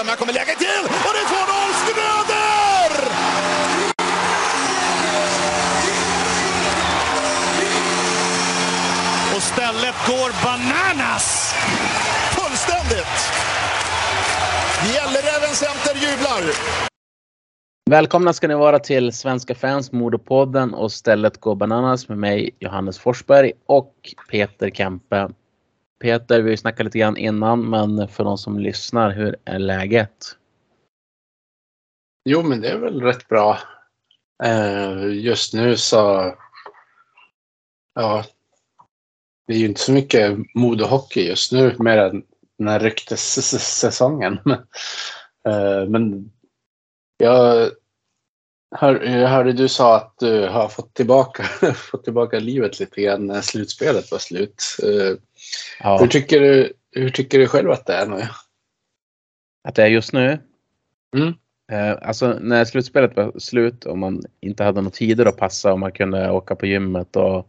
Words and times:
fram, 0.00 0.08
här 0.08 0.16
kommer 0.16 0.32
läget 0.32 0.58
till 0.58 0.84
och 1.06 1.12
det 1.14 1.20
är 1.20 1.28
2-0 1.28 1.72
Schröder! 1.82 2.92
Och 9.36 9.42
stället 9.42 9.94
går 10.06 10.30
bananas! 10.44 11.54
Fullständigt! 12.36 13.18
Gälleräven 14.94 15.54
Center 15.54 15.94
jublar! 15.94 16.54
Välkomna 17.90 18.32
ska 18.32 18.48
ni 18.48 18.54
vara 18.54 18.78
till 18.78 19.12
Svenska 19.12 19.54
fans 19.54 19.92
Modopodden 19.92 20.74
och 20.74 20.92
stället 20.92 21.40
går 21.40 21.54
bananas 21.54 22.08
med 22.08 22.18
mig 22.18 22.50
Johannes 22.58 22.98
Forsberg 22.98 23.52
och 23.66 23.94
Peter 24.30 24.70
Kempe. 24.70 25.28
Peter, 26.00 26.36
vi 26.36 26.42
har 26.42 26.50
ju 26.50 26.56
snackat 26.56 26.84
lite 26.84 26.98
grann 26.98 27.16
innan, 27.16 27.70
men 27.70 28.08
för 28.08 28.24
de 28.24 28.38
som 28.38 28.58
lyssnar, 28.58 29.10
hur 29.10 29.36
är 29.44 29.58
läget? 29.58 30.36
Jo, 32.24 32.42
men 32.42 32.60
det 32.60 32.68
är 32.68 32.78
väl 32.78 33.00
rätt 33.00 33.28
bra. 33.28 33.58
Eh, 34.42 35.04
just 35.12 35.54
nu 35.54 35.76
så... 35.76 36.34
Ja. 37.94 38.24
Det 39.46 39.54
är 39.54 39.58
ju 39.58 39.66
inte 39.66 39.80
så 39.80 39.92
mycket 39.92 40.38
modehockey 40.54 41.28
just 41.28 41.52
nu, 41.52 41.76
mer 41.78 41.98
än 41.98 42.22
den 42.58 42.68
här 42.68 42.80
ryktessäsongen. 42.80 44.32
eh, 45.48 45.88
men 45.88 46.32
jag, 47.16 47.70
hör, 48.70 49.02
jag 49.02 49.28
hörde 49.28 49.52
du 49.52 49.68
sa 49.68 49.96
att 49.96 50.14
du 50.18 50.48
har 50.48 50.68
fått 50.68 50.94
tillbaka, 50.94 51.42
fått 51.74 52.04
tillbaka 52.04 52.38
livet 52.38 52.80
lite 52.80 53.02
grann 53.02 53.26
när 53.26 53.40
slutspelet 53.40 54.10
var 54.10 54.18
slut. 54.18 54.62
Eh, 54.82 55.16
Ja, 55.80 55.98
hur, 55.98 56.06
tycker 56.06 56.40
du, 56.40 56.72
hur 56.92 57.10
tycker 57.10 57.38
du 57.38 57.46
själv 57.46 57.70
att 57.70 57.86
det 57.86 57.94
är 57.94 58.06
nu? 58.06 58.22
att 59.68 59.74
det 59.74 59.82
är 59.82 59.86
just 59.86 60.12
nu? 60.12 60.38
Mm. 61.16 61.34
Eh, 61.72 62.08
alltså 62.08 62.38
när 62.40 62.64
slutspelet 62.64 63.16
var 63.16 63.38
slut 63.38 63.84
och 63.84 63.98
man 63.98 64.22
inte 64.40 64.64
hade 64.64 64.80
några 64.80 64.90
tider 64.90 65.26
att 65.26 65.36
passa 65.36 65.72
och 65.72 65.78
man 65.78 65.92
kunde 65.92 66.30
åka 66.30 66.56
på 66.56 66.66
gymmet 66.66 67.16
och 67.16 67.46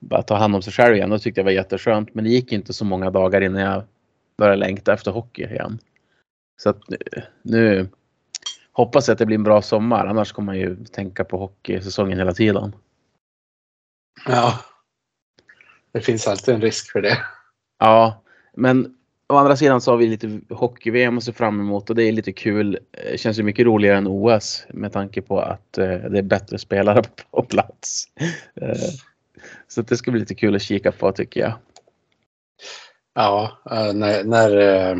bara 0.00 0.22
ta 0.22 0.36
hand 0.36 0.54
om 0.54 0.62
sig 0.62 0.72
själv 0.72 0.96
igen, 0.96 1.10
då 1.10 1.18
tyckte 1.18 1.40
jag 1.40 1.44
det 1.44 1.48
var 1.48 1.54
jätteskönt. 1.54 2.14
Men 2.14 2.24
det 2.24 2.30
gick 2.30 2.52
inte 2.52 2.72
så 2.72 2.84
många 2.84 3.10
dagar 3.10 3.40
innan 3.40 3.62
jag 3.62 3.82
började 4.38 4.56
längta 4.56 4.92
efter 4.92 5.10
hockey 5.10 5.44
igen. 5.44 5.78
Så 6.62 6.70
att 6.70 6.88
nu, 6.88 6.98
nu 7.42 7.88
hoppas 8.78 9.08
att 9.08 9.18
det 9.18 9.26
blir 9.26 9.34
en 9.34 9.42
bra 9.42 9.62
sommar, 9.62 10.06
annars 10.06 10.32
kommer 10.32 10.46
man 10.46 10.58
ju 10.58 10.84
tänka 10.84 11.24
på 11.24 11.38
hockeysäsongen 11.38 12.18
hela 12.18 12.34
tiden. 12.34 12.72
Ja. 14.26 14.58
Det 15.92 16.00
finns 16.00 16.28
alltid 16.28 16.54
en 16.54 16.60
risk 16.60 16.92
för 16.92 17.02
det. 17.02 17.18
Ja, 17.78 18.22
men 18.54 18.94
å 19.28 19.36
andra 19.36 19.56
sidan 19.56 19.80
så 19.80 19.90
har 19.90 19.96
vi 19.96 20.06
lite 20.06 20.40
hockey-VM 20.50 21.18
att 21.18 21.24
se 21.24 21.32
fram 21.32 21.60
emot 21.60 21.90
och 21.90 21.96
det 21.96 22.02
är 22.02 22.12
lite 22.12 22.32
kul. 22.32 22.78
Det 22.90 23.20
känns 23.20 23.38
ju 23.38 23.42
mycket 23.42 23.66
roligare 23.66 23.98
än 23.98 24.06
OS 24.06 24.66
med 24.68 24.92
tanke 24.92 25.22
på 25.22 25.40
att 25.40 25.78
eh, 25.78 25.88
det 25.88 26.18
är 26.18 26.22
bättre 26.22 26.58
spelare 26.58 27.02
på 27.30 27.42
plats. 27.42 28.04
Eh, 28.60 28.90
så 29.68 29.82
det 29.82 29.96
ska 29.96 30.10
bli 30.10 30.20
lite 30.20 30.34
kul 30.34 30.56
att 30.56 30.62
kika 30.62 30.92
på 30.92 31.12
tycker 31.12 31.40
jag. 31.40 31.52
Ja, 33.14 33.58
eh, 33.70 33.92
när, 33.92 34.24
när, 34.24 34.56
eh, 34.56 34.96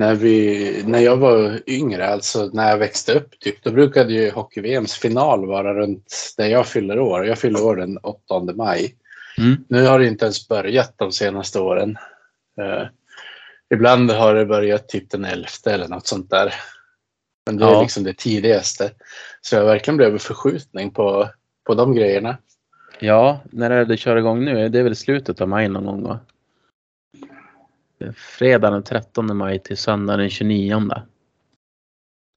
när, 0.00 0.14
vi, 0.14 0.82
när 0.86 0.98
jag 0.98 1.16
var 1.16 1.60
yngre, 1.66 2.08
alltså 2.08 2.50
när 2.52 2.70
jag 2.70 2.78
växte 2.78 3.14
upp, 3.14 3.40
typ, 3.40 3.62
då 3.62 3.70
brukade 3.70 4.12
ju 4.12 4.30
hockey-VMs 4.30 4.94
final 4.94 5.46
vara 5.46 5.74
runt 5.74 6.34
där 6.36 6.46
jag 6.46 6.66
fyller 6.66 7.00
år. 7.00 7.26
Jag 7.26 7.38
fyller 7.38 7.62
år 7.64 7.76
den 7.76 7.98
8 7.98 8.40
maj. 8.54 8.94
Mm. 9.38 9.64
Nu 9.68 9.86
har 9.86 9.98
det 9.98 10.06
inte 10.06 10.24
ens 10.24 10.48
börjat 10.48 10.94
de 10.96 11.12
senaste 11.12 11.60
åren. 11.60 11.96
Eh, 12.60 12.82
ibland 13.74 14.10
har 14.10 14.34
det 14.34 14.46
börjat 14.46 14.88
typ 14.88 15.10
den 15.10 15.24
11 15.24 15.46
eller 15.66 15.88
något 15.88 16.06
sånt 16.06 16.30
där. 16.30 16.54
Men 17.46 17.56
det 17.56 17.64
är 17.64 17.70
Ja. 17.70 17.82
liksom 17.82 18.04
det 18.04 18.16
tidigaste. 18.16 18.90
Så 19.40 19.56
jag 19.56 19.64
verkligen 19.64 19.96
blivit 19.96 20.22
förskjutning 20.22 20.90
på, 20.90 21.28
på 21.66 21.74
de 21.74 21.94
grejerna. 21.94 22.36
Ja, 23.00 23.40
när 23.52 23.70
är 23.70 23.84
det 23.84 23.96
kör 23.96 24.16
igång 24.16 24.44
nu? 24.44 24.68
Det 24.68 24.78
är 24.78 24.82
väl 24.82 24.96
slutet 24.96 25.40
av 25.40 25.48
maj 25.48 25.68
någon 25.68 25.84
gång 25.86 26.02
va? 26.02 26.18
Fredag 28.16 28.70
den 28.70 28.82
13 28.82 29.36
maj 29.36 29.58
till 29.58 29.76
söndag 29.76 30.16
den 30.16 30.30
29. 30.30 30.92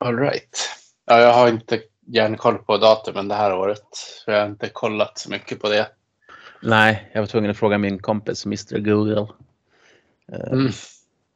All 0.06 0.18
right. 0.20 0.58
Ja, 1.06 1.20
jag 1.20 1.34
har 1.34 1.48
inte 1.50 1.82
järnkoll 2.08 2.58
på 2.58 2.78
datumen 2.78 3.28
det 3.28 3.36
här 3.36 3.54
året. 3.56 3.82
Jag 4.26 4.40
har 4.40 4.46
inte 4.48 4.70
kollat 4.70 5.18
så 5.18 5.30
mycket 5.32 5.62
på 5.62 5.70
det. 5.70 5.88
Nej, 6.62 7.10
jag 7.14 7.22
var 7.22 7.28
tvungen 7.28 7.52
att 7.52 7.58
fråga 7.58 7.78
min 7.78 8.00
kompis 8.00 8.46
Mr 8.46 8.78
Google. 8.80 9.28
Eh, 10.32 10.52
Mm, 10.52 10.72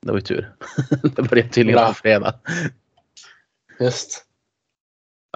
Det 0.02 0.12
var 0.12 0.16
ju 0.18 0.22
tur. 0.22 0.54
det 1.16 1.22
började 1.22 1.50
tydligen 1.50 1.88
på 1.88 1.94
fredag. 1.94 2.34
just. 3.80 4.24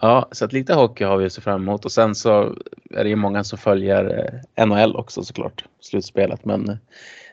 Ja, 0.02 0.29
så 0.31 0.46
att 0.46 0.53
lite 0.53 0.73
hockey 0.73 1.03
har 1.03 1.18
vi 1.18 1.25
att 1.25 1.34
se 1.34 1.41
fram 1.41 1.62
emot 1.62 1.85
och 1.85 1.91
sen 1.91 2.16
så 2.16 2.56
är 2.90 3.03
det 3.03 3.09
ju 3.09 3.16
många 3.16 3.44
som 3.44 3.58
följer 3.58 4.31
eh, 4.56 4.66
NHL 4.66 4.96
också 4.96 5.23
såklart, 5.23 5.66
slutspelet. 5.79 6.46
Men 6.46 6.69
eh, 6.69 6.75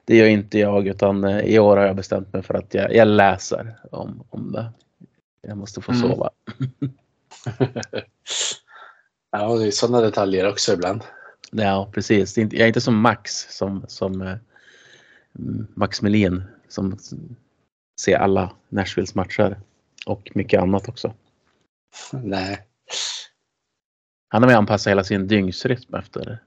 det 0.09 0.17
gör 0.17 0.27
inte 0.27 0.59
jag 0.59 0.87
utan 0.87 1.25
eh, 1.25 1.41
i 1.41 1.59
år 1.59 1.77
har 1.77 1.85
jag 1.85 1.97
bestämt 1.97 2.33
mig 2.33 2.43
för 2.43 2.55
att 2.55 2.75
jag, 2.75 2.95
jag 2.95 3.09
läser 3.09 3.77
om, 3.91 4.25
om 4.31 4.53
det. 4.53 4.73
Jag 5.41 5.57
måste 5.57 5.81
få 5.81 5.93
Mm. 5.93 6.03
sova. 6.03 6.31
Ja, 9.31 9.57
det 9.57 9.67
är 9.67 9.71
sådana 9.71 10.01
detaljer 10.01 10.49
också 10.49 10.73
ibland. 10.73 11.03
Ja, 11.51 11.91
precis. 11.95 12.39
Jag 12.39 12.55
är 12.55 12.67
inte 12.67 12.81
som 12.81 13.01
Max, 13.01 13.47
som, 13.51 13.85
som 13.89 14.23
eh, 14.23 14.37
Max 15.75 16.03
Melin 16.03 16.43
som 16.69 16.99
ser 18.01 18.17
alla 18.17 18.53
Nashvilles 18.69 19.15
matcher 19.15 19.61
och 20.07 20.31
mycket 20.35 20.63
annat 20.63 20.89
också. 20.89 21.15
Nej. 22.13 22.67
Han 24.29 24.43
har 24.43 24.51
ju 24.51 24.57
anpassat 24.57 24.91
hela 24.91 25.05
sin 25.05 25.27
dygnsrytm 25.27 25.95
efter 25.95 26.39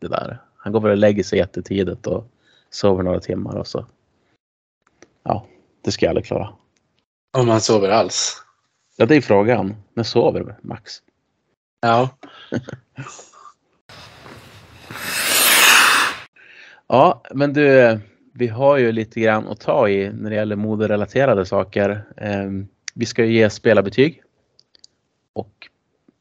det 0.00 0.08
där. 0.08 0.38
Han 0.56 0.72
går 0.72 0.80
väl 0.80 0.90
och 0.90 0.96
lägger 0.96 1.22
sig 1.24 1.38
jättetidigt 1.38 2.06
och 2.06 2.26
sover 2.72 3.02
några 3.02 3.20
timmar 3.20 3.56
och 3.56 3.66
så. 3.66 3.86
Ja, 5.22 5.46
det 5.84 5.92
ska 5.92 6.06
jag 6.06 6.10
aldrig 6.10 6.26
klara. 6.26 6.48
Om 7.38 7.46
man 7.46 7.60
sover 7.60 7.88
alls. 7.88 8.42
Ja, 8.96 9.06
det 9.06 9.16
är 9.16 9.20
frågan. 9.20 9.76
När 9.94 10.04
sover 10.04 10.58
Max? 10.62 11.02
Ja. 11.80 12.08
Ja, 16.86 17.22
men 17.34 17.52
du, 17.52 17.98
vi 18.32 18.46
har 18.48 18.76
ju 18.76 18.92
lite 18.92 19.20
grann 19.20 19.48
att 19.48 19.60
ta 19.60 19.88
i 19.88 20.12
när 20.12 20.30
det 20.30 20.36
gäller 20.36 20.56
moderelaterade 20.56 21.46
saker. 21.46 22.04
Ehm, 22.16 22.68
Vi 22.94 23.06
ska 23.06 23.24
ju 23.24 23.32
ge 23.32 23.50
spelarbetyg 23.50 24.22
och 25.32 25.68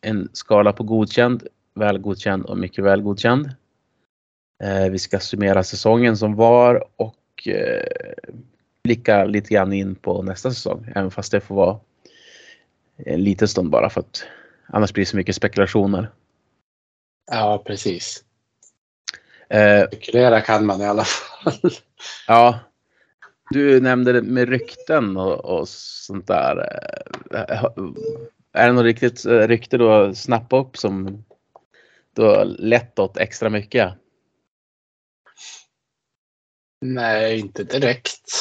en 0.02 0.30
skala 0.34 0.74
på 0.74 0.84
godkänd, 0.84 1.48
väl 1.74 1.98
godkänd 1.98 2.46
och 2.46 2.58
mycket 2.58 2.84
väl 2.84 3.02
godkänd. 3.02 3.50
Eh, 4.62 4.90
Vi 4.90 5.00
ska 5.00 5.20
summera 5.20 5.64
säsongen 5.64 6.18
som 6.18 6.36
var 6.36 6.84
och 6.96 7.48
eh, 7.48 8.14
blicka 8.84 9.26
lite 9.26 9.54
grann 9.54 9.74
in 9.74 9.96
på 9.96 10.22
nästa 10.22 10.52
säsong, 10.52 10.92
även 10.96 11.12
fast 11.12 11.32
det 11.32 11.42
får 11.42 11.56
vara 11.56 11.80
en 12.98 13.24
liten 13.24 13.48
stund 13.48 13.70
bara 13.70 13.90
för 13.90 14.02
att 14.02 14.24
annars 14.68 14.94
blir 14.94 15.02
det 15.06 15.10
så 15.10 15.18
mycket 15.18 15.36
spekulationer. 15.36 16.10
Ja, 17.32 17.64
precis. 17.66 18.24
Eh, 19.50 19.88
Spekulera 19.88 20.42
kan 20.42 20.66
man 20.66 20.82
i 20.82 20.86
alla 20.86 21.04
fall. 21.04 21.72
Ja. 22.28 22.60
Du 23.50 23.82
nämnde 23.82 24.14
det 24.14 24.22
med 24.22 24.50
rykten 24.50 25.18
och, 25.18 25.46
och 25.46 25.68
sånt 25.70 26.28
där. 26.28 26.58
Är 28.54 28.68
det 28.68 28.74
något 28.74 28.84
riktigt 28.84 29.26
rykte 29.26 29.78
du 29.78 29.84
har 29.84 30.14
snappat 30.14 30.66
upp 30.68 30.78
som 30.78 31.24
du 32.16 32.22
har 32.22 32.46
lett 32.46 33.00
åt 33.00 33.18
extra 33.18 33.50
mycket? 33.50 33.94
Nej, 36.82 37.40
inte 37.40 37.64
direkt. 37.64 38.32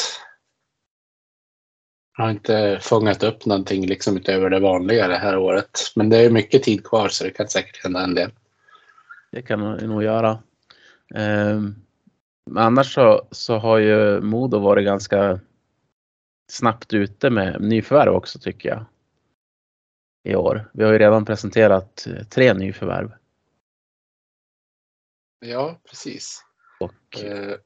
Jag 2.16 2.24
har 2.24 2.30
inte 2.30 2.78
fångat 2.82 3.22
upp 3.22 3.46
någonting 3.46 3.86
liksom 3.86 4.16
utöver 4.16 4.50
det 4.50 4.60
vanliga 4.60 5.08
det 5.08 5.16
här 5.16 5.38
året. 5.38 5.70
Men 5.96 6.08
det 6.08 6.16
är 6.16 6.30
mycket 6.30 6.62
tid 6.62 6.84
kvar 6.84 7.08
så 7.08 7.24
det 7.24 7.30
kan 7.30 7.48
säkert 7.48 7.82
hända 7.82 8.04
en 8.04 8.14
del. 8.14 8.30
Det 9.32 9.42
kan 9.42 9.60
du 9.60 9.86
nog 9.86 10.02
göra. 10.02 10.42
Ehm, 11.14 11.74
Men 12.46 12.64
annars 12.64 12.94
så, 12.94 13.28
så 13.30 13.58
har 13.58 13.78
ju 13.78 14.20
Modo 14.20 14.58
varit 14.58 14.84
ganska 14.84 15.40
snabbt 16.50 16.94
ute 16.94 17.30
med 17.30 17.60
nyförvärv 17.60 18.14
också 18.14 18.38
tycker 18.38 18.68
jag. 18.68 18.84
I 20.24 20.34
år. 20.34 20.70
Vi 20.72 20.84
har 20.84 20.92
ju 20.92 20.98
redan 20.98 21.24
presenterat 21.24 22.06
eh, 22.06 22.24
tre 22.24 22.54
nyförvärv. 22.54 23.12
Ja, 25.40 25.80
precis. 25.88 26.44
Och 26.80 27.24
Eh, 27.24 27.56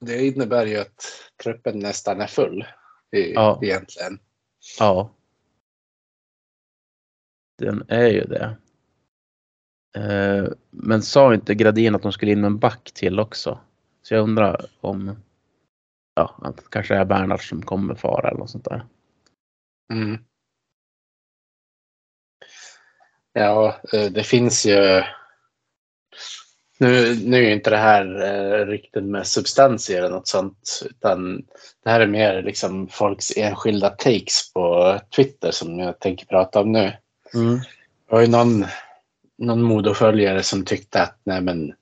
Det 0.00 0.26
innebär 0.26 0.66
ju 0.66 0.76
att 0.76 1.04
truppen 1.42 1.78
nästan 1.78 2.20
är 2.20 2.26
full 2.26 2.64
i, 3.16 3.32
Ja. 3.32 3.60
egentligen. 3.62 4.18
Ja. 4.78 5.14
Den 7.58 7.84
är 7.88 8.08
ju 8.08 8.24
det. 8.24 8.56
Eh, 9.96 10.48
Men 10.70 11.02
sa 11.02 11.34
inte 11.34 11.54
Gradin 11.54 11.94
att 11.94 12.02
de 12.02 12.12
skulle 12.12 12.32
in 12.32 12.40
med 12.40 12.48
en 12.48 12.58
back 12.58 12.92
till 12.94 13.20
också? 13.20 13.60
Så 14.02 14.14
jag 14.14 14.22
undrar 14.22 14.66
om 14.80 15.16
ja, 16.14 16.38
att 16.42 16.56
det 16.56 16.62
kanske 16.70 16.94
är 16.94 17.04
Bernhard 17.04 17.48
som 17.48 17.62
kommer 17.62 17.94
fara 17.94 18.28
eller 18.28 18.38
något 18.38 18.50
sånt 18.50 18.64
där. 18.64 18.86
Mm. 19.92 20.24
Ja, 23.32 23.80
eh, 23.92 24.12
det 24.12 24.22
finns 24.24 24.66
ju... 24.66 25.02
Nu, 26.80 27.14
nu 27.24 27.46
är 27.46 27.50
inte 27.50 27.70
det 27.70 27.76
här 27.76 28.22
eh, 28.22 28.66
riktigt 28.66 29.04
med 29.04 29.26
substans 29.26 29.90
eller 29.90 30.08
något 30.08 30.28
sånt, 30.28 30.82
utan 30.90 31.36
det 31.84 31.90
här 31.90 32.00
är 32.00 32.06
mer 32.06 32.42
liksom 32.42 32.88
folks 32.88 33.32
enskilda 33.36 33.90
takes 33.90 34.52
på 34.52 34.98
Twitter 35.16 35.50
som 35.50 35.78
jag 35.78 35.98
tänker 35.98 36.26
prata 36.26 36.60
om 36.60 36.72
nu. 36.72 36.92
Mm. 37.34 37.56
Det 37.56 38.14
var 38.14 38.20
ju 38.20 38.26
någon, 38.26 38.66
någon 39.38 39.62
modoföljare 39.62 40.42
som 40.42 40.64
tyckte 40.64 41.02
att 41.02 41.20
nej 41.24 41.40
men, 41.40 41.74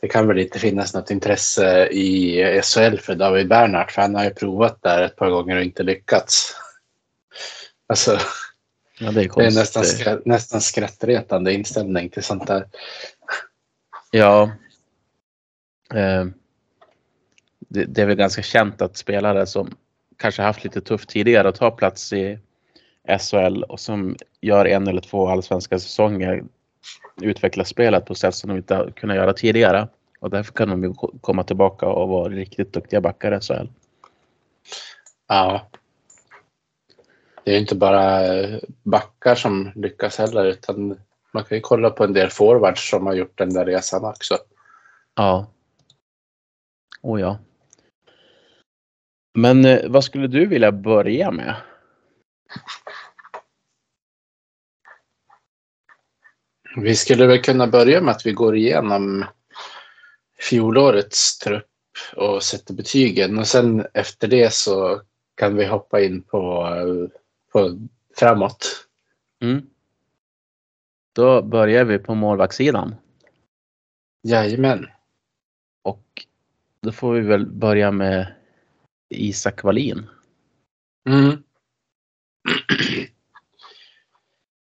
det 0.00 0.08
kan 0.08 0.28
väl 0.28 0.38
inte 0.38 0.58
finnas 0.58 0.94
något 0.94 1.10
intresse 1.10 1.86
i 1.86 2.60
SHL 2.62 2.96
för 2.96 3.14
David 3.14 3.48
Bernhardt 3.48 3.92
för 3.92 4.02
han 4.02 4.14
har 4.14 4.24
ju 4.24 4.30
provat 4.30 4.82
där 4.82 5.02
ett 5.02 5.16
par 5.16 5.30
gånger 5.30 5.56
och 5.56 5.62
inte 5.62 5.82
lyckats. 5.82 6.56
Alltså, 7.86 8.18
Ja, 9.02 9.10
det 9.10 9.20
är 9.20 9.30
det 9.36 9.46
är 9.46 9.50
nästan, 9.50 9.82
skra- 9.82 10.22
nästan 10.24 10.60
skrattretande 10.60 11.52
inställning 11.52 12.08
till 12.08 12.22
sånt 12.22 12.46
där. 12.46 12.66
Ja. 14.10 14.50
Eh, 15.94 16.24
det, 17.58 17.84
det 17.84 18.02
är 18.02 18.06
väl 18.06 18.16
ganska 18.16 18.42
känt 18.42 18.82
att 18.82 18.96
spelare 18.96 19.46
som 19.46 19.74
kanske 20.16 20.42
haft 20.42 20.64
lite 20.64 20.80
tufft 20.80 21.08
tidigare 21.08 21.48
att 21.48 21.54
ta 21.54 21.70
plats 21.70 22.12
i 22.12 22.38
SHL 23.18 23.62
och 23.62 23.80
som 23.80 24.16
gör 24.40 24.64
en 24.64 24.88
eller 24.88 25.00
två 25.00 25.28
allsvenska 25.28 25.78
säsonger 25.78 26.44
utvecklar 27.22 27.64
spelet 27.64 28.06
på 28.06 28.14
sätt 28.14 28.34
som 28.34 28.48
de 28.48 28.56
inte 28.56 28.74
har 28.74 28.90
kunnat 28.90 29.16
göra 29.16 29.32
tidigare. 29.32 29.88
Och 30.20 30.30
därför 30.30 30.52
kan 30.52 30.68
de 30.68 30.84
ju 30.84 30.94
komma 31.20 31.44
tillbaka 31.44 31.86
och 31.86 32.08
vara 32.08 32.28
riktigt 32.28 32.72
duktiga 32.72 33.00
backar 33.00 33.38
i 33.38 33.40
SHL. 33.40 33.66
Ja. 35.28 35.68
Det 37.44 37.54
är 37.54 37.58
inte 37.58 37.74
bara 37.74 38.22
backar 38.82 39.34
som 39.34 39.72
lyckas 39.74 40.18
heller 40.18 40.44
utan 40.44 41.00
man 41.32 41.44
kan 41.44 41.58
ju 41.58 41.62
kolla 41.62 41.90
på 41.90 42.04
en 42.04 42.12
del 42.12 42.30
forwards 42.30 42.90
som 42.90 43.06
har 43.06 43.14
gjort 43.14 43.38
den 43.38 43.54
där 43.54 43.64
resan 43.64 44.04
också. 44.04 44.38
Ja. 45.14 45.46
Oh 47.02 47.20
ja. 47.20 47.38
Men 49.34 49.64
eh, 49.64 49.90
vad 49.90 50.04
skulle 50.04 50.26
du 50.26 50.46
vilja 50.46 50.72
börja 50.72 51.30
med? 51.30 51.56
Vi 56.76 56.96
skulle 56.96 57.26
väl 57.26 57.42
kunna 57.42 57.66
börja 57.66 58.00
med 58.00 58.14
att 58.14 58.26
vi 58.26 58.32
går 58.32 58.56
igenom 58.56 59.24
fjolårets 60.38 61.38
trupp 61.38 61.66
och 62.16 62.42
sätter 62.42 62.74
betygen 62.74 63.38
och 63.38 63.46
sen 63.46 63.86
efter 63.94 64.28
det 64.28 64.52
så 64.52 65.00
kan 65.34 65.56
vi 65.56 65.66
hoppa 65.66 66.00
in 66.00 66.22
på, 66.22 66.66
eh, 66.66 67.18
på 67.52 67.78
framåt. 68.16 68.86
Mm. 69.42 69.66
Då 71.20 71.42
börjar 71.42 71.84
vi 71.84 71.98
på 71.98 72.14
målvaktssidan. 72.14 72.94
Jajamän. 74.22 74.86
Och 75.82 76.26
då 76.82 76.92
får 76.92 77.12
vi 77.12 77.20
väl 77.20 77.46
börja 77.46 77.90
med 77.90 78.34
Isak 79.08 79.64
Wallin. 79.64 80.06
Mm. 81.08 81.42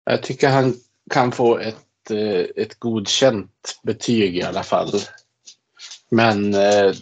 Jag 0.04 0.24
tycker 0.24 0.50
han 0.50 0.74
kan 1.10 1.32
få 1.32 1.58
ett, 1.58 2.12
eh, 2.12 2.46
ett 2.56 2.80
godkänt 2.80 3.80
betyg 3.84 4.38
i 4.38 4.44
alla 4.44 4.64
fall. 4.64 4.92
Men 6.10 6.54
eh, 6.54 6.94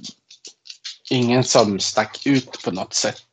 ingen 1.10 1.44
som 1.44 1.80
stack 1.80 2.28
ut 2.28 2.64
på 2.66 2.72
något 2.72 2.94
sätt. 2.94 3.26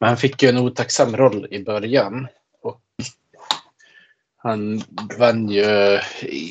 Men 0.00 0.08
han 0.08 0.16
fick 0.16 0.42
ju 0.42 0.48
en 0.48 0.58
otacksam 0.58 1.16
roll 1.16 1.46
i 1.50 1.64
början. 1.64 2.28
Han 4.40 4.82
vann 5.18 5.48
ju 5.48 5.94
eh, 5.94 6.02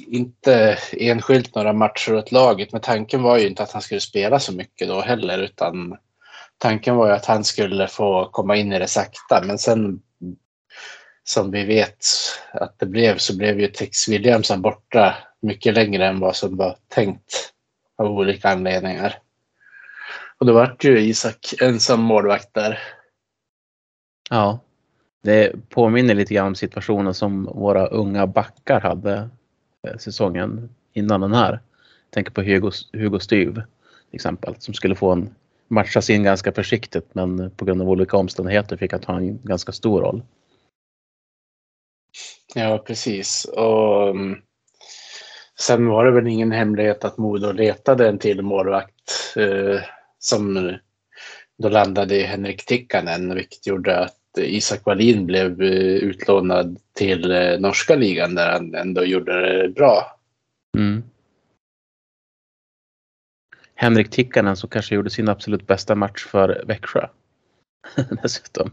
inte 0.07 0.77
enskilt 0.91 1.55
några 1.55 1.73
matcher 1.73 2.15
åt 2.15 2.31
laget. 2.31 2.71
Men 2.71 2.81
tanken 2.81 3.21
var 3.23 3.37
ju 3.37 3.47
inte 3.47 3.63
att 3.63 3.71
han 3.71 3.81
skulle 3.81 4.01
spela 4.01 4.39
så 4.39 4.53
mycket 4.53 4.87
då 4.87 5.01
heller. 5.01 5.37
Utan 5.37 5.97
tanken 6.57 6.95
var 6.95 7.07
ju 7.07 7.13
att 7.13 7.25
han 7.25 7.43
skulle 7.43 7.87
få 7.87 8.29
komma 8.31 8.55
in 8.55 8.73
i 8.73 8.79
det 8.79 8.87
sakta. 8.87 9.43
Men 9.45 9.57
sen 9.57 9.99
som 11.23 11.51
vi 11.51 11.63
vet 11.63 12.05
att 12.53 12.79
det 12.79 12.85
blev 12.85 13.17
så 13.17 13.37
blev 13.37 13.59
ju 13.59 13.67
Tex 13.67 14.07
Williamson 14.07 14.61
borta 14.61 15.15
mycket 15.41 15.73
längre 15.73 16.07
än 16.07 16.19
vad 16.19 16.35
som 16.35 16.57
var 16.57 16.77
tänkt 16.87 17.53
av 17.97 18.11
olika 18.11 18.49
anledningar. 18.49 19.19
Och 20.39 20.45
då 20.45 20.53
vart 20.53 20.83
ju 20.83 20.99
Isak 20.99 21.53
ensam 21.61 22.01
målvakt 22.01 22.53
där. 22.53 22.79
Ja. 24.29 24.59
Det 25.27 25.69
påminner 25.69 26.15
lite 26.15 26.33
grann 26.33 26.47
om 26.47 26.55
situationen 26.55 27.13
som 27.13 27.43
våra 27.45 27.87
unga 27.87 28.27
backar 28.27 28.79
hade 28.81 29.29
eh, 29.87 29.97
säsongen 29.97 30.69
innan 30.93 31.21
den 31.21 31.33
här. 31.33 31.51
Jag 31.51 32.11
tänker 32.11 32.31
på 32.31 32.41
Hugo, 32.41 32.71
Hugo 32.93 33.19
Styv 33.19 33.53
till 33.53 34.15
exempel 34.15 34.55
som 34.59 34.73
skulle 34.73 34.95
få 34.95 35.11
en 35.11 35.35
matchas 35.67 36.09
in 36.09 36.23
ganska 36.23 36.51
försiktigt 36.51 37.15
men 37.15 37.51
på 37.51 37.65
grund 37.65 37.81
av 37.81 37.89
olika 37.89 38.17
omständigheter 38.17 38.77
fick 38.77 38.91
han 38.91 39.01
ta 39.01 39.17
en 39.17 39.39
ganska 39.43 39.71
stor 39.71 40.01
roll. 40.01 40.21
Ja, 42.55 42.77
precis. 42.77 43.45
Och 43.45 44.09
um, 44.09 44.41
sen 45.59 45.87
var 45.87 46.05
det 46.05 46.11
väl 46.11 46.27
ingen 46.27 46.51
hemlighet 46.51 47.05
att 47.05 47.17
Modo 47.17 47.51
letade 47.51 48.09
en 48.09 48.19
till 48.19 48.41
målvakt 48.41 49.35
eh, 49.35 49.81
som 50.19 50.73
då 51.57 51.69
landade 51.69 52.15
i 52.15 52.23
Henrik 52.23 52.65
Tikkanen, 52.65 53.35
vilket 53.35 53.67
gjorde 53.67 53.99
att 53.99 54.17
Isak 54.37 54.85
Wallin 54.85 55.25
blev 55.25 55.61
eh, 55.61 55.95
utlånad 55.95 56.79
till 56.93 57.31
eh, 57.31 57.59
norska 57.59 57.95
ligan 57.95 58.35
där 58.35 58.51
han 58.51 58.75
ändå 58.75 59.03
gjorde 59.03 59.63
det 59.63 59.69
bra. 59.69 60.19
Mm. 60.77 61.03
Henrik 63.75 64.09
Tikkanen 64.09 64.57
som 64.57 64.69
kanske 64.69 64.95
gjorde 64.95 65.09
sin 65.09 65.29
absolut 65.29 65.67
bästa 65.67 65.95
match 65.95 66.25
för 66.25 66.63
Växjö. 66.67 67.07
Dessutom. 68.23 68.71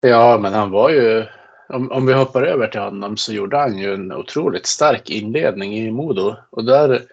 Ja, 0.00 0.38
men 0.42 0.52
han 0.52 0.70
var 0.70 0.90
ju, 0.90 1.24
om, 1.68 1.92
om 1.92 2.06
vi 2.06 2.12
hoppar 2.12 2.42
över 2.42 2.66
till 2.66 2.80
honom 2.80 3.16
så 3.16 3.32
gjorde 3.32 3.56
han 3.56 3.78
ju 3.78 3.94
en 3.94 4.12
otroligt 4.12 4.66
stark 4.66 5.10
inledning 5.10 5.74
i 5.74 5.90
Modo. 5.90 6.36
Och 6.50 6.64
där 6.64 7.06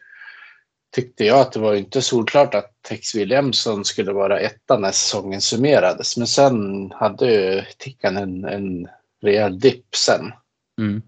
tyckte 0.95 1.25
jag 1.25 1.39
att 1.39 1.51
det 1.51 1.59
var 1.59 1.75
inte 1.75 2.01
solklart 2.01 2.55
att 2.55 2.71
Tex 2.81 3.15
Williamson 3.15 3.85
skulle 3.85 4.11
vara 4.13 4.39
etta 4.39 4.77
när 4.77 4.91
säsongen 4.91 5.41
summerades. 5.41 6.17
Men 6.17 6.27
sen 6.27 6.91
hade 6.91 7.31
ju 7.31 7.63
Tickan 7.77 8.17
en, 8.17 8.45
en 8.45 8.87
rejäl 9.21 9.59
dipp 9.59 9.95
sen. 9.95 10.31
Mm. 10.79 11.01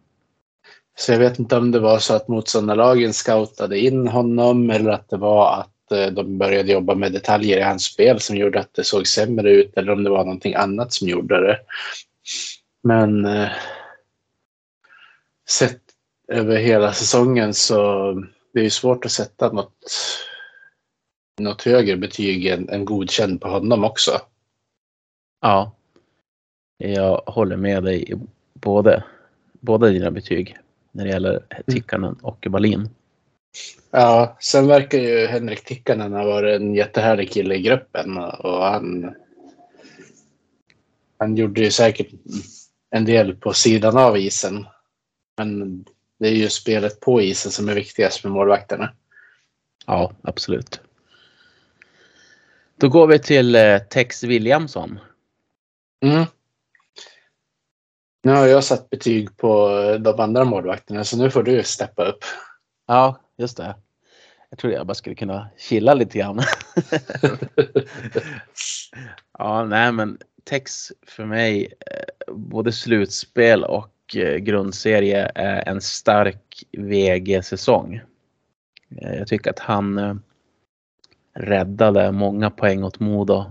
Så 0.97 1.11
jag 1.11 1.19
vet 1.19 1.39
inte 1.39 1.57
om 1.57 1.71
det 1.71 1.79
var 1.79 1.99
så 1.99 2.13
att 2.13 2.27
motståndarlagen 2.27 3.13
scoutade 3.13 3.79
in 3.79 4.07
honom 4.07 4.69
eller 4.69 4.91
att 4.91 5.09
det 5.09 5.17
var 5.17 5.59
att 5.59 5.91
eh, 5.91 6.07
de 6.07 6.37
började 6.37 6.71
jobba 6.71 6.95
med 6.95 7.11
detaljer 7.11 7.57
i 7.57 7.63
hans 7.63 7.83
spel 7.83 8.19
som 8.19 8.37
gjorde 8.37 8.59
att 8.59 8.73
det 8.73 8.83
såg 8.83 9.07
sämre 9.07 9.51
ut 9.51 9.77
eller 9.77 9.91
om 9.91 10.03
det 10.03 10.09
var 10.09 10.23
någonting 10.23 10.55
annat 10.55 10.93
som 10.93 11.07
gjorde 11.07 11.47
det. 11.47 11.59
Men 12.83 13.25
eh, 13.25 13.49
sett 15.49 15.81
över 16.27 16.57
hela 16.57 16.93
säsongen 16.93 17.53
så 17.53 18.13
det 18.53 18.65
är 18.65 18.69
svårt 18.69 19.05
att 19.05 19.11
sätta 19.11 19.51
något, 19.51 19.91
något 21.41 21.61
högre 21.61 21.97
betyg 21.97 22.45
än, 22.45 22.69
än 22.69 22.85
godkänd 22.85 23.41
på 23.41 23.47
honom 23.47 23.83
också. 23.83 24.11
Ja. 25.41 25.71
Jag 26.77 27.21
håller 27.25 27.57
med 27.57 27.83
dig 27.83 28.11
i 28.11 28.15
både, 28.53 29.03
båda 29.51 29.87
dina 29.87 30.11
betyg 30.11 30.57
när 30.91 31.03
det 31.05 31.09
gäller 31.09 31.43
Tikkanen 31.67 32.13
och 32.21 32.47
Wallin. 32.49 32.89
Ja, 33.91 34.37
sen 34.39 34.67
verkar 34.67 34.97
ju 34.97 35.27
Henrik 35.27 35.63
Tikkanen 35.63 36.13
ha 36.13 36.25
varit 36.25 36.61
en 36.61 36.75
jättehärlig 36.75 37.31
kille 37.31 37.55
i 37.55 37.61
gruppen 37.61 38.17
och 38.17 38.63
han, 38.63 39.15
han 41.17 41.35
gjorde 41.35 41.61
ju 41.61 41.71
säkert 41.71 42.07
en 42.89 43.05
del 43.05 43.35
på 43.35 43.53
sidan 43.53 43.97
av 43.97 44.17
isen. 44.17 44.65
Men 45.37 45.85
det 46.19 46.27
är 46.27 46.35
ju 46.35 46.49
spelet 46.49 46.99
på 46.99 47.21
isen 47.21 47.51
som 47.51 47.69
är 47.69 47.75
viktigast 47.75 48.23
med 48.23 48.33
målvakterna. 48.33 48.93
Ja, 49.85 50.11
absolut. 50.23 50.81
Då 52.79 52.89
går 52.89 53.07
vi 53.07 53.19
till 53.19 53.55
eh, 53.55 53.77
Tex 53.77 54.23
Williamson. 54.23 54.99
Mm. 56.05 56.25
Nu 58.23 58.31
har 58.31 58.45
jag 58.45 58.63
satt 58.63 58.89
betyg 58.89 59.37
på 59.37 59.69
de 59.99 60.19
andra 60.19 60.45
målvakterna 60.45 61.03
så 61.03 61.17
nu 61.17 61.31
får 61.31 61.43
du 61.43 61.63
steppa 61.63 62.05
upp. 62.05 62.23
Ja, 62.87 63.21
just 63.37 63.57
det. 63.57 63.75
Jag 64.49 64.59
trodde 64.59 64.75
jag 64.75 64.87
bara 64.87 64.95
skulle 64.95 65.15
kunna 65.15 65.49
chilla 65.57 65.93
lite 65.93 66.17
grann. 66.17 66.41
ja, 69.37 69.65
nej 69.65 69.91
men 69.91 70.17
Tex 70.43 70.91
för 71.07 71.25
mig, 71.25 71.73
eh, 71.91 72.33
både 72.33 72.71
slutspel 72.71 73.63
och 73.63 73.83
eh, 73.83 73.89
Eh, 74.15 74.35
grundserie 74.35 75.31
är 75.35 75.67
en 75.67 75.81
stark 75.81 76.63
VG-säsong. 76.71 78.01
Eh, 79.01 79.13
jag 79.15 79.27
tycker 79.27 79.49
att 79.49 79.59
han 79.59 80.21
räddade 81.33 82.11
många 82.11 82.49
poäng 82.49 82.83
åt 82.83 82.99
Modo 82.99 83.45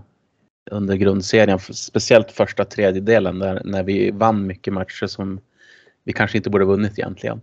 under 0.70 0.96
grundserien. 0.96 1.58
Speciellt 1.58 2.30
första 2.30 2.64
tredjedelen 2.64 3.38
där, 3.38 3.62
när 3.64 3.82
vi 3.82 4.10
vann 4.10 4.46
mycket 4.46 4.72
matcher 4.72 5.06
som 5.06 5.40
vi 6.04 6.12
kanske 6.12 6.36
inte 6.36 6.50
borde 6.50 6.64
vunnit 6.64 6.98
egentligen. 6.98 7.40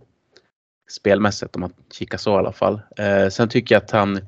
Spelmässigt 0.90 1.56
om 1.56 1.60
man 1.60 1.72
kikar 1.92 2.18
så 2.18 2.30
i 2.30 2.38
alla 2.38 2.52
fall. 2.52 2.80
Eh, 2.96 3.28
sen 3.28 3.48
tycker 3.48 3.74
jag 3.74 3.82
att 3.82 3.90
han 3.90 4.20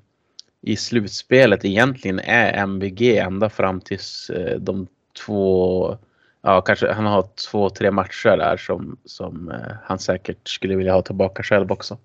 i 0.63 0.77
slutspelet 0.77 1.65
egentligen 1.65 2.19
är 2.19 2.53
MVG 2.53 3.19
ända 3.19 3.49
fram 3.51 3.81
tills 3.81 4.31
eh, 4.31 4.61
de 4.61 4.87
två, 5.27 5.99
ja 6.47 6.61
kanske 6.61 6.93
han 6.93 7.07
har 7.07 7.29
två, 7.51 7.71
tre 7.71 7.91
matcher 7.91 8.37
där 8.37 8.57
som, 8.57 8.97
som 9.05 9.51
eh, 9.51 9.77
han 9.83 9.99
säkert 9.99 10.49
skulle 10.49 10.77
vilja 10.77 10.93
ha 10.93 11.03
tillbaka 11.03 11.43
själv 11.43 11.73
också. 11.73 11.99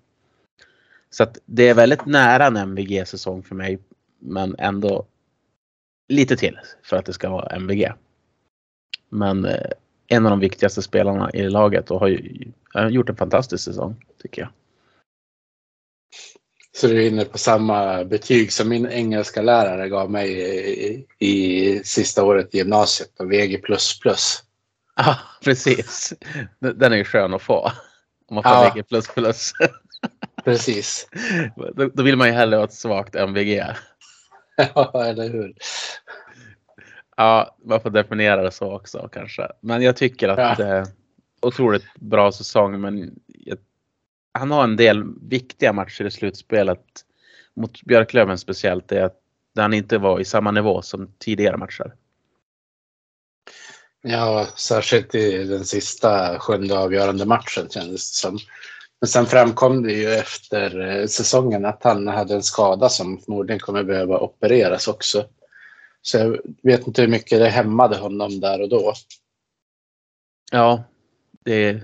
Så 1.10 1.22
att 1.22 1.38
det 1.44 1.68
är 1.68 1.74
väldigt 1.74 2.06
nära 2.06 2.46
en 2.46 2.56
MVG-säsong 2.56 3.42
för 3.42 3.54
mig 3.54 3.78
men 4.18 4.54
ändå 4.58 5.06
lite 6.08 6.36
till 6.36 6.58
för 6.82 6.96
att 6.96 7.06
det 7.06 7.12
ska 7.12 7.30
vara 7.30 7.56
MVG. 7.56 7.92
Men 9.08 9.44
eh, 9.44 9.70
en 10.06 10.26
av 10.26 10.30
de 10.30 10.40
viktigaste 10.40 10.82
spelarna 10.82 11.30
i 11.30 11.48
laget 11.48 11.90
och 11.90 12.00
har, 12.00 12.08
ju, 12.08 12.52
har 12.72 12.90
gjort 12.90 13.08
en 13.08 13.16
fantastisk 13.16 13.64
säsong 13.64 14.04
tycker 14.22 14.42
jag. 14.42 14.50
Så 16.74 16.86
du 16.86 17.02
är 17.02 17.08
inne 17.08 17.24
på 17.24 17.38
samma 17.38 18.04
betyg 18.04 18.52
som 18.52 18.68
min 18.68 18.86
engelska 18.86 19.42
lärare 19.42 19.88
gav 19.88 20.10
mig 20.10 20.30
i, 20.30 21.06
i 21.18 21.84
sista 21.84 22.24
året 22.24 22.54
i 22.54 22.58
gymnasiet, 22.58 23.10
VG++. 23.18 23.60
Ja, 24.96 25.18
precis. 25.44 26.12
Den 26.58 26.92
är 26.92 26.96
ju 26.96 27.04
skön 27.04 27.34
att 27.34 27.42
få. 27.42 27.72
Om 28.28 28.34
man 28.34 28.42
får 28.42 28.52
ja. 28.52 28.74
VG++. 28.74 29.02
Precis. 30.44 31.08
Då, 31.76 31.90
då, 31.94 32.02
vill 32.02 32.16
man 32.16 32.26
ju 32.26 32.32
hellre 32.32 32.56
ha 32.56 32.64
ett 32.64 32.72
svagt 32.72 33.14
MVG. 33.14 33.62
Ja, 34.74 35.04
eller 35.04 35.28
hur. 35.28 35.54
Ja, 37.16 37.56
man 37.64 37.80
får 37.80 37.90
definiera 37.90 38.42
det 38.42 38.50
så 38.50 38.72
också 38.72 39.08
kanske. 39.12 39.48
Men 39.60 39.82
jag 39.82 39.96
tycker 39.96 40.28
att 40.28 40.58
ja. 40.58 40.76
eh, 40.76 40.84
otroligt 41.42 41.94
bra 41.94 42.32
säsong. 42.32 42.80
Men 42.80 43.14
jag, 43.26 43.58
han 44.32 44.50
har 44.50 44.64
en 44.64 44.76
del 44.76 45.04
viktiga 45.28 45.72
matcher 45.72 46.04
i 46.04 46.10
slutspelet. 46.10 46.84
Mot 47.54 47.82
Björklöven 47.82 48.38
speciellt. 48.38 48.92
Är 48.92 49.02
att 49.02 49.18
han 49.56 49.74
inte 49.74 49.98
var 49.98 50.20
i 50.20 50.24
samma 50.24 50.50
nivå 50.50 50.82
som 50.82 51.14
tidigare 51.18 51.56
matcher. 51.56 51.94
Ja, 54.02 54.46
särskilt 54.56 55.14
i 55.14 55.44
den 55.44 55.64
sista 55.64 56.38
sjunde 56.38 56.78
avgörande 56.78 57.26
matchen 57.26 57.68
kändes 57.68 58.10
det 58.10 58.16
som. 58.16 58.38
Men 59.00 59.08
sen 59.08 59.26
framkom 59.26 59.82
det 59.82 59.92
ju 59.92 60.08
efter 60.12 60.80
eh, 60.80 61.06
säsongen 61.06 61.64
att 61.64 61.84
han 61.84 62.08
hade 62.08 62.34
en 62.34 62.42
skada 62.42 62.88
som 62.88 63.18
förmodligen 63.18 63.60
kommer 63.60 63.84
behöva 63.84 64.18
opereras 64.18 64.88
också. 64.88 65.24
Så 66.02 66.18
jag 66.18 66.38
vet 66.62 66.86
inte 66.86 67.02
hur 67.02 67.08
mycket 67.08 67.38
det 67.38 67.48
hämmade 67.48 67.96
honom 67.96 68.40
där 68.40 68.62
och 68.62 68.68
då. 68.68 68.92
Ja, 70.52 70.84
det 71.44 71.82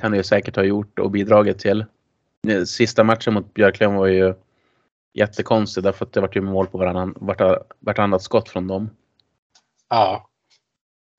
kan 0.00 0.10
det 0.10 0.16
ju 0.16 0.22
säkert 0.22 0.56
ha 0.56 0.62
gjort 0.62 0.98
och 0.98 1.10
bidragit 1.10 1.58
till. 1.58 1.84
Sista 2.66 3.04
matchen 3.04 3.34
mot 3.34 3.54
Björklöven 3.54 3.96
var 3.96 4.06
ju 4.06 4.34
jättekonstig 5.14 5.82
därför 5.82 6.04
att 6.04 6.12
det 6.12 6.20
var 6.20 6.30
ju 6.34 6.40
mål 6.40 6.66
på 6.66 6.78
varann, 6.78 7.14
vartannat 7.80 8.22
skott 8.22 8.48
från 8.48 8.66
dem. 8.66 8.90
Ja. 9.88 10.28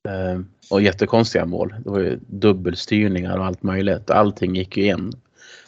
Eh, 0.09 0.39
och 0.69 0.81
jättekonstiga 0.81 1.45
mål. 1.45 1.75
Det 1.83 1.89
var 1.89 1.99
ju 1.99 2.19
dubbelstyrningar 2.27 3.37
och 3.37 3.45
allt 3.45 3.63
möjligt. 3.63 4.09
Allting 4.09 4.55
gick 4.55 4.77
ju 4.77 4.85
in. 4.85 5.13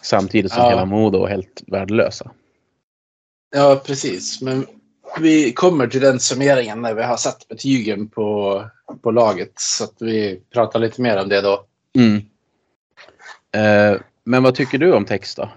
Samtidigt 0.01 0.51
som 0.51 0.63
ja. 0.63 0.69
hela 0.69 0.85
Modo 0.85 1.19
var 1.19 1.27
helt 1.27 1.63
värdelösa. 1.67 2.31
Ja, 3.55 3.81
precis. 3.85 4.41
Men 4.41 4.65
vi 5.19 5.53
kommer 5.53 5.87
till 5.87 6.01
den 6.01 6.19
summeringen 6.19 6.81
när 6.81 6.93
vi 6.93 7.03
har 7.03 7.17
satt 7.17 7.47
betygen 7.47 8.07
på, 8.07 8.63
på 9.01 9.11
laget. 9.11 9.51
Så 9.55 9.83
att 9.83 9.95
vi 9.99 10.41
pratar 10.53 10.79
lite 10.79 11.01
mer 11.01 11.21
om 11.21 11.29
det 11.29 11.41
då. 11.41 11.65
Mm. 11.97 12.21
Eh, 13.58 14.01
men 14.24 14.43
vad 14.43 14.55
tycker 14.55 14.77
du 14.77 14.93
om 14.93 15.05
text 15.05 15.38
då? 15.38 15.50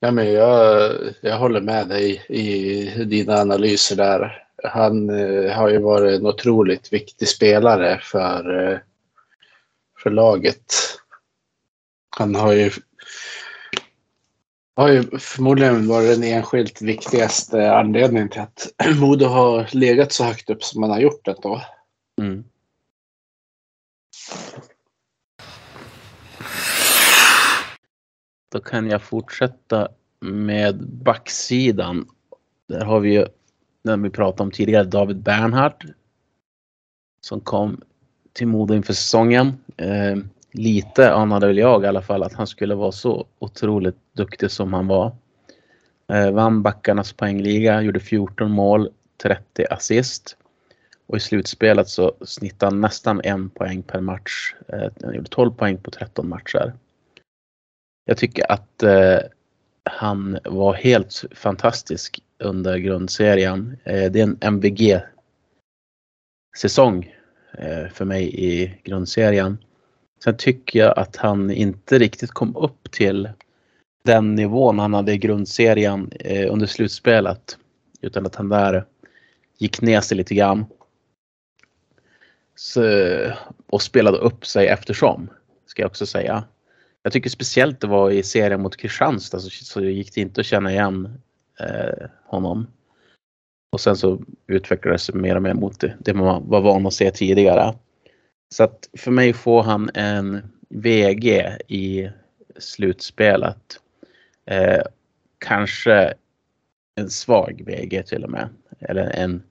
Ja, 0.00 0.10
men 0.10 0.32
jag, 0.32 0.92
jag 1.20 1.38
håller 1.38 1.60
med 1.60 1.88
dig 1.88 2.24
i 2.28 3.04
dina 3.04 3.34
analyser 3.34 3.96
där. 3.96 4.46
Han 4.64 5.10
eh, 5.10 5.52
har 5.52 5.68
ju 5.68 5.78
varit 5.78 6.20
en 6.20 6.26
otroligt 6.26 6.92
viktig 6.92 7.28
spelare 7.28 8.00
för, 8.02 8.70
eh, 8.72 8.78
för 10.02 10.10
laget. 10.10 10.74
Han 12.16 12.34
har 12.34 12.52
ju 12.52 12.70
har 14.76 14.88
ju 14.88 15.18
förmodligen 15.18 15.88
varit 15.88 16.20
den 16.20 16.24
enskilt 16.24 16.82
viktigaste 16.82 17.72
anledningen 17.72 18.28
till 18.28 18.40
att 18.40 18.68
Modo 19.00 19.26
har 19.26 19.68
legat 19.72 20.12
så 20.12 20.24
högt 20.24 20.50
upp 20.50 20.64
som 20.64 20.80
man 20.80 20.90
har 20.90 21.00
gjort 21.00 21.28
ändå. 21.28 21.62
Mm. 22.20 22.44
Då 28.52 28.60
kan 28.60 28.90
jag 28.90 29.02
fortsätta 29.02 29.88
med 30.20 30.88
backsidan. 30.88 32.06
Där 32.68 32.84
har 32.84 33.00
vi 33.00 33.12
ju, 33.12 33.26
den 33.82 34.02
vi 34.02 34.10
pratade 34.10 34.42
om 34.42 34.50
tidigare, 34.50 34.84
David 34.84 35.16
Bernhard. 35.16 35.92
Som 37.20 37.40
kom 37.40 37.80
till 38.32 38.46
Modo 38.46 38.74
inför 38.74 38.92
säsongen. 38.92 39.52
Eh, 39.76 40.16
lite 40.52 41.12
anade 41.12 41.46
väl 41.46 41.58
jag 41.58 41.84
i 41.84 41.86
alla 41.86 42.02
fall 42.02 42.22
att 42.22 42.32
han 42.32 42.46
skulle 42.46 42.74
vara 42.74 42.92
så 42.92 43.26
otroligt 43.38 43.96
duktig 44.12 44.50
som 44.50 44.72
han 44.72 44.86
var. 44.86 45.16
Eh, 46.08 46.30
vann 46.30 46.62
backarnas 46.62 47.12
poängliga, 47.12 47.82
gjorde 47.82 48.00
14 48.00 48.50
mål, 48.50 48.90
30 49.22 49.66
assist. 49.70 50.36
Och 51.06 51.16
i 51.16 51.20
slutspelet 51.20 51.88
så 51.88 52.12
snittade 52.20 52.72
han 52.72 52.80
nästan 52.80 53.20
en 53.24 53.50
poäng 53.50 53.82
per 53.82 54.00
match. 54.00 54.54
Eh, 54.68 54.90
han 55.02 55.14
gjorde 55.14 55.30
12 55.30 55.50
poäng 55.50 55.78
på 55.78 55.90
13 55.90 56.28
matcher. 56.28 56.72
Jag 58.04 58.16
tycker 58.16 58.52
att 58.52 58.82
eh, 58.82 59.18
han 59.84 60.38
var 60.44 60.74
helt 60.74 61.24
fantastisk 61.34 62.22
under 62.38 62.78
grundserien. 62.78 63.76
Eh, 63.84 64.12
det 64.12 64.20
är 64.20 64.24
en 64.24 64.38
MVG-säsong 64.40 65.04
eh, 67.58 67.86
för 67.88 68.04
mig 68.04 68.44
i 68.44 68.74
grundserien. 68.84 69.58
Sen 70.24 70.36
tycker 70.36 70.78
jag 70.78 70.98
att 70.98 71.16
han 71.16 71.50
inte 71.50 71.98
riktigt 71.98 72.30
kom 72.30 72.56
upp 72.56 72.90
till 72.90 73.28
den 74.04 74.34
nivån 74.34 74.78
han 74.78 74.94
hade 74.94 75.12
i 75.12 75.18
grundserien 75.18 76.12
eh, 76.20 76.52
under 76.52 76.66
slutspelet. 76.66 77.58
Utan 78.00 78.26
att 78.26 78.34
han 78.34 78.48
där 78.48 78.84
gick 79.58 79.80
ner 79.80 80.00
sig 80.00 80.16
lite 80.16 80.34
grann. 80.34 80.64
Så, 82.54 82.82
och 83.66 83.82
spelade 83.82 84.18
upp 84.18 84.46
sig 84.46 84.66
eftersom, 84.68 85.30
ska 85.66 85.82
jag 85.82 85.90
också 85.90 86.06
säga. 86.06 86.44
Jag 87.02 87.12
tycker 87.12 87.30
speciellt 87.30 87.80
det 87.80 87.86
var 87.86 88.10
i 88.10 88.22
serien 88.22 88.62
mot 88.62 88.76
Kristianstad 88.76 89.40
så, 89.40 89.50
så 89.50 89.84
gick 89.84 90.14
det 90.14 90.20
inte 90.20 90.40
att 90.40 90.46
känna 90.46 90.70
igen 90.70 91.20
eh, 91.60 92.08
honom. 92.24 92.66
Och 93.72 93.80
sen 93.80 93.96
så 93.96 94.22
utvecklades 94.46 95.06
det 95.06 95.12
mer 95.12 95.36
och 95.36 95.42
mer 95.42 95.54
mot 95.54 95.80
det, 95.80 95.96
det 95.98 96.14
man 96.14 96.48
var 96.48 96.60
van 96.60 96.86
att 96.86 96.94
se 96.94 97.10
tidigare. 97.10 97.74
Så 98.54 98.64
att 98.64 98.88
för 98.98 99.10
mig 99.10 99.32
får 99.32 99.62
han 99.62 99.90
en 99.94 100.42
VG 100.68 101.56
i 101.68 102.10
slutspelet. 102.56 103.80
Eh, 104.46 104.82
kanske 105.38 106.14
en 106.94 107.10
svag 107.10 107.62
VG 107.66 108.02
till 108.02 108.24
och 108.24 108.30
med. 108.30 108.48
Eller 108.78 109.10
en 109.10 109.42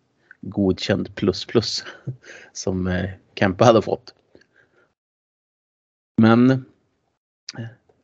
godkänd 0.42 1.16
plus 1.16 1.46
plus 1.46 1.84
som 2.54 2.88
eh, 2.88 3.10
Kempe 3.36 3.64
hade 3.64 3.82
fått. 3.82 4.14
Men 6.22 6.66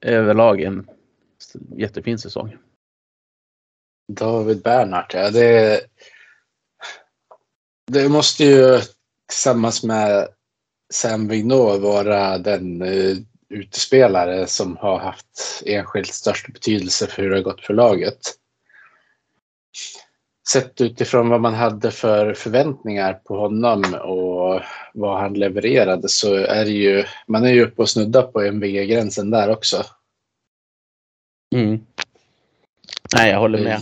överlag 0.01 0.62
en 0.62 0.88
jättefin 1.77 2.20
säsong. 2.20 2.58
David 4.13 4.62
Bernhardt, 4.62 5.13
ja 5.13 5.32
det, 5.32 5.82
det 7.92 8.10
måste 8.10 8.44
ju 8.44 8.80
tillsammans 9.27 9.84
med 9.84 10.27
Sam 10.94 11.27
Vignot 11.27 11.82
vara 11.82 12.38
den 12.38 12.82
uh, 12.82 13.18
utespelare 13.50 14.48
som 14.48 14.77
har 14.77 15.00
haft 15.00 15.63
enskilt 15.66 16.13
störst 16.13 16.54
betydelse 16.54 17.08
för 17.08 17.22
hur 17.22 17.30
det 17.30 17.36
har 17.36 17.44
gått 17.44 17.66
för 17.66 17.74
laget. 17.74 18.20
Sett 20.51 20.82
utifrån 20.82 21.30
vad 21.30 21.42
man 21.42 21.54
hade 21.54 21.92
för 21.92 22.34
förväntningar 22.34 23.13
på 23.13 23.38
honom 23.38 23.94
och 23.94 24.62
vad 24.94 25.20
han 25.20 25.34
levererade 25.34 26.10
så 26.10 26.36
är 26.36 26.66
det 26.66 26.72
ju, 26.72 27.04
man 27.27 27.46
är 27.46 27.51
ju 27.51 27.63
uppe 27.63 27.82
och 27.82 27.89
snuddar 27.89 28.24
på 28.24 28.42
MVG-gränsen 28.42 29.32
där 29.32 29.50
också. 29.50 29.84
Mm. 31.56 31.80
Nej, 33.16 33.32
jag 33.32 33.39
håller 33.39 33.63
med. 33.63 33.82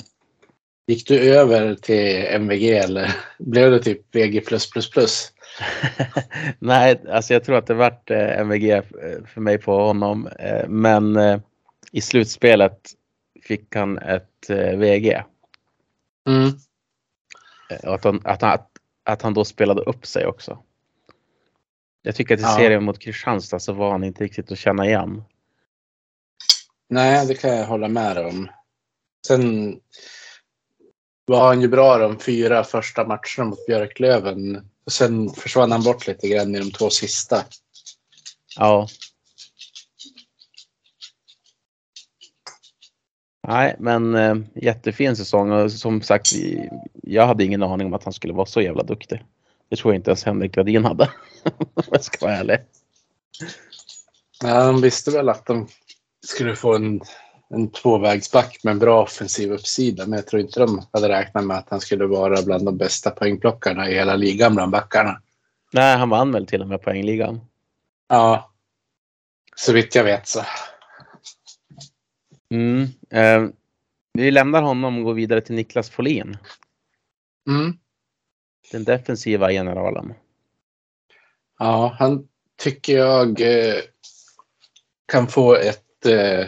Gick 0.87 1.07
du 1.07 1.35
över 1.35 1.75
till 1.75 2.25
MVG 2.29 2.69
eller 2.69 3.15
blev 3.39 3.71
det 3.71 3.79
typ 3.79 4.15
VG++? 4.15 4.41
Nej, 6.59 7.01
alltså 7.09 7.33
jag 7.33 7.43
tror 7.43 7.57
att 7.57 7.67
det 7.67 7.73
vart 7.73 8.11
eh, 8.11 8.39
MVG 8.39 8.81
för 9.33 9.41
mig 9.41 9.57
på 9.57 9.79
honom. 9.79 10.27
Eh, 10.39 10.67
men 10.67 11.15
eh, 11.15 11.39
i 11.91 12.01
slutspelet 12.01 12.79
fick 13.43 13.75
han 13.75 13.97
ett 13.97 14.49
eh, 14.49 14.77
VG. 14.77 15.23
Mm. 16.29 16.47
Eh, 17.69 17.89
Och 17.89 17.95
att 17.95 18.03
han, 18.03 18.21
att, 18.23 18.41
han, 18.41 18.51
att, 18.51 18.71
att 19.03 19.21
han 19.21 19.33
då 19.33 19.45
spelade 19.45 19.81
upp 19.81 20.05
sig 20.05 20.25
också. 20.25 20.63
Jag 22.01 22.15
tycker 22.15 22.33
att 22.33 22.39
i 22.39 22.43
Ja. 22.43 22.55
serien 22.55 22.83
mot 22.83 22.99
Kristianstad 22.99 23.59
så 23.59 23.73
var 23.73 23.91
han 23.91 24.03
inte 24.03 24.23
riktigt 24.23 24.51
att 24.51 24.57
känna 24.57 24.85
igen. 24.85 25.23
Nej, 26.89 27.27
det 27.27 27.35
kan 27.35 27.49
jag 27.57 27.65
hålla 27.65 27.87
med 27.87 28.17
om. 28.17 28.49
Sen 29.27 29.75
var 31.25 31.47
han 31.47 31.61
ju 31.61 31.67
bra 31.67 31.97
de 31.97 32.19
fyra 32.19 32.63
första 32.63 33.05
matcherna 33.05 33.49
mot 33.49 33.65
Björklöven. 33.65 34.69
Och 34.85 34.91
sen 34.91 35.29
försvann 35.29 35.71
han 35.71 35.83
bort 35.83 36.07
lite 36.07 36.27
grann 36.27 36.55
i 36.55 36.59
de 36.59 36.71
två 36.71 36.89
sista. 36.89 37.45
Ja. 38.57 38.87
Nej, 43.47 43.75
men 43.79 44.15
eh, 44.15 44.35
jättefin 44.55 45.15
säsong 45.15 45.51
och 45.51 45.71
som 45.71 46.01
sagt, 46.01 46.27
jag 47.03 47.27
hade 47.27 47.43
ingen 47.43 47.63
aning 47.63 47.87
om 47.87 47.93
att 47.93 48.03
han 48.03 48.13
skulle 48.13 48.33
vara 48.33 48.45
så 48.45 48.61
jävla 48.61 48.83
duktig. 48.83 49.23
Det 49.69 49.75
tror 49.75 49.93
jag 49.93 49.99
inte 49.99 50.11
ens 50.11 50.23
Henrik 50.23 50.55
Gradin 50.55 50.85
hade. 50.85 51.03
Om 51.73 51.83
jag 51.91 52.03
ska 52.03 52.25
vara 52.25 52.37
ärlig. 52.37 52.57
Ja, 54.43 54.65
de 54.65 54.81
visste 54.81 55.11
väl 55.11 55.29
att 55.29 55.45
de 55.45 55.67
skulle 56.27 56.55
få 56.55 56.75
en, 56.75 57.01
en 57.49 57.71
tvåvägsback 57.71 58.59
med 58.63 58.71
en 58.71 58.79
bra 58.79 59.03
offensiv 59.03 59.51
uppsida. 59.51 60.05
Men 60.05 60.17
jag 60.17 60.27
tror 60.27 60.41
inte 60.41 60.59
de 60.59 60.81
hade 60.93 61.09
räknat 61.09 61.45
med 61.45 61.57
att 61.57 61.69
han 61.69 61.81
skulle 61.81 62.05
vara 62.05 62.41
bland 62.41 62.65
de 62.65 62.77
bästa 62.77 63.11
poängplockarna 63.11 63.89
i 63.89 63.93
hela 63.93 64.15
ligan 64.15 64.55
bland 64.55 64.71
backarna. 64.71 65.21
Nej, 65.71 65.97
han 65.97 66.09
vann 66.09 66.31
väl 66.31 66.47
till 66.47 66.61
och 66.61 66.67
med 66.67 66.81
poängligan. 66.81 67.41
Ja, 68.09 68.51
så 69.55 69.73
vitt 69.73 69.95
jag 69.95 70.03
vet 70.03 70.27
så. 70.27 70.41
Mm. 72.49 72.87
Eh, 73.09 73.49
vi 74.13 74.31
lämnar 74.31 74.61
honom 74.61 74.97
och 74.97 75.03
går 75.03 75.13
vidare 75.13 75.41
till 75.41 75.55
Niklas 75.55 75.89
Folin. 75.89 76.37
Mm. 77.47 77.77
Den 78.71 78.83
defensiva 78.83 79.51
generalen. 79.51 80.13
Ja, 81.59 81.95
han 81.99 82.27
tycker 82.57 82.97
jag 82.97 83.41
eh, 83.41 83.81
kan 85.05 85.27
få 85.27 85.55
ett, 85.55 86.05
eh, 86.05 86.41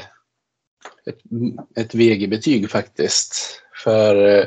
ett, 1.06 1.22
ett 1.75 1.96
VG-betyg 1.96 2.70
faktiskt. 2.70 3.62
För 3.84 4.39
eh, 4.39 4.46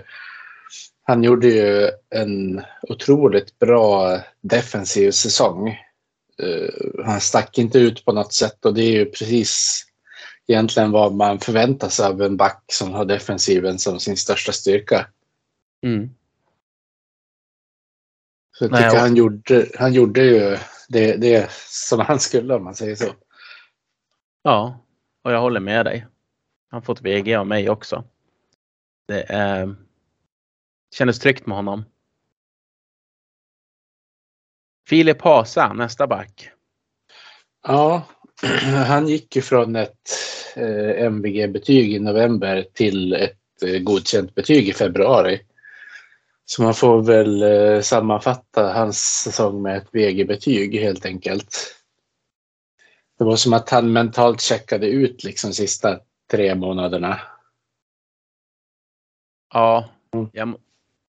han 1.02 1.24
gjorde 1.24 1.48
ju 1.48 1.90
en 2.10 2.62
otroligt 2.82 3.58
bra 3.58 4.18
defensiv 4.40 5.10
säsong. 5.10 5.68
Eh, 6.42 7.04
han 7.04 7.20
stack 7.20 7.58
inte 7.58 7.78
ut 7.78 8.04
på 8.04 8.12
något 8.12 8.32
sätt 8.32 8.64
och 8.64 8.74
det 8.74 8.82
är 8.82 8.92
ju 8.92 9.06
precis 9.06 9.86
egentligen 10.50 10.90
vad 10.90 11.14
man 11.14 11.38
förväntar 11.40 11.88
sig 11.88 12.06
av 12.06 12.22
en 12.22 12.36
back 12.36 12.64
som 12.66 12.92
har 12.92 13.04
defensiven 13.04 13.78
som 13.78 14.00
sin 14.00 14.16
största 14.16 14.52
styrka. 14.52 15.06
Mm. 15.82 16.10
Så 18.58 18.64
jag 18.64 18.70
Nej, 18.70 18.82
tycker 18.82 18.94
och- 18.96 19.00
han, 19.00 19.16
gjorde, 19.16 19.66
han 19.78 19.92
gjorde 19.92 20.24
ju 20.24 20.58
det, 20.88 21.16
det 21.16 21.50
som 21.68 22.00
han 22.00 22.20
skulle 22.20 22.54
om 22.54 22.64
man 22.64 22.74
säger 22.74 22.96
så. 22.96 23.14
Ja, 24.42 24.80
och 25.22 25.32
jag 25.32 25.40
håller 25.40 25.60
med 25.60 25.86
dig. 25.86 26.06
Han 26.70 26.76
har 26.80 26.84
fått 26.84 27.00
VG 27.00 27.34
av 27.34 27.46
mig 27.46 27.70
också. 27.70 28.04
Det 29.08 29.22
är, 29.22 29.76
kändes 30.94 31.18
tryggt 31.18 31.46
med 31.46 31.56
honom. 31.56 31.84
Filip 34.88 35.22
Hasa, 35.22 35.72
nästa 35.72 36.06
back. 36.06 36.50
Ja, 37.62 38.02
han 38.86 39.08
gick 39.08 39.36
ju 39.36 39.42
från 39.42 39.76
ett 39.76 40.10
MVG-betyg 40.56 41.92
i 41.92 41.98
november 41.98 42.66
till 42.72 43.12
ett 43.12 43.62
eh, 43.66 43.78
godkänt 43.78 44.34
betyg 44.34 44.68
i 44.68 44.72
februari. 44.72 45.40
Så 46.44 46.62
man 46.62 46.74
får 46.74 47.02
väl 47.02 47.42
eh, 47.42 47.80
sammanfatta 47.80 48.72
hans 48.72 49.22
säsong 49.24 49.62
med 49.62 49.76
ett 49.76 49.88
VG-betyg 49.92 50.80
helt 50.80 51.06
enkelt. 51.06 51.76
Det 53.18 53.24
var 53.24 53.36
som 53.36 53.52
att 53.52 53.70
han 53.70 53.92
mentalt 53.92 54.40
checkade 54.40 54.86
ut 54.86 55.24
liksom 55.24 55.52
sista 55.52 56.00
tre 56.30 56.54
månaderna. 56.54 57.20
Ja, 59.54 59.88
Mm. 60.14 60.28
jag, 60.32 60.56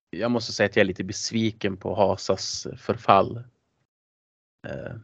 jag 0.09 0.31
måste 0.31 0.53
säga 0.53 0.65
att 0.65 0.75
jag 0.75 0.81
är 0.81 0.87
lite 0.87 1.03
besviken 1.03 1.77
på 1.77 1.95
Hasas 1.95 2.67
förfall. 2.77 3.43
Eh, 4.67 4.95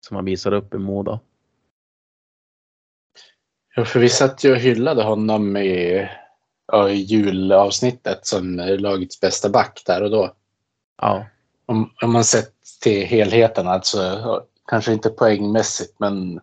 som 0.00 0.16
han 0.16 0.24
visade 0.24 0.56
upp 0.56 0.74
i 0.74 0.78
Modo. 0.78 1.18
Ja, 3.78 3.84
för 3.84 4.00
vi 4.00 4.08
satt 4.08 4.44
ju 4.44 4.52
och 4.52 4.58
hyllade 4.58 5.02
honom 5.02 5.56
i, 5.56 6.08
ja, 6.72 6.88
i 6.88 6.94
julavsnittet 6.94 8.26
som 8.26 8.60
eh, 8.60 8.78
lagets 8.78 9.20
bästa 9.20 9.48
back 9.48 9.82
där 9.86 10.02
och 10.02 10.10
då. 10.10 10.32
Ja, 11.02 11.26
Om, 11.66 11.90
om 12.02 12.12
man 12.12 12.24
sett 12.24 12.52
till 12.82 13.06
helheten, 13.06 13.68
alltså 13.68 14.42
kanske 14.66 14.92
inte 14.92 15.10
poängmässigt, 15.10 16.00
men 16.00 16.40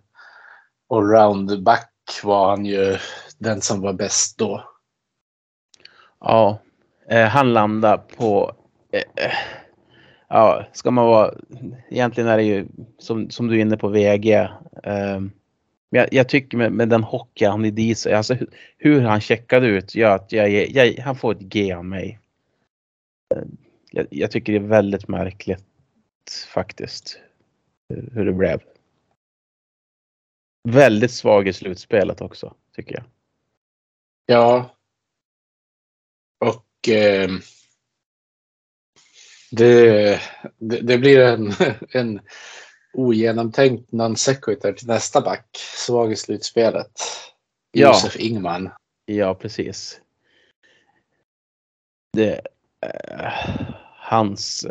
allround 0.89 1.63
back 1.63 1.89
var 2.23 2.49
han 2.49 2.65
ju 2.65 2.97
den 3.37 3.61
som 3.61 3.81
var 3.81 3.93
bäst 3.93 4.37
då. 4.37 4.63
ja. 6.19 6.59
Eh, 7.09 7.27
han 7.27 7.53
landar 7.53 7.97
på 7.97 8.55
eh, 8.91 9.25
eh, 9.25 9.33
Ja, 10.27 10.65
ska 10.73 10.91
man 10.91 11.05
vara... 11.05 11.33
Egentligen 11.89 12.29
är 12.29 12.37
det 12.37 12.43
ju 12.43 12.67
som, 12.97 13.29
som 13.29 13.47
du 13.47 13.57
är 13.57 13.61
inne 13.61 13.77
på 13.77 13.87
VG. 13.87 14.49
Men 15.93 15.99
jag, 15.99 16.13
jag 16.13 16.29
tycker 16.29 16.57
med, 16.57 16.71
med 16.71 16.89
den 16.89 17.03
hockey 17.03 17.45
han 17.45 17.65
är 17.65 17.79
i 17.79 18.13
alltså 18.13 18.33
hur, 18.33 18.47
hur 18.77 19.01
han 19.01 19.21
checkade 19.21 19.67
ut 19.67 19.95
gör 19.95 20.15
att 20.15 20.31
jag, 20.31 20.49
jag, 20.49 20.93
han 21.03 21.15
får 21.15 21.31
ett 21.31 21.39
G 21.39 21.73
av 21.73 21.85
mig. 21.85 22.19
Eh, 23.35 23.43
jag, 23.91 24.07
jag 24.09 24.31
tycker 24.31 24.53
det 24.53 24.59
är 24.59 24.67
väldigt 24.67 25.07
märkligt 25.07 25.65
faktiskt. 26.53 27.19
hur- 27.89 28.09
Hur 28.13 28.25
det 28.25 28.33
blev. 28.33 28.61
Väldigt 30.69 31.11
svag 31.11 31.47
i 31.47 31.53
slutspelet 31.53 32.21
också, 32.21 32.55
tycker 32.75 32.95
jag. 32.95 33.03
Ja. 34.25 34.75
Och 36.39 36.89
eh, 36.89 37.29
det, 39.51 40.19
det, 40.57 40.81
det 40.81 40.97
blir 40.97 41.19
en, 41.19 41.51
en 41.89 42.19
ogenomtänkt 42.93 43.91
non 43.91 44.15
sequitur 44.15 44.73
till 44.73 44.87
nästa 44.87 45.21
back. 45.21 45.45
Svag 45.75 46.11
i 46.11 46.15
slutspelet. 46.15 46.91
Ja. 47.71 47.87
Josef 47.87 48.15
Ingman. 48.15 48.69
Ja, 49.05 49.35
precis. 49.35 50.01
Det, 52.13 52.41
eh, 52.81 53.33
hans 53.97 54.67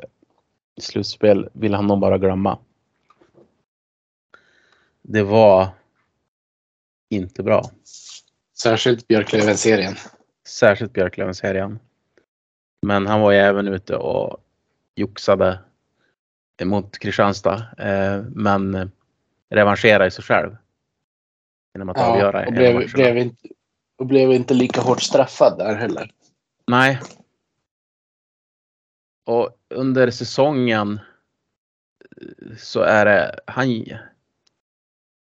slutspel 0.80 1.48
vill 1.52 1.74
han 1.74 1.86
nog 1.86 1.98
bara 1.98 2.18
glömma. 2.18 2.58
Det 5.02 5.22
var 5.22 5.68
inte 7.10 7.42
bra. 7.42 7.70
Särskilt 8.58 9.08
Björklöven-serien. 9.08 9.94
Särskilt 10.46 10.92
Björklöven-serien. 10.92 11.78
Men 12.86 13.06
han 13.06 13.20
var 13.20 13.32
ju 13.32 13.38
även 13.38 13.68
ute 13.68 13.96
och 13.96 14.44
joxade 14.94 15.58
mot 16.64 16.98
Kristianstad. 16.98 17.66
Eh, 17.78 18.22
men 18.34 18.90
revancherade 19.50 20.10
sig 20.10 20.24
själv. 20.24 20.56
Genom 21.74 21.88
att 21.88 21.98
avgöra 21.98 22.46
och 22.46 22.52
blev, 22.52 22.92
blev, 22.92 23.18
inte, 23.18 23.48
och 23.98 24.06
blev 24.06 24.32
inte 24.32 24.54
lika 24.54 24.80
hårt 24.80 25.02
straffad 25.02 25.58
där 25.58 25.74
heller. 25.74 26.10
Nej. 26.66 27.00
Och 29.26 29.50
under 29.74 30.10
säsongen 30.10 31.00
eh, 32.20 32.56
så 32.58 32.80
är 32.80 33.04
det 33.04 33.40
han. 33.46 33.84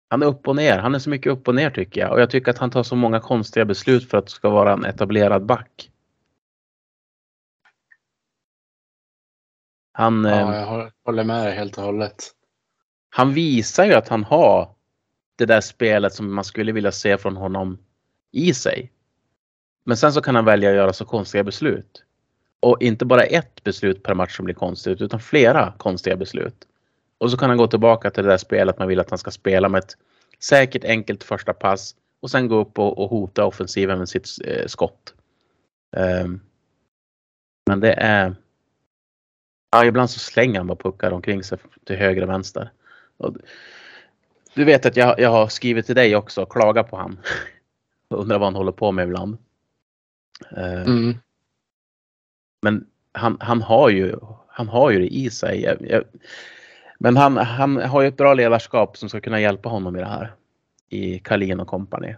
Han 0.09 0.23
är 0.23 0.27
upp 0.27 0.49
och 0.49 0.57
ner. 0.57 0.79
Han 0.79 0.95
är 0.95 0.99
så 0.99 1.11
mycket 1.11 1.33
upp 1.33 1.49
och 1.49 1.55
ner 1.55 1.71
tycker 1.71 2.01
jag 2.01 2.13
och 2.13 2.21
jag 2.21 2.31
tycker 2.31 2.51
att 2.51 2.59
han 2.59 2.71
tar 2.71 2.83
så 2.83 2.97
många 2.97 3.21
konstiga 3.21 3.65
beslut 3.65 4.11
för 4.11 4.19
att 4.19 4.31
ska 4.31 4.51
vara 4.51 4.73
en 4.73 4.85
etablerad 4.85 5.47
back. 5.47 5.91
Han, 9.99 10.25
Ja, 10.25 10.55
jag 10.57 10.67
hå- 10.67 10.91
håller 11.05 11.25
med 11.25 11.47
dig 11.47 11.55
helt 11.55 11.79
och 11.79 11.85
hållet. 11.85 12.31
han 13.11 13.33
visar 13.35 13.85
ju 13.85 13.93
att 13.95 14.09
han 14.09 14.25
har 14.25 14.69
det 15.39 15.47
där 15.47 15.61
spelet 15.61 16.15
som 16.15 16.35
man 16.35 16.45
skulle 16.45 16.73
vilja 16.73 16.93
se 16.93 17.19
från 17.19 17.37
honom 17.37 17.79
i 18.33 18.55
sig. 18.55 18.93
Men 19.85 19.97
sen 19.97 20.13
så 20.13 20.21
kan 20.23 20.35
han 20.35 20.45
välja 20.45 20.71
att 20.71 20.77
göra 20.77 20.93
så 20.93 21.05
konstiga 21.05 21.45
beslut. 21.45 22.03
Och 22.61 22.83
inte 22.83 23.05
bara 23.05 23.23
ett 23.23 23.65
beslut 23.65 24.03
per 24.03 24.15
match 24.15 24.37
som 24.37 24.45
blir 24.45 24.55
konstigt 24.55 25.01
utan 25.01 25.21
flera 25.21 25.73
konstiga 25.79 26.17
beslut. 26.17 26.67
Och 27.19 27.31
så 27.31 27.37
kan 27.37 27.49
han 27.51 27.59
gå 27.59 27.67
tillbaka 27.67 28.11
till 28.11 28.25
det 28.25 28.31
där 28.31 28.37
spelet 28.39 28.79
man 28.79 28.89
vill 28.89 29.01
att 29.01 29.11
han 29.11 29.19
ska 29.19 29.31
spela 29.31 29.69
med 29.69 29.79
ett 29.79 29.97
säkert 30.41 30.85
enkelt 30.85 31.25
första 31.25 31.53
pass 31.53 31.95
och 32.21 32.31
sen 32.31 32.49
gå 32.49 32.57
upp 32.61 32.79
och, 32.79 32.99
och 32.99 33.11
hota 33.11 33.45
offensiven 33.45 33.99
med 33.99 34.09
sitt 34.09 34.29
eh, 34.45 34.67
skott. 34.67 35.15
Ehm, 35.97 36.41
men 37.67 37.81
det 37.81 37.93
är... 37.93 38.35
Ja, 39.77 39.85
ibland 39.85 40.11
så 40.11 40.19
slänger 40.19 40.61
han 40.61 40.67
bara 40.67 40.77
puckar 40.77 41.13
omkring 41.13 41.45
sig 41.45 41.59
till 41.85 41.97
höger 41.97 42.23
och 42.23 42.29
vänster. 42.29 42.71
Och 43.17 43.37
du 44.55 44.65
vet 44.65 44.87
att 44.87 44.97
jag, 44.97 45.21
jag 45.21 45.31
har 45.31 45.49
skrivit 45.49 45.87
till 45.87 45.95
dig 45.95 46.17
också 46.17 46.43
och 46.43 46.53
klagat 46.53 46.91
på 46.91 46.97
han. 46.97 47.19
Undrar 48.09 48.39
vad 48.39 48.47
han 48.47 48.55
håller 48.55 48.73
på 48.73 48.93
med 48.93 49.09
ibland. 49.09 49.39
Eh, 50.57 50.83
Mm. 50.83 51.15
Men 52.63 52.87
han, 53.13 53.37
han, 53.41 53.63
har 53.63 53.89
ju, 53.89 54.17
han 54.49 54.69
har 54.69 54.91
ju 54.91 54.99
det 54.99 55.15
i 55.15 55.31
sig. 55.31 55.63
Jag, 55.63 55.77
jag, 55.81 56.05
men 56.99 57.17
han, 57.17 57.37
han 57.37 57.77
har 57.77 58.03
ju 58.03 58.09
ett 58.09 58.17
bra 58.17 58.35
ledarskap 58.35 58.97
som 58.97 59.09
ska 59.09 59.21
kunna 59.21 59.41
hjälpa 59.41 59.69
honom 59.69 59.97
i 59.97 59.99
det 59.99 60.07
här. 60.07 60.35
I 60.89 61.19
Kalin 61.19 61.61
och 61.61 61.69
company. 61.69 62.15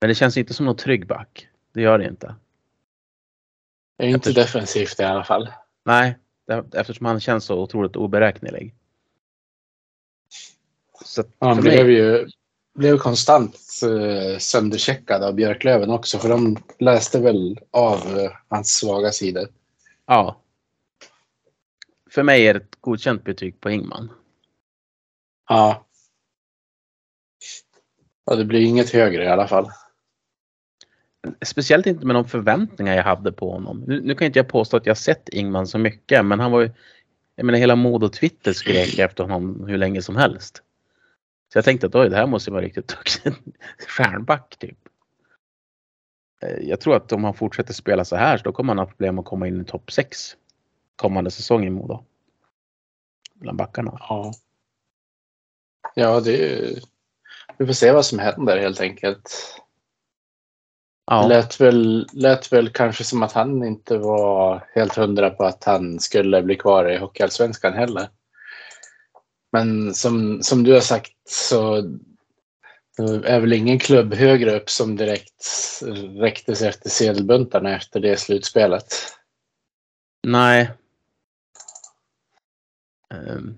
Men 0.00 0.08
det 0.08 0.14
känns 0.14 0.36
inte 0.36 0.54
som 0.54 0.66
någon 0.66 0.76
trygg 0.76 1.06
back. 1.06 1.48
Det 1.72 1.82
gör 1.82 1.98
det 1.98 2.08
inte. 2.08 2.34
Det 4.02 4.06
är 4.06 4.10
inte 4.10 4.30
Eftersom- 4.30 4.42
defensivt 4.42 5.00
i 5.00 5.04
alla 5.04 5.24
fall. 5.24 5.52
Nej, 5.84 6.18
eftersom 6.74 7.06
han 7.06 7.20
känns 7.20 7.44
så 7.44 7.58
otroligt 7.62 7.96
oberäknelig. 7.96 8.74
Så 11.04 11.24
Han 11.38 11.56
för 11.56 11.62
mig- 11.62 11.72
blev 11.84 11.90
ju 11.90 12.28
blev 12.74 12.98
konstant 12.98 13.56
eh, 13.82 14.38
söndercheckad 14.38 15.22
av 15.22 15.34
Björklöven 15.34 15.90
också. 15.90 16.18
För 16.18 16.28
de 16.28 16.56
läste 16.78 17.20
väl 17.20 17.58
av 17.70 18.18
eh, 18.18 18.30
hans 18.48 18.68
svaga 18.68 19.10
sidor. 19.12 19.48
Ja. 20.06 20.40
För 22.10 22.22
mig 22.22 22.46
är 22.46 22.54
det 22.54 22.60
ett 22.60 22.76
godkänt 22.80 23.24
betyg 23.24 23.60
på 23.60 23.70
Ingman. 23.70 24.12
Ja. 25.48 25.86
Ja, 28.24 28.34
det 28.34 28.44
blir 28.44 28.60
inget 28.60 28.90
högre 28.90 29.24
i 29.24 29.28
alla 29.28 29.48
fall. 29.48 29.70
Speciellt 31.44 31.86
inte 31.86 32.06
med 32.06 32.16
de 32.16 32.24
förväntningar 32.28 32.96
jag 32.96 33.04
hade 33.04 33.32
på 33.32 33.50
honom. 33.52 33.84
Nu, 33.86 34.00
nu 34.00 34.14
kan 34.14 34.26
inte 34.26 34.38
jag 34.38 34.48
påstå 34.48 34.76
att 34.76 34.86
jag 34.86 34.96
sett 34.98 35.28
Ingman 35.28 35.66
så 35.66 35.78
mycket, 35.78 36.24
men 36.24 36.40
han 36.40 36.50
var 36.50 36.60
ju... 36.60 36.70
Jag 37.36 37.46
menar 37.46 37.58
hela 37.58 37.76
Modo 37.76 38.08
Twitter 38.08 38.52
skrek 38.52 38.98
efter 38.98 39.24
honom 39.24 39.64
hur 39.68 39.78
länge 39.78 40.02
som 40.02 40.16
helst. 40.16 40.62
Så 41.52 41.58
jag 41.58 41.64
tänkte 41.64 41.86
att 41.86 41.94
oj, 41.94 42.08
det 42.08 42.16
här 42.16 42.26
måste 42.26 42.50
vara 42.50 42.62
riktigt 42.62 42.88
duktig 42.88 43.32
stjärnback 43.88 44.56
typ. 44.58 44.78
Eh, 46.42 46.68
Jag 46.68 46.80
tror 46.80 46.96
att 46.96 47.12
om 47.12 47.24
han 47.24 47.34
fortsätter 47.34 47.74
spela 47.74 48.04
så 48.04 48.16
här 48.16 48.36
så 48.36 48.44
då 48.44 48.52
kommer 48.52 48.70
han 48.70 48.78
ha 48.78 48.86
problem 48.86 49.18
att 49.18 49.24
komma 49.24 49.48
in 49.48 49.60
i 49.60 49.64
topp 49.64 49.92
6 49.92 50.36
kommande 50.96 51.30
säsong 51.30 51.64
i 51.66 51.70
Modo. 51.70 52.04
Bland 53.34 53.58
backarna. 53.58 53.96
Ja. 54.00 54.32
Ja, 55.94 56.20
det 56.20 56.52
är. 56.52 56.78
Vi 57.56 57.66
får 57.66 57.72
se 57.72 57.92
vad 57.92 58.06
som 58.06 58.18
händer 58.18 58.58
helt 58.58 58.80
enkelt. 58.80 59.30
Ja. 61.06 61.26
Lät, 61.28 61.60
väl, 61.60 62.08
lät 62.12 62.52
väl 62.52 62.68
kanske 62.68 63.04
som 63.04 63.22
att 63.22 63.32
han 63.32 63.64
inte 63.64 63.98
var 63.98 64.64
helt 64.74 64.96
hundra 64.96 65.30
på 65.30 65.44
att 65.44 65.64
han 65.64 66.00
skulle 66.00 66.42
bli 66.42 66.56
kvar 66.56 66.90
i 66.90 66.98
Hockeyallsvenskan 66.98 67.72
heller. 67.72 68.08
Men 69.52 69.94
som, 69.94 70.42
som 70.42 70.64
du 70.64 70.72
har 70.72 70.80
sagt 70.80 71.12
så 71.28 71.76
är 73.24 73.40
väl 73.40 73.52
ingen 73.52 73.78
klubb 73.78 74.14
högre 74.14 74.56
upp 74.56 74.70
som 74.70 74.96
direkt 74.96 75.44
räckte 76.20 76.54
sig 76.54 76.68
efter 76.68 76.90
sedelbuntarna 76.90 77.76
efter 77.76 78.00
det 78.00 78.16
slutspelet. 78.16 78.94
Nej. 80.26 80.70
Ehm, 83.14 83.56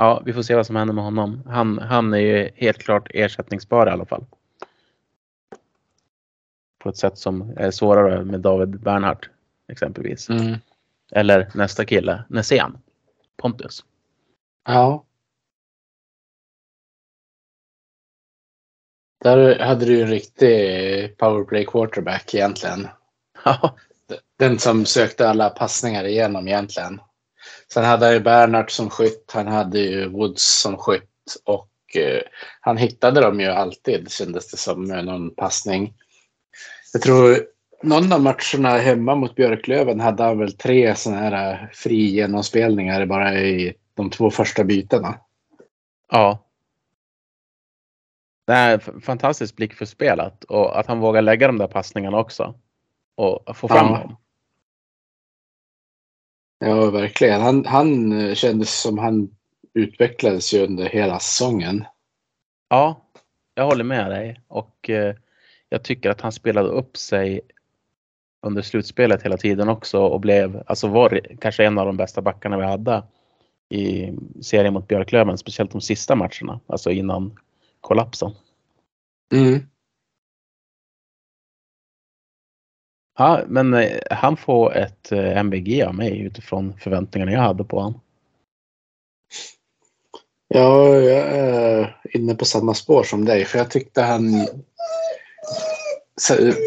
Ja, 0.00 0.22
vi 0.24 0.32
får 0.32 0.42
se 0.42 0.54
vad 0.54 0.66
som 0.66 0.76
händer 0.76 0.94
med 0.94 1.04
honom. 1.04 1.42
Han, 1.46 1.78
han 1.78 2.14
är 2.14 2.18
ju 2.18 2.50
helt 2.54 2.78
klart 2.78 3.08
ersättningsbar 3.10 3.86
i 3.86 3.90
alla 3.90 4.06
fall. 4.06 4.24
På 6.80 6.88
ett 6.88 6.96
sätt 6.96 7.18
som 7.18 7.52
är 7.56 7.70
svårare 7.70 8.24
med 8.24 8.40
David 8.40 8.80
Bernhardt 8.80 9.28
exempelvis. 9.72 10.28
Mm. 10.30 10.56
Eller 11.12 11.50
nästa 11.54 11.84
kille, 11.84 12.24
Nässén. 12.28 12.78
Pontus. 13.36 13.84
Ja. 14.66 15.04
Där 19.24 19.58
hade 19.58 19.84
du 19.84 19.96
ju 19.96 20.02
en 20.02 20.10
riktig 20.10 21.16
powerplay 21.16 21.64
quarterback 21.66 22.34
egentligen. 22.34 22.88
Ja, 23.44 23.76
Den 24.38 24.58
som 24.58 24.86
sökte 24.86 25.28
alla 25.28 25.50
passningar 25.50 26.04
igenom 26.04 26.48
egentligen. 26.48 27.00
Sen 27.72 27.84
hade 27.84 28.06
han 28.06 28.14
ju 28.14 28.20
Bernhardt 28.20 28.70
som 28.70 28.90
skytt. 28.90 29.30
Han 29.34 29.46
hade 29.46 29.78
ju 29.78 30.08
Woods 30.08 30.60
som 30.60 30.76
skytt. 30.76 31.10
Och 31.44 31.96
eh, 31.96 32.22
han 32.60 32.76
hittade 32.76 33.20
dem 33.20 33.40
ju 33.40 33.46
alltid 33.46 34.10
kändes 34.10 34.50
det 34.50 34.56
som 34.56 34.88
med 34.88 35.04
någon 35.04 35.34
passning. 35.34 35.94
Jag 36.92 37.02
tror 37.02 37.36
någon 37.82 38.12
av 38.12 38.20
matcherna 38.22 38.78
hemma 38.78 39.14
mot 39.14 39.34
Björklöven 39.34 40.00
hade 40.00 40.22
han 40.22 40.38
väl 40.38 40.52
tre 40.52 40.94
sådana 40.94 41.20
här 41.20 41.52
eh, 41.62 41.68
fri 41.72 41.96
genomspelningar 42.10 43.06
bara 43.06 43.34
i 43.40 43.74
de 43.94 44.10
två 44.10 44.30
första 44.30 44.64
bytena. 44.64 45.18
ja. 46.10 46.46
Det 48.46 48.52
är 48.56 48.74
f- 48.78 48.90
fantastisk 49.04 49.56
blick 49.56 49.74
för 49.74 49.84
spelet 49.84 50.44
och 50.44 50.78
att 50.78 50.86
han 50.86 51.00
vågar 51.00 51.22
lägga 51.22 51.46
de 51.46 51.58
där 51.58 51.66
passningarna 51.66 52.18
också. 52.18 52.54
Och 53.14 53.56
få 53.56 53.68
fram 53.68 53.86
Ja. 53.86 53.98
dem. 53.98 54.16
Ja, 56.58 56.90
verkligen. 56.90 57.40
Han, 57.40 57.64
han 57.66 58.12
eh, 58.20 58.34
kändes 58.34 58.80
som 58.80 58.98
han 58.98 59.36
utvecklades 59.74 60.54
ju 60.54 60.64
under 60.64 60.84
hela 60.88 61.18
säsongen. 61.20 61.84
Ja, 62.68 63.00
jag 63.54 63.64
håller 63.64 63.84
med 63.84 64.10
dig 64.10 64.40
och 64.48 64.90
eh, 64.90 65.14
jag 65.70 65.82
tycker 65.82 66.10
att 66.10 66.20
han 66.20 66.32
spelade 66.32 66.68
upp 66.68 66.96
sig 66.96 67.40
under 68.42 68.62
slutspelet 68.62 69.22
hela 69.22 69.36
tiden 69.36 69.68
också 69.68 69.98
och 69.98 70.20
blev, 70.20 70.62
alltså 70.66 70.88
var 70.88 71.20
kanske 71.40 71.64
en 71.64 71.78
av 71.78 71.86
de 71.86 71.96
bästa 71.96 72.22
backarna 72.22 72.58
vi 72.58 72.64
hade 72.64 73.02
i 73.68 74.12
serien 74.42 74.74
mot 74.74 74.88
Björklöven, 74.88 75.38
speciellt 75.38 75.72
de 75.72 75.80
sista 75.80 76.14
matcherna, 76.14 76.60
alltså 76.66 76.90
innan 76.90 77.38
kollapsen. 77.80 78.30
Mm. 79.32 79.60
Ja, 83.18 83.40
men 83.46 83.74
eh, 83.74 83.98
han 84.10 84.36
får 84.36 84.76
ett 84.76 85.12
eh, 85.12 85.38
MVG 85.38 85.82
av 85.82 85.94
mig 85.94 86.20
utifrån 86.20 86.78
förväntningarna 86.78 87.32
jag 87.32 87.40
hade 87.40 87.64
på 87.64 87.76
honom. 87.76 88.00
Ja, 90.48 90.88
jag 90.88 91.26
är 91.28 91.96
inne 92.04 92.34
på 92.34 92.44
samma 92.44 92.74
spår 92.74 93.02
som 93.02 93.24
dig. 93.24 93.44
För 93.44 93.58
jag 93.58 93.70
tyckte 93.70 94.02
han 94.02 94.46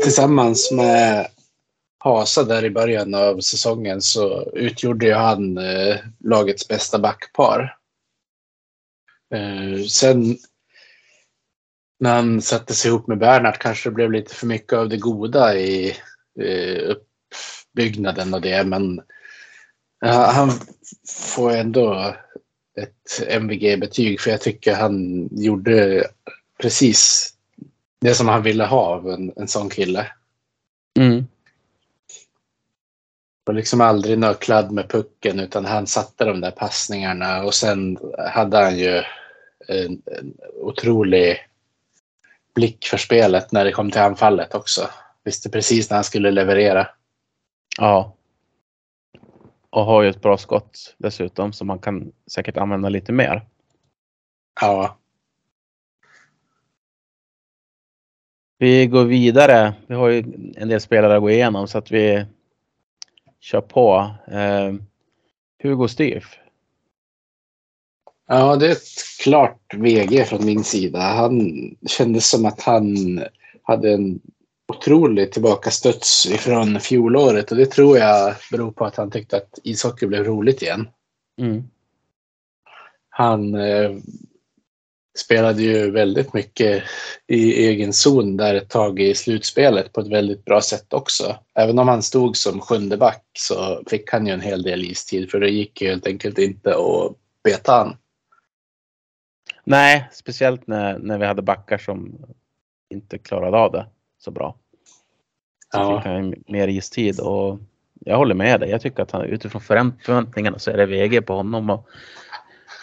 tillsammans 0.03 0.71
med 0.71 1.27
Hasa 1.97 2.43
där 2.43 2.65
i 2.65 2.69
början 2.69 3.13
av 3.13 3.39
säsongen 3.39 4.01
så 4.01 4.51
utgjorde 4.53 5.05
ju 5.05 5.13
han 5.13 5.57
eh, 5.57 5.97
lagets 6.19 6.67
bästa 6.67 6.99
backpar. 6.99 7.77
Eh, 9.35 9.85
sen 9.85 10.37
när 11.99 12.15
han 12.15 12.41
satte 12.41 12.73
sig 12.73 12.89
ihop 12.89 13.07
med 13.07 13.17
Bernhard 13.17 13.57
kanske 13.57 13.89
det 13.89 13.93
blev 13.93 14.11
lite 14.11 14.35
för 14.35 14.47
mycket 14.47 14.73
av 14.73 14.89
det 14.89 14.97
goda 14.97 15.57
i 15.57 15.95
eh, 16.39 16.95
uppbyggnaden 16.95 18.33
av 18.33 18.41
det. 18.41 18.63
Men 18.63 19.01
eh, 20.05 20.29
han 20.29 20.51
får 21.33 21.51
ändå 21.51 22.15
ett 22.81 23.27
MVG-betyg 23.41 24.19
för 24.19 24.31
jag 24.31 24.41
tycker 24.41 24.75
han 24.75 25.29
gjorde 25.31 26.07
precis 26.61 27.32
det 28.03 28.15
som 28.15 28.27
han 28.27 28.43
ville 28.43 28.65
ha 28.65 28.85
av 28.85 29.09
en, 29.09 29.33
en 29.35 29.47
sån 29.47 29.69
kille. 29.69 30.07
Mm. 30.99 31.27
Och 33.47 33.53
liksom 33.53 33.81
aldrig 33.81 34.19
nöklad 34.19 34.71
med 34.71 34.89
pucken 34.89 35.39
utan 35.39 35.65
han 35.65 35.87
satte 35.87 36.25
de 36.25 36.41
där 36.41 36.51
passningarna 36.51 37.43
och 37.43 37.53
sen 37.53 37.97
hade 38.29 38.57
han 38.57 38.77
ju 38.77 39.03
en, 39.67 40.01
en 40.05 40.33
otrolig 40.61 41.37
blick 42.55 42.85
för 42.85 42.97
spelet 42.97 43.51
när 43.51 43.65
det 43.65 43.71
kom 43.71 43.91
till 43.91 44.01
anfallet 44.01 44.55
också. 44.55 44.89
Visste 45.23 45.49
precis 45.49 45.89
när 45.89 45.97
han 45.97 46.03
skulle 46.03 46.31
leverera. 46.31 46.87
Ja. 47.77 48.15
Och 49.69 49.85
har 49.85 50.03
ju 50.03 50.09
ett 50.09 50.21
bra 50.21 50.37
skott 50.37 50.95
dessutom 50.97 51.53
som 51.53 51.67
man 51.67 51.79
kan 51.79 52.11
säkert 52.27 52.57
använda 52.57 52.89
lite 52.89 53.11
mer. 53.11 53.45
Ja, 54.61 54.97
Vi 58.57 58.87
går 58.87 59.05
vidare. 59.05 59.73
Vi 59.87 59.95
har 59.95 60.09
ju 60.09 60.23
en 60.55 60.67
del 60.67 60.81
spelare 60.81 61.15
att 61.15 61.21
gå 61.21 61.29
igenom 61.29 61.67
så 61.67 61.77
att 61.77 61.91
vi 61.91 62.25
kör 63.39 63.61
på. 63.61 64.11
Eh, 64.27 64.73
Hugo 65.63 65.87
Styf. 65.87 66.39
Ja, 68.27 68.55
det 68.55 68.67
är 68.67 68.71
ett 68.71 69.19
klart 69.23 69.73
VG 69.73 70.25
från 70.25 70.45
min 70.45 70.63
sida. 70.63 70.99
Han 70.99 71.51
kändes 71.87 72.29
som 72.29 72.45
att 72.45 72.61
han 72.61 73.19
hade 73.63 73.93
en 73.93 74.19
otrolig 74.67 75.31
tillbakastuds 75.31 76.25
ifrån 76.25 76.79
fjolåret 76.79 77.51
och 77.51 77.57
det 77.57 77.65
tror 77.65 77.97
jag 77.97 78.35
beror 78.51 78.71
på 78.71 78.85
att 78.85 78.95
han 78.95 79.11
tyckte 79.11 79.37
att 79.37 79.59
ishockey 79.63 80.05
blev 80.05 80.23
roligt 80.23 80.61
igen. 80.61 80.87
Mm. 81.41 81.63
Han 83.09 83.55
eh, 83.55 83.91
spelade 85.17 85.61
ju 85.61 85.91
väldigt 85.91 86.33
mycket 86.33 86.83
i 87.27 87.65
egen 87.67 87.93
zon 87.93 88.37
där 88.37 88.55
ett 88.55 88.69
tag 88.69 88.99
i 88.99 89.15
slutspelet 89.15 89.93
på 89.93 90.01
ett 90.01 90.07
väldigt 90.11 90.45
bra 90.45 90.61
sätt 90.61 90.93
också. 90.93 91.35
Även 91.55 91.79
om 91.79 91.87
han 91.87 92.01
stod 92.03 92.37
som 92.37 92.59
sjunde 92.61 92.97
back 92.97 93.23
så 93.39 93.83
fick 93.87 94.11
han 94.11 94.27
ju 94.27 94.33
en 94.33 94.41
hel 94.41 94.63
del 94.63 94.83
istid 94.83 95.31
för 95.31 95.39
det 95.39 95.49
gick 95.49 95.81
ju 95.81 95.87
helt 95.89 96.07
enkelt 96.07 96.37
inte 96.37 96.69
att 96.75 97.15
beta 97.43 97.71
han. 97.71 97.97
Nej, 99.63 100.09
speciellt 100.13 100.67
när, 100.67 100.99
när 100.99 101.17
vi 101.17 101.25
hade 101.25 101.41
backar 101.41 101.77
som 101.77 102.25
inte 102.89 103.17
klarade 103.17 103.57
av 103.57 103.71
det 103.71 103.85
så 104.19 104.31
bra. 104.31 104.55
Så 105.73 105.79
Ja. 105.79 105.97
fick 105.99 106.05
han 106.05 106.35
mer 106.47 106.67
istid 106.67 107.19
och 107.19 107.59
jag 107.99 108.17
håller 108.17 108.35
med 108.35 108.59
dig. 108.59 108.69
Jag 108.69 108.81
tycker 108.81 109.03
att 109.03 109.11
han, 109.11 109.21
utifrån 109.25 109.61
förvänt- 109.61 110.03
förväntningarna 110.05 110.59
så 110.59 110.71
är 110.71 110.77
det 110.77 110.85
VG 110.85 111.21
på 111.21 111.33
honom. 111.33 111.69
Och 111.69 111.87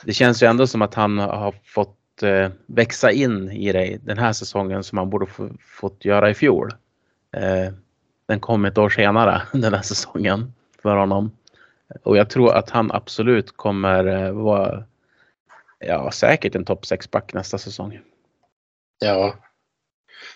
det 0.05 0.12
känns 0.12 0.43
ju 0.43 0.47
ändå 0.47 0.66
som 0.66 0.83
att 0.83 0.95
han 0.95 1.19
har 1.19 1.55
fått 1.64 1.97
eh, 2.22 2.50
växa 2.66 3.11
in 3.11 3.50
i 3.50 3.72
det 3.72 3.98
den 4.02 4.18
här 4.18 4.33
säsongen 4.33 4.83
som 4.83 4.98
han 4.98 5.11
borde 5.11 5.26
få, 5.26 5.50
fått 5.61 6.04
göra 6.04 6.30
i 6.30 6.35
fjol. 6.35 6.72
Eh, 7.37 7.72
den 8.28 8.40
kom 8.40 8.64
ett 8.64 8.78
år 8.78 8.88
senare 8.88 9.42
den 9.52 9.74
här 9.74 9.83
säsongen 9.83 10.52
för 10.83 10.96
honom. 10.96 11.30
Och 12.02 12.16
jag 12.16 12.30
tror 12.30 12.54
att 12.54 12.70
han 12.70 12.92
absolut 12.92 13.56
kommer 13.56 14.06
eh, 14.06 14.33
vara 14.33 14.85
ja, 15.78 16.11
säkert 16.11 16.54
en 16.54 16.64
topp 16.64 16.85
6-back 16.85 17.35
nästa 17.35 17.59
säsong. 17.59 18.00
Ja. 18.98 19.35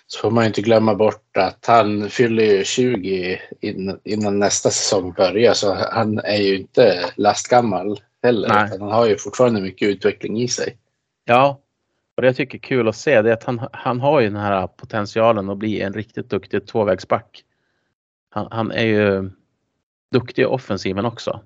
Så 0.07 0.19
får 0.19 0.31
man 0.31 0.45
inte 0.45 0.61
glömma 0.61 0.95
bort 0.95 1.37
att 1.37 1.65
han 1.65 2.09
fyller 2.09 2.43
ju 2.43 2.63
20 2.63 3.41
in, 3.61 3.99
innan 4.03 4.39
nästa 4.39 4.69
säsong 4.69 5.11
börjar. 5.11 5.53
Så 5.53 5.73
han 5.73 6.19
är 6.19 6.41
ju 6.41 6.57
inte 6.57 7.11
lastgammal 7.15 7.99
heller. 8.23 8.47
Nej. 8.49 8.79
Han 8.79 8.91
har 8.91 9.07
ju 9.07 9.17
fortfarande 9.17 9.61
mycket 9.61 9.87
utveckling 9.87 10.41
i 10.41 10.47
sig. 10.47 10.77
Ja, 11.25 11.59
och 12.15 12.21
det 12.21 12.27
jag 12.27 12.35
tycker 12.35 12.57
är 12.57 12.61
kul 12.61 12.87
att 12.87 12.95
se 12.95 13.21
det 13.21 13.29
är 13.29 13.33
att 13.33 13.43
han, 13.43 13.67
han 13.71 13.99
har 13.99 14.19
ju 14.19 14.29
den 14.29 14.41
här 14.41 14.67
potentialen 14.67 15.49
att 15.49 15.57
bli 15.57 15.81
en 15.81 15.93
riktigt 15.93 16.29
duktig 16.29 16.67
tvåvägsback. 16.67 17.43
Han, 18.29 18.47
han 18.51 18.71
är 18.71 18.85
ju 18.85 19.31
duktig 20.11 20.41
i 20.41 20.45
offensiven 20.45 21.05
också. 21.05 21.43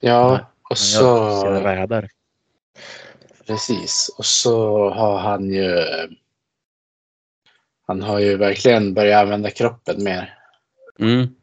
Ja, 0.00 0.40
och 0.70 0.78
så... 0.78 1.44
räder. 1.44 2.10
Precis. 3.46 4.14
Och 4.18 4.26
så 4.26 4.90
har 4.90 5.18
han 5.18 5.50
ju... 5.50 5.84
Han 7.86 8.02
har 8.02 8.18
ju 8.18 8.36
verkligen 8.36 8.94
börjat 8.94 9.22
använda 9.22 9.50
kroppen 9.50 10.04
mer. 10.04 10.38
Mm. 10.98 11.34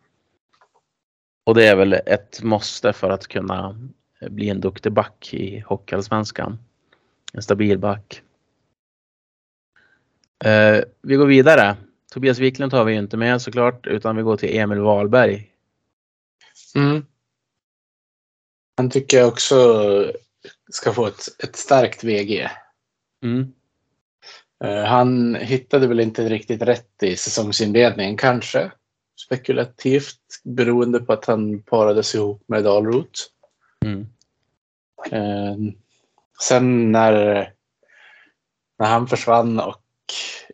Och 1.44 1.56
det 1.56 1.68
är 1.68 1.76
väl 1.76 1.94
ett 1.94 2.44
måste 2.44 2.94
för 2.94 3.10
att 3.10 3.28
kunna 3.28 3.90
bli 4.30 4.50
en 4.50 4.62
duktig 4.62 4.92
back 4.92 5.34
i 5.34 5.60
Hockeyallsvenskan. 5.60 6.58
En 7.32 7.42
stabil 7.42 7.78
back. 7.78 8.22
Eh, 10.46 10.84
vi 11.02 11.16
går 11.16 11.26
vidare. 11.26 11.78
Tobias 12.12 12.40
Wiklund 12.40 12.72
tar 12.72 12.84
vi 12.84 12.94
inte 12.94 13.18
med 13.18 13.42
såklart 13.42 13.88
utan 13.88 14.16
vi 14.16 14.24
går 14.24 14.38
till 14.38 14.58
Emil 14.58 14.80
Wahlberg. 14.80 15.52
Mm. 16.76 17.06
Han 18.78 18.90
tycker 18.90 19.18
jag 19.18 19.28
också 19.28 19.56
ska 20.72 20.94
få 20.94 21.06
ett, 21.06 21.44
ett 21.44 21.56
starkt 21.56 22.04
VG. 22.04 22.50
Mm. 23.24 23.54
Eh, 24.64 24.84
Han 24.84 25.36
hittade 25.36 25.88
väl 25.88 26.00
inte 26.00 26.30
riktigt 26.30 26.62
rätt 26.62 27.04
i 27.04 27.16
säsongsinledningen 27.16 28.18
kanske. 28.18 28.72
Spekulativt 29.26 30.42
beroende 30.44 31.00
på 31.00 31.14
att 31.14 31.26
han 31.26 31.64
parades 31.64 32.16
ihop 32.16 32.44
med 32.48 32.64
Dalroth. 32.64 33.22
Mm. 33.86 34.08
Eh, 35.12 35.74
Sen 36.42 36.92
när, 36.92 37.14
när 38.80 38.88
han 38.88 39.08
försvann 39.08 39.60
och 39.60 39.82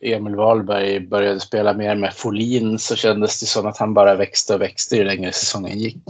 Emil 0.01 0.35
Wahlberg 0.35 0.99
började 0.99 1.39
spela 1.39 1.73
mer 1.73 1.95
med 1.95 2.13
Folin 2.13 2.79
så 2.79 2.95
kändes 2.95 3.39
det 3.39 3.45
som 3.45 3.65
att 3.65 3.77
han 3.77 3.93
bara 3.93 4.15
växte 4.15 4.53
och 4.53 4.61
växte 4.61 4.95
ju 4.95 5.03
längre 5.03 5.31
säsongen 5.31 5.79
gick. 5.79 6.03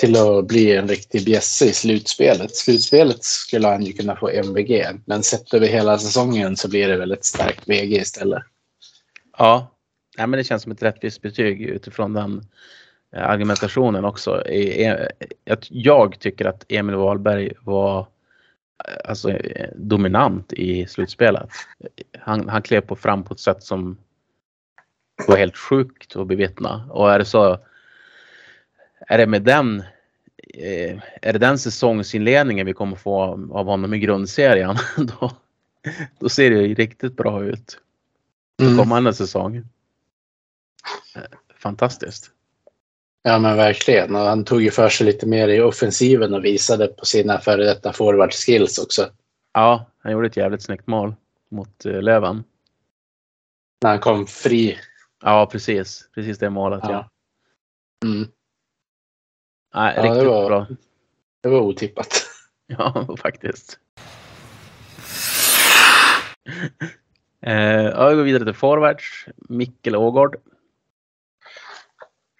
Till 0.00 0.16
att 0.16 0.46
bli 0.46 0.76
en 0.76 0.88
riktig 0.88 1.24
bjässe 1.24 1.64
i 1.64 1.72
slutspelet. 1.72 2.56
Slutspelet 2.56 3.24
skulle 3.24 3.68
han 3.68 3.82
ju 3.82 3.92
kunna 3.92 4.16
få 4.16 4.28
MVG, 4.28 4.86
men 5.04 5.22
sett 5.22 5.54
över 5.54 5.66
hela 5.66 5.98
säsongen 5.98 6.56
så 6.56 6.68
blir 6.68 6.88
det 6.88 6.96
väl 6.96 7.12
ett 7.12 7.24
starkt 7.24 7.68
VG 7.68 7.96
istället. 7.96 8.42
Ja, 9.38 9.70
Nej, 10.18 10.26
men 10.26 10.38
det 10.38 10.44
känns 10.44 10.62
som 10.62 10.72
ett 10.72 10.82
rättvist 10.82 11.22
betyg 11.22 11.62
utifrån 11.62 12.12
den 12.12 12.42
eh, 13.16 13.30
argumentationen 13.30 14.04
också. 14.04 14.42
Eh, 14.46 15.06
att 15.50 15.70
Jag 15.70 16.18
tycker 16.18 16.44
att 16.44 16.64
Emil 16.68 16.96
Wahlberg 16.96 17.52
var 17.60 18.06
alltså, 19.04 19.38
dominant 19.76 20.52
i 20.52 20.86
slutspelet. 20.86 21.48
Han, 22.18 22.48
han 22.48 22.62
klev 22.62 22.80
på 22.80 22.96
fram 22.96 23.24
på 23.24 23.34
ett 23.34 23.40
sätt 23.40 23.62
som 23.62 23.98
var 25.28 25.36
helt 25.36 25.56
sjukt 25.56 26.16
att 26.16 26.26
bevittna. 26.26 26.88
Och 26.90 27.12
är 27.12 27.18
det 27.18 27.24
så 27.24 27.58
är 29.08 29.18
det 29.18 29.26
med 29.26 29.42
den 29.42 29.80
eh, 30.54 30.98
är 31.22 31.32
det 31.32 31.38
den 31.38 31.58
säsongsinledningen 31.58 32.66
vi 32.66 32.72
kommer 32.72 32.96
få 32.96 33.22
av 33.52 33.66
honom 33.66 33.94
i 33.94 33.98
grundserien 33.98 34.76
då, 34.96 35.30
då 36.18 36.28
ser 36.28 36.50
det 36.50 36.56
ju 36.56 36.74
riktigt 36.74 37.16
bra 37.16 37.44
ut 37.44 37.78
Mm. 38.62 38.76
kommande 38.78 39.14
säsong. 39.14 39.56
Eh, 41.16 41.22
Fantastiskt. 41.56 42.30
Ja 43.22 43.38
men 43.38 43.56
verkligen. 43.56 44.14
Och 44.14 44.20
han 44.20 44.44
tog 44.44 44.62
ju 44.62 44.70
för 44.70 44.88
sig 44.88 45.06
lite 45.06 45.26
mer 45.26 45.48
i 45.48 45.60
offensiven 45.60 46.34
och 46.34 46.44
visade 46.44 46.86
på 46.88 47.04
sina 47.04 47.38
före 47.38 47.64
detta 47.64 47.92
forward 47.92 48.32
skills 48.32 48.78
också. 48.78 49.10
Ja, 49.52 49.86
han 49.98 50.12
gjorde 50.12 50.26
ett 50.26 50.36
jävligt 50.36 50.62
snyggt 50.62 50.86
mål 50.86 51.14
mot 51.50 51.86
eh, 51.86 52.02
Löven. 52.02 52.44
När 53.82 53.90
han 53.90 53.98
kom 54.00 54.26
fri. 54.26 54.78
Ja, 55.22 55.46
precis. 55.52 56.08
Precis 56.14 56.38
det 56.38 56.50
målet. 56.50 56.80
Ja. 56.82 56.90
Ja. 56.92 57.08
Mm. 58.08 58.28
Nej, 59.74 59.94
Ja, 59.96 60.02
det 60.02 60.08
riktigt 60.08 60.28
var- 60.28 60.48
bra. 60.48 60.66
Det 61.40 61.48
var 61.48 61.60
otippat. 61.60 62.26
Ja, 62.66 63.16
faktiskt. 63.22 63.78
Eh, 67.42 67.54
jag 67.84 68.16
går 68.16 68.22
vidare 68.22 68.44
till 68.44 68.54
forwards. 68.54 69.26
Mikkel 69.36 69.96
Ågård. 69.96 70.36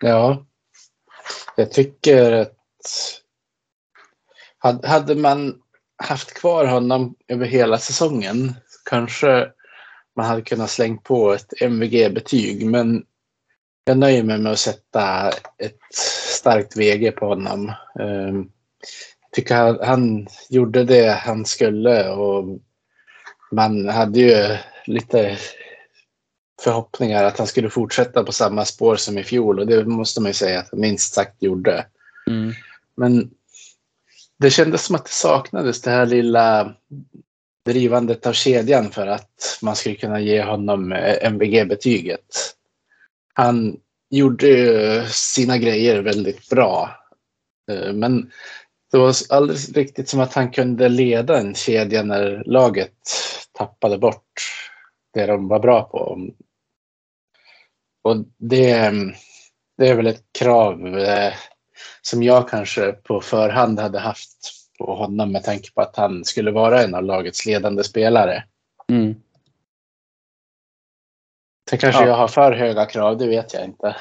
Ja. 0.00 0.46
Jag 1.60 1.70
tycker 1.72 2.32
att 2.32 2.56
hade- 4.82 5.14
man 5.14 5.54
haft 6.02 6.34
kvar 6.34 6.64
honom 6.64 7.14
över 7.28 7.46
hela 7.46 7.78
säsongen 7.78 8.54
kanske 8.90 9.50
man 10.16 10.26
hade 10.26 10.42
kunnat 10.42 10.70
slänga 10.70 11.00
på 11.00 11.32
ett 11.32 11.62
MVG-betyg. 11.62 12.66
Men 12.66 13.04
jag 13.84 13.98
nöjer 13.98 14.22
mig 14.22 14.38
med 14.38 14.52
att 14.52 14.58
sätta 14.58 15.28
ett 15.58 15.94
starkt 16.34 16.76
VG 16.76 17.12
på 17.12 17.26
honom. 17.26 17.72
Ehm, 18.00 18.36
jag 19.20 19.32
tycker 19.32 19.54
han, 19.54 19.78
han 19.82 20.26
gjorde 20.50 20.84
det 20.84 21.10
han 21.10 21.44
skulle 21.44 22.10
och 22.10 22.58
man 23.52 23.88
hade 23.88 24.20
ju 24.20 24.56
lite 24.86 25.38
förhoppningar 26.60 27.24
att 27.24 27.38
han 27.38 27.46
skulle 27.46 27.70
fortsätta 27.70 28.24
på 28.24 28.32
samma 28.32 28.64
spår 28.64 28.96
som 28.96 29.18
i 29.18 29.24
fjol 29.24 29.58
och 29.58 29.66
det 29.66 29.84
måste 29.84 30.20
man 30.20 30.30
ju 30.30 30.34
säga 30.34 30.60
att 30.60 30.68
han 30.70 30.80
minst 30.80 31.14
sagt 31.14 31.42
gjorde. 31.42 31.86
Mm. 32.26 32.52
Men 32.96 33.30
det 34.38 34.50
kändes 34.50 34.84
som 34.84 34.96
att 34.96 35.04
det 35.04 35.10
saknades 35.10 35.80
det 35.80 35.90
här 35.90 36.06
lilla 36.06 36.74
drivandet 37.64 38.26
av 38.26 38.32
kedjan 38.32 38.90
för 38.90 39.06
att 39.06 39.58
man 39.62 39.76
skulle 39.76 39.94
kunna 39.94 40.20
ge 40.20 40.42
honom 40.42 40.92
eh, 40.92 41.32
MVG-betyget. 41.32 42.54
Han 43.34 43.76
gjorde 44.10 45.06
sina 45.08 45.58
grejer 45.58 46.02
väldigt 46.02 46.48
bra. 46.48 46.90
Eh, 47.70 47.92
Men 47.92 48.30
det 48.92 48.98
var 48.98 49.14
alldeles 49.28 49.72
riktigt 49.72 50.08
som 50.08 50.20
att 50.20 50.34
han 50.34 50.50
kunde 50.50 50.88
leda 50.88 51.38
en 51.38 51.54
kedja 51.54 52.02
när 52.02 52.42
laget 52.46 52.94
tappade 53.52 53.98
bort 53.98 54.32
det 55.12 55.26
de 55.26 55.48
var 55.48 55.58
bra 55.58 55.82
på. 55.82 56.18
Och 58.02 58.16
det, 58.38 58.92
det 59.78 59.88
är 59.88 59.94
väl 59.94 60.06
ett 60.06 60.24
krav 60.38 60.98
eh, 60.98 61.32
som 62.02 62.22
jag 62.22 62.48
kanske 62.48 62.92
på 62.92 63.20
förhand 63.20 63.80
hade 63.80 63.98
haft 63.98 64.52
på 64.78 64.94
honom 64.94 65.32
med 65.32 65.44
tanke 65.44 65.72
på 65.74 65.80
att 65.80 65.96
han 65.96 66.24
skulle 66.24 66.50
vara 66.50 66.82
en 66.82 66.94
av 66.94 67.02
lagets 67.02 67.46
ledande 67.46 67.84
spelare. 67.84 68.44
Mm. 68.88 69.14
Sen 71.70 71.78
kanske 71.78 72.02
Ja. 72.02 72.08
jag 72.08 72.16
har 72.16 72.28
för 72.28 72.52
höga 72.52 72.86
krav, 72.86 73.18
det 73.18 73.26
vet 73.26 73.54
jag 73.54 73.64
inte. 73.64 73.96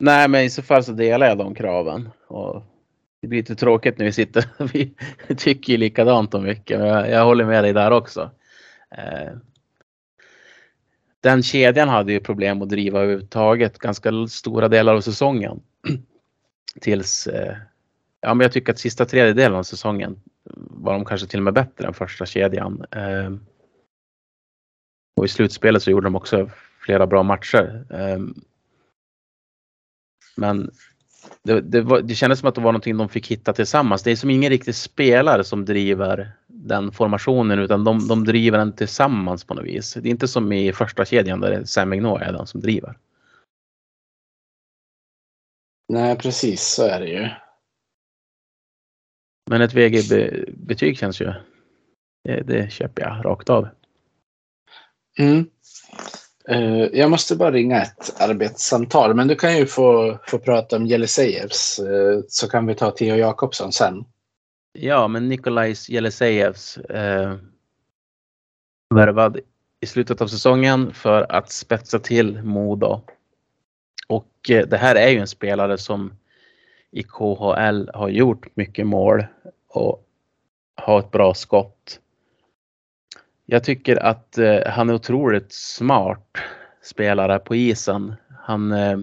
Nej, 0.00 0.28
men 0.28 0.44
i 0.44 0.50
så 0.50 0.62
fall 0.62 0.84
så 0.84 0.92
delar 0.92 1.26
jag 1.26 1.38
de 1.38 1.54
kraven. 1.54 2.10
Och 2.26 2.62
det 3.22 3.28
blir 3.28 3.38
lite 3.38 3.56
tråkigt 3.56 3.98
när 3.98 4.04
vi 4.04 4.12
sitter 4.12 4.44
vi 4.72 4.94
tycker 5.36 5.72
ju 5.72 5.76
likadant 5.76 6.34
om 6.34 6.42
mycket. 6.42 6.78
Men 6.78 6.88
jag, 6.88 7.10
jag 7.10 7.24
håller 7.24 7.44
med 7.44 7.64
dig 7.64 7.72
där 7.72 7.90
också. 7.90 8.30
Eh, 8.90 9.32
den 11.20 11.42
kedjan 11.42 11.88
hade 11.88 12.12
ju 12.12 12.20
problem 12.20 12.62
att 12.62 12.68
driva 12.68 13.00
överhuvudtaget 13.00 13.78
ganska 13.78 14.26
stora 14.28 14.68
delar 14.68 14.94
av 14.94 15.00
säsongen. 15.00 15.60
Tills, 16.80 17.26
eh, 17.26 17.56
ja 18.20 18.34
men 18.34 18.44
jag 18.44 18.52
tycker 18.52 18.72
att 18.72 18.78
sista 18.78 19.04
tredjedelen 19.04 19.58
av 19.58 19.62
säsongen 19.62 20.20
var 20.54 20.92
de 20.92 21.04
kanske 21.04 21.26
till 21.26 21.40
och 21.40 21.44
med 21.44 21.54
bättre 21.54 21.86
än 21.86 21.94
första 21.94 22.26
kedjan. 22.26 22.84
Ehm, 22.90 23.46
och 25.16 25.24
i 25.24 25.28
slutspelet 25.28 25.82
så 25.82 25.90
gjorde 25.90 26.06
de 26.06 26.16
också 26.16 26.50
flera 26.80 27.06
bra 27.06 27.22
matcher. 27.22 27.86
Ehm, 27.90 28.34
men 30.36 30.70
det, 31.42 31.60
det, 31.60 31.80
var, 31.80 32.00
det 32.00 32.14
kändes 32.14 32.38
som 32.38 32.48
att 32.48 32.54
det 32.54 32.60
var 32.60 32.72
någonting 32.72 32.96
de 32.96 33.08
fick 33.08 33.30
hitta 33.30 33.52
tillsammans. 33.52 34.02
Det 34.02 34.10
är 34.10 34.16
som 34.16 34.30
ingen 34.30 34.50
riktig 34.50 34.74
spelare 34.74 35.44
som 35.44 35.64
driver 35.64 36.32
den 36.46 36.92
formationen 36.92 37.58
utan 37.58 37.84
de, 37.84 38.08
de 38.08 38.24
driver 38.24 38.58
den 38.58 38.72
tillsammans 38.72 39.44
på 39.44 39.54
något 39.54 39.64
vis. 39.64 39.94
Det 39.94 40.08
är 40.08 40.10
inte 40.10 40.28
som 40.28 40.52
i 40.52 40.72
första 40.72 41.04
kedjan 41.04 41.40
där 41.40 41.64
Sam 41.64 41.88
Mignaud 41.88 42.22
är 42.22 42.32
den 42.32 42.46
som 42.46 42.60
driver. 42.60 42.98
Nej, 45.88 46.18
precis 46.18 46.62
så 46.62 46.82
är 46.82 47.00
det 47.00 47.08
ju. 47.08 47.28
Men 49.50 49.60
ett 49.60 49.74
VG-betyg 49.74 50.98
känns 50.98 51.20
ju... 51.20 51.32
Det, 52.24 52.42
det 52.42 52.72
köper 52.72 53.02
jag 53.02 53.24
rakt 53.24 53.50
av. 53.50 53.68
Mm. 55.18 55.50
Uh, 56.50 56.86
jag 56.92 57.10
måste 57.10 57.36
bara 57.36 57.50
ringa 57.50 57.82
ett 57.82 58.20
arbetssamtal, 58.20 59.14
men 59.14 59.28
du 59.28 59.34
kan 59.34 59.56
ju 59.56 59.66
få, 59.66 60.18
få 60.26 60.38
prata 60.38 60.76
om 60.76 60.86
Jelisejevs 60.86 61.80
uh, 61.80 61.88
eh, 61.88 62.20
så 62.28 62.48
kan 62.48 62.66
vi 62.66 62.74
ta 62.74 62.90
Theo 62.90 63.16
Jakobsson 63.16 63.72
sen. 63.72 64.04
Ja, 64.72 65.08
men 65.08 65.28
Nikolajs 65.28 65.88
Jelisejevs 65.88 66.78
uh, 66.90 67.00
eh, 67.00 67.36
värvad 68.94 69.38
i 69.80 69.86
slutet 69.86 70.20
av 70.20 70.26
säsongen 70.26 70.92
för 70.94 71.32
att 71.32 71.52
spetsa 71.52 71.98
till 71.98 72.42
Modo. 72.42 73.00
Och 74.08 74.32
det 74.46 74.76
här 74.76 74.94
är 74.94 75.08
ju 75.08 75.18
en 75.18 75.26
spelare 75.26 75.78
som 75.78 76.12
i 76.90 77.02
KHL 77.02 77.90
har 77.94 78.08
gjort 78.08 78.56
mycket 78.56 78.86
mål 78.86 79.26
och 79.68 80.04
har 80.74 80.98
ett 80.98 81.10
bra 81.10 81.34
skott. 81.34 82.00
Jag 83.50 83.64
tycker 83.64 83.96
att 83.96 84.38
eh, 84.38 84.60
han 84.66 84.90
är 84.90 84.94
otroligt 84.94 85.52
smart 85.52 86.38
spelare 86.82 87.38
på 87.38 87.56
isen. 87.56 88.14
Han 88.44 88.72
eh, 88.72 88.98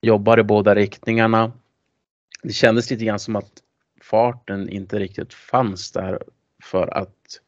jobbar 0.00 0.38
i 0.38 0.42
båda 0.42 0.74
riktningarna. 0.74 1.52
Det 2.42 2.52
kändes 2.52 2.90
lite 2.90 3.04
grann 3.04 3.18
som 3.18 3.36
att 3.36 3.52
farten 4.00 4.68
inte 4.68 4.98
riktigt 4.98 5.34
fanns 5.34 5.92
där 5.92 6.22
för 6.62 6.98
att 6.98 7.40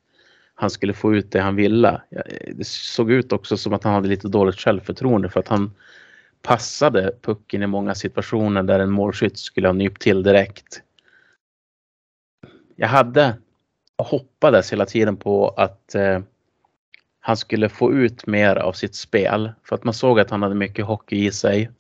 han 0.55 0.71
skulle 0.71 0.93
få 0.93 1.15
ut 1.15 1.33
det 1.33 1.41
han 1.41 1.57
ville. 1.57 2.03
Eh, 2.11 2.55
det 2.55 2.67
såg 2.67 3.11
ut 3.11 3.33
också 3.33 3.57
som 3.57 3.73
att 3.73 3.85
han 3.85 3.95
hade 3.95 4.09
lite 4.09 4.29
dåligt 4.29 4.61
självförtroende 4.61 5.29
för 5.29 5.41
att 5.41 5.49
han 5.49 5.75
passade 6.43 7.13
pucken 7.23 7.63
i 7.63 7.67
många 7.67 7.95
situationer 7.95 8.63
där 8.63 8.79
en 8.79 8.91
målskytt 8.91 9.39
skulle 9.39 9.69
ha 9.69 9.73
nypt 9.73 10.03
till 10.03 10.23
direkt. 10.23 10.83
Jag 12.77 12.89
hade 12.89 13.37
hoppades 13.99 14.73
hela 14.73 14.87
tiden 14.87 15.17
på 15.17 15.49
att 15.49 15.95
eh, 15.95 16.21
han 17.21 17.37
skulle 17.37 17.69
få 17.69 17.93
ut 17.93 18.27
mer 18.27 18.57
av 18.57 18.73
sitt 18.73 18.95
spel 18.95 19.53
för 19.65 19.77
att 19.77 19.85
man 19.85 19.95
såg 19.95 20.21
att 20.21 20.31
han 20.31 20.43
hade 20.43 20.55
mycket 20.55 20.85
hockey 20.85 21.27
i 21.27 21.33
sig. 21.33 21.71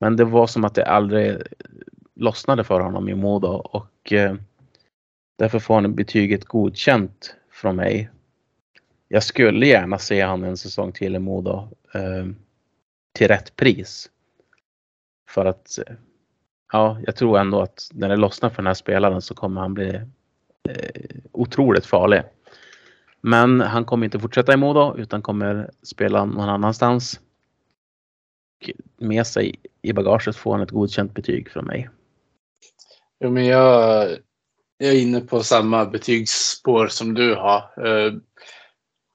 Men 0.00 0.16
det 0.16 0.24
var 0.24 0.46
som 0.46 0.64
att 0.64 0.74
det 0.74 0.86
aldrig 0.86 1.42
lossnade 2.14 2.64
för 2.64 2.80
honom 2.80 3.08
i 3.08 3.14
Modo 3.14 3.48
och 3.48 4.12
eh, 4.12 4.34
därför 5.38 5.58
får 5.58 5.74
han 5.74 5.94
betyget 5.94 6.44
godkänt 6.44 7.36
från 7.52 7.76
mig. 7.76 8.10
Jag 9.08 9.22
skulle 9.22 9.66
gärna 9.66 9.98
se 9.98 10.20
han 10.20 10.44
en 10.44 10.56
säsong 10.56 10.92
till 10.92 11.16
i 11.16 11.18
Modo 11.18 11.68
eh, 11.94 12.26
till 13.14 13.28
rätt 13.28 13.56
pris. 13.56 14.10
För 15.30 15.44
att 15.44 15.78
eh, 15.86 15.94
ja, 16.72 16.98
jag 17.06 17.16
tror 17.16 17.38
ändå 17.38 17.60
att 17.60 17.90
när 17.92 18.08
det 18.08 18.16
lossnar 18.16 18.50
för 18.50 18.56
den 18.56 18.66
här 18.66 18.74
spelaren 18.74 19.22
så 19.22 19.34
kommer 19.34 19.60
han 19.60 19.74
bli 19.74 20.00
otroligt 21.32 21.86
farlig. 21.86 22.22
Men 23.20 23.60
han 23.60 23.84
kommer 23.84 24.04
inte 24.04 24.20
fortsätta 24.20 24.52
i 24.52 24.56
Modo 24.56 24.96
utan 24.98 25.22
kommer 25.22 25.70
spela 25.82 26.24
någon 26.24 26.48
annanstans. 26.48 27.20
Med 28.96 29.26
sig 29.26 29.54
i 29.82 29.92
bagaget 29.92 30.36
får 30.36 30.52
han 30.52 30.62
ett 30.62 30.70
godkänt 30.70 31.14
betyg 31.14 31.50
från 31.50 31.64
mig. 31.64 31.90
Jo, 33.20 33.30
men 33.30 33.46
jag, 33.46 34.08
jag 34.78 34.90
är 34.90 35.00
inne 35.00 35.20
på 35.20 35.42
samma 35.42 35.84
betygsspår 35.84 36.88
som 36.88 37.14
du 37.14 37.34
har. 37.34 37.86
Eh, 37.86 38.12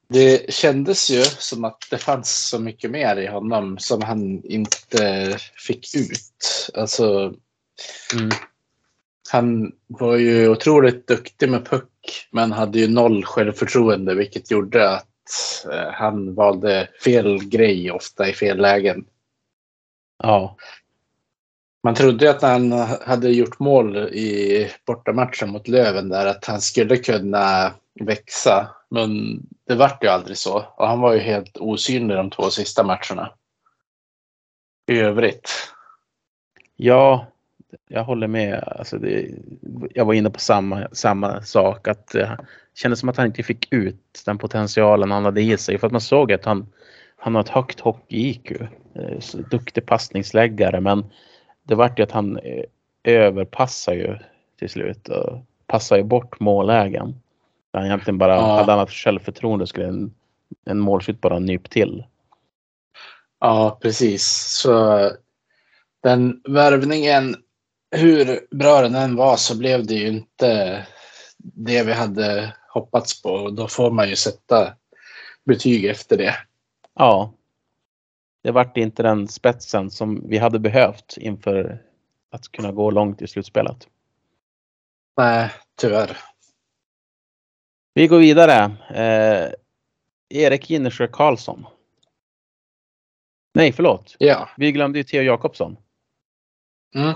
det 0.09 0.53
kändes 0.53 1.09
ju 1.11 1.23
som 1.23 1.63
att 1.63 1.87
det 1.89 1.97
fanns 1.97 2.49
så 2.49 2.59
mycket 2.59 2.91
mer 2.91 3.15
i 3.15 3.27
honom 3.27 3.77
som 3.79 4.01
han 4.01 4.43
inte 4.43 5.37
fick 5.67 5.95
ut. 5.95 6.69
Alltså, 6.73 7.33
mm. 8.13 8.29
Han 9.33 9.71
var 9.87 10.15
ju 10.15 10.49
otroligt 10.49 11.07
duktig 11.07 11.49
med 11.49 11.65
puck 11.65 12.27
men 12.31 12.51
hade 12.51 12.79
ju 12.79 12.87
noll 12.87 13.25
självförtroende 13.25 14.15
vilket 14.15 14.51
gjorde 14.51 14.89
att 14.89 15.07
eh, 15.71 15.91
han 15.91 16.35
valde 16.35 16.89
fel 17.03 17.43
grej 17.43 17.91
ofta 17.91 18.29
i 18.29 18.33
fel 18.33 18.57
lägen. 18.57 19.05
Ja. 20.23 20.57
Man 21.83 21.95
trodde 21.95 22.29
att 22.29 22.41
när 22.41 22.49
han 22.49 22.71
hade 23.05 23.29
gjort 23.29 23.59
mål 23.59 23.97
i 23.97 24.67
bortamatchen 24.85 25.49
mot 25.49 25.67
Löven 25.67 26.09
där 26.09 26.25
att 26.25 26.45
han 26.45 26.61
skulle 26.61 26.97
kunna 26.97 27.73
växa. 27.99 28.75
Men 28.89 29.39
det 29.67 29.75
vart 29.75 30.03
ju 30.03 30.07
aldrig 30.07 30.37
så. 30.37 30.65
Och 30.75 30.87
han 30.87 30.99
var 30.99 31.13
ju 31.13 31.19
helt 31.19 31.57
osynlig 31.57 32.17
de 32.17 32.29
två 32.29 32.49
sista 32.49 32.83
matcherna. 32.83 33.31
I 34.91 34.99
övrigt. 34.99 35.49
Ja, 36.75 37.32
jag 37.87 38.03
håller 38.03 38.27
med. 38.27 38.63
Alltså 38.67 38.97
det, 38.97 39.29
jag 39.93 40.05
var 40.05 40.13
inne 40.13 40.29
på 40.29 40.39
samma, 40.39 40.87
samma 40.91 41.41
sak. 41.41 41.87
Att 41.87 42.07
det 42.07 42.37
kändes 42.75 42.99
som 42.99 43.09
att 43.09 43.17
han 43.17 43.25
inte 43.25 43.43
fick 43.43 43.73
ut 43.73 44.21
den 44.25 44.37
potentialen 44.37 45.11
han 45.11 45.25
hade 45.25 45.41
i 45.41 45.57
sig. 45.57 45.77
För 45.77 45.87
att 45.87 45.93
man 45.93 46.01
såg 46.01 46.31
att 46.31 46.45
han, 46.45 46.67
han 47.17 47.35
har 47.35 47.41
ett 47.41 47.49
högt 47.49 47.79
hockey-IQ. 47.79 48.51
Eh, 48.95 49.39
duktig 49.51 49.85
passningsläggare 49.85 50.79
men 50.79 51.05
det 51.63 51.75
vart 51.75 51.99
ju 51.99 52.03
att 52.03 52.11
han 52.11 52.37
eh, 52.37 52.63
överpassar 53.03 53.93
ju 53.93 54.17
till 54.59 54.69
slut 54.69 55.07
och 55.07 55.45
passar 55.67 55.97
ju 55.97 56.03
bort 56.03 56.39
mållägen. 56.39 57.15
Han 57.73 57.85
egentligen 57.85 58.17
bara, 58.17 58.35
ja. 58.35 58.55
hade 58.55 58.71
han 58.71 58.79
haft 58.79 58.93
självförtroende 58.93 59.67
skulle 59.67 59.87
en, 59.87 60.13
en 60.65 60.79
målskytt 60.79 61.21
bara 61.21 61.39
nyp 61.39 61.69
till. 61.69 62.03
Ja, 63.39 63.79
precis. 63.81 64.25
Så 64.61 65.01
den 66.03 66.41
värvningen, 66.49 67.35
hur 67.93 68.47
bra 68.55 68.81
den 68.81 68.95
än 68.95 69.15
var 69.15 69.37
så 69.37 69.57
blev 69.57 69.85
det 69.85 69.93
ju 69.93 70.07
inte 70.07 70.85
det 71.37 71.83
vi 71.83 71.93
hade 71.93 72.55
hoppats 72.69 73.21
på. 73.21 73.49
Då 73.49 73.67
får 73.67 73.91
man 73.91 74.09
ju 74.09 74.15
sätta 74.15 74.73
betyg 75.45 75.85
efter 75.85 76.17
det. 76.17 76.35
Ja, 76.93 77.33
det 78.43 78.51
vart 78.51 78.77
inte 78.77 79.03
den 79.03 79.27
spetsen 79.27 79.91
som 79.91 80.29
vi 80.29 80.37
hade 80.37 80.59
behövt 80.59 81.17
inför 81.17 81.81
att 82.31 82.51
kunna 82.51 82.71
gå 82.71 82.91
långt 82.91 83.21
i 83.21 83.27
slutspelet. 83.27 83.87
Nej, 85.17 85.51
tyvärr. 85.75 86.17
Vi 87.93 88.07
går 88.07 88.19
vidare. 88.19 88.63
Eh, 88.89 89.51
Erik 90.29 90.69
Ginnersjö 90.69 91.07
Karlsson. 91.07 91.65
Nej, 93.53 93.71
förlåt. 93.71 94.15
Ja. 94.19 94.49
Vi 94.57 94.71
glömde 94.71 94.99
ju 94.99 95.03
Theo 95.03 95.21
Jakobsson. 95.21 95.77
Mm. 96.95 97.13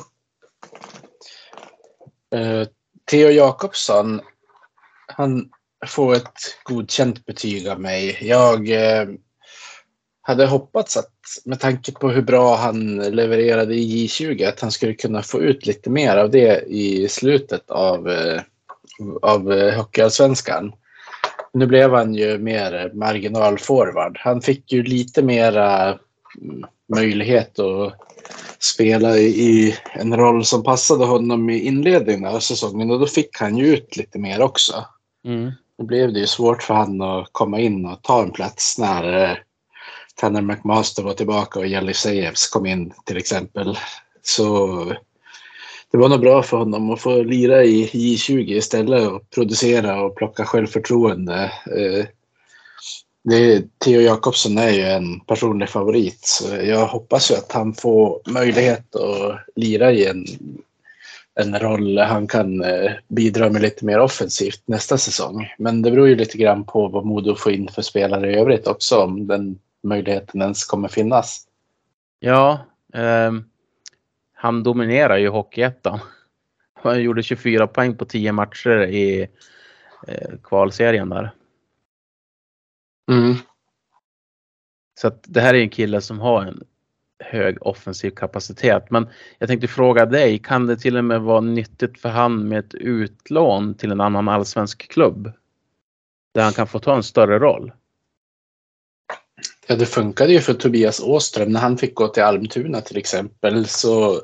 Eh, 2.36 2.68
Theo 3.12 3.30
Jakobsson, 3.30 4.22
han 5.08 5.50
får 5.88 6.16
ett 6.16 6.40
godkänt 6.64 7.26
betyg 7.26 7.68
av 7.68 7.82
mig. 7.82 8.18
Jag 8.22 8.70
eh, 8.70 9.08
hade 10.22 10.46
hoppats 10.46 10.98
att 10.98 11.14
med 11.46 11.60
tanke 11.60 11.92
på 11.92 12.10
hur 12.10 12.22
bra 12.22 12.56
han 12.56 12.98
levererade 12.98 13.76
i 13.76 14.08
J20 14.08 14.50
att 14.50 14.60
han 14.60 14.72
skulle 14.72 14.94
kunna 14.94 15.22
få 15.22 15.42
ut 15.42 15.66
lite 15.66 15.90
mer 15.90 16.18
av 16.18 16.32
det 16.32 16.64
i 16.68 17.08
slutet 17.08 17.72
av, 17.72 18.10
eh, 18.10 18.42
av 19.22 19.52
eh, 19.52 19.78
Hockeyallsvenskan. 19.78 20.74
Nu 21.54 21.66
blev 21.66 21.94
han 21.94 22.14
ju 22.14 22.38
mer 22.38 22.92
marginalforward. 22.94 24.18
Han 24.20 24.42
fick 24.42 24.72
ju 24.72 24.84
lite 24.84 25.22
mera 25.22 26.00
mm, 26.42 26.66
möjlighet 26.94 27.60
att 27.60 27.94
spela 28.60 29.18
i 29.18 29.76
en 29.94 30.18
roll 30.18 30.46
som 30.46 30.64
passade 30.64 31.06
honom 31.06 31.50
i 31.50 31.60
inledningen 31.60 32.26
av 32.26 32.40
säsongen 32.40 32.92
och 32.92 33.00
då 33.00 33.08
fick 33.08 33.40
han 33.40 33.58
ju 33.58 33.68
ut 33.68 33.98
lite 33.98 34.20
mer 34.20 34.42
också. 34.42 34.86
Mm. 35.26 35.52
Då 35.78 35.86
blev 35.86 36.14
det 36.14 36.20
ju 36.20 36.28
svårt 36.28 36.64
för 36.64 36.74
honom 36.74 37.22
att 37.22 37.30
komma 37.32 37.60
in 37.60 37.86
och 37.86 38.02
ta 38.02 38.24
en 38.24 38.32
plats 38.32 38.78
när 38.78 39.24
eh, 39.24 39.38
Tanner 40.16 40.42
McMaster 40.42 41.04
var 41.04 41.14
tillbaka 41.14 41.60
och 41.60 41.68
Jelly 41.68 41.94
Sayevs 41.94 42.48
kom 42.50 42.66
in 42.66 42.94
till 43.06 43.18
exempel. 43.18 43.78
Så 44.22 44.68
det 45.92 45.98
var 45.98 46.10
nog 46.10 46.20
bra 46.20 46.44
för 46.44 46.58
honom 46.58 46.90
att 46.90 47.02
få 47.02 47.24
lira 47.24 47.64
i 47.64 47.86
J20 47.94 48.52
istället 48.52 49.08
och 49.08 49.30
producera 49.30 50.04
och 50.04 50.16
plocka 50.16 50.46
självförtroende. 50.46 51.52
Det, 53.30 53.64
Theo 53.78 54.02
Jakobsson 54.02 54.58
är 54.58 54.70
ju 54.70 54.82
en 54.82 55.20
personlig 55.20 55.70
favorit 55.70 56.20
så 56.22 56.56
jag 56.56 56.88
hoppas 56.88 57.32
ju 57.32 57.36
att 57.36 57.52
han 57.52 57.74
får 57.74 58.22
möjlighet 58.26 58.96
att 58.96 59.40
lira 59.56 59.92
i 59.92 60.06
en, 60.06 60.26
en 61.36 61.60
roll 61.60 61.98
han 61.98 62.28
kan 62.28 62.64
eh, 62.64 62.92
bidra 63.08 63.50
med 63.50 63.62
lite 63.62 63.86
mer 63.86 64.00
offensivt 64.00 64.62
nästa 64.66 64.98
säsong. 64.98 65.54
Men 65.58 65.82
det 65.82 65.92
beror 65.92 66.08
ju 66.08 66.16
lite 66.16 66.38
grann 66.38 66.64
på 66.64 66.88
vad 66.88 67.06
Modo 67.06 67.36
får 67.36 67.52
in 67.52 67.68
för 67.68 67.82
spelare 67.82 68.32
i 68.32 68.36
övrigt 68.36 68.68
också 68.68 68.98
om 68.98 69.28
den 69.28 69.60
möjligheten 69.84 70.42
ens 70.42 70.66
kommer 70.66 70.88
finnas. 70.88 71.48
Ja, 72.20 72.60
eh, 72.94 73.32
han 74.34 74.64
dominerar 74.64 75.18
ju 75.18 75.30
Hockeyettan. 75.30 76.00
Han 76.74 77.02
gjorde 77.02 77.24
24 77.24 77.68
poäng 77.68 77.98
på 77.98 78.06
10 78.06 78.32
matcher 78.32 78.84
i 78.84 79.28
eh, 80.08 80.32
kvalserien 80.44 81.10
där. 81.10 81.32
Mm. 83.12 83.36
Så 85.00 85.08
att 85.08 85.24
det 85.28 85.42
här 85.42 85.54
är 85.54 85.62
en 85.62 85.70
kille 85.70 86.02
som 86.02 86.20
har 86.20 86.42
en 86.42 86.64
hög 87.20 87.58
offensiv 87.62 88.12
kapacitet. 88.12 88.92
Men 88.92 89.10
jag 89.40 89.50
tänkte 89.50 89.68
fråga 89.68 90.06
dig, 90.06 90.40
kan 90.40 90.68
det 90.68 90.78
till 90.78 90.98
och 90.98 91.06
med 91.06 91.22
vara 91.22 91.42
nyttigt 91.42 92.02
för 92.02 92.10
han 92.10 92.48
med 92.48 92.60
ett 92.60 92.74
utlån 92.74 93.76
till 93.76 93.92
en 93.92 94.02
annan 94.02 94.30
allsvensk 94.30 94.92
klubb? 94.92 95.32
Där 96.34 96.44
han 96.44 96.54
kan 96.54 96.68
få 96.68 96.80
ta 96.80 96.96
en 96.96 97.04
större 97.04 97.40
roll? 97.40 97.72
Ja, 99.68 99.76
det 99.76 99.86
funkade 99.86 100.34
ju 100.34 100.40
för 100.40 100.54
Tobias 100.54 101.00
Åström 101.00 101.52
när 101.52 101.60
han 101.60 101.78
fick 101.78 101.96
gå 101.96 102.08
till 102.08 102.24
Almtuna 102.24 102.82
till 102.82 102.98
exempel. 102.98 103.68
Så 103.68 104.22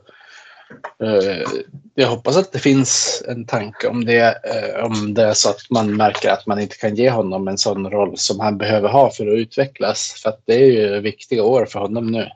jag 1.95 2.07
hoppas 2.07 2.37
att 2.37 2.51
det 2.51 2.59
finns 2.59 3.23
en 3.27 3.45
tanke 3.45 3.87
om 3.87 4.05
det, 4.05 4.37
eh, 4.43 4.85
om 4.85 5.13
det 5.13 5.23
är 5.23 5.33
så 5.33 5.49
att 5.49 5.69
man 5.69 5.95
märker 5.95 6.29
att 6.29 6.47
man 6.47 6.59
inte 6.59 6.75
kan 6.77 6.95
ge 6.95 7.09
honom 7.09 7.47
en 7.47 7.57
sån 7.57 7.89
roll 7.89 8.17
som 8.17 8.39
han 8.39 8.57
behöver 8.57 8.89
ha 8.89 9.11
för 9.11 9.27
att 9.27 9.37
utvecklas. 9.37 10.21
För 10.23 10.29
att 10.29 10.41
det 10.45 10.53
är 10.53 10.71
ju 10.71 10.99
viktiga 10.99 11.43
år 11.43 11.65
för 11.65 11.79
honom 11.79 12.11
nu. 12.11 12.29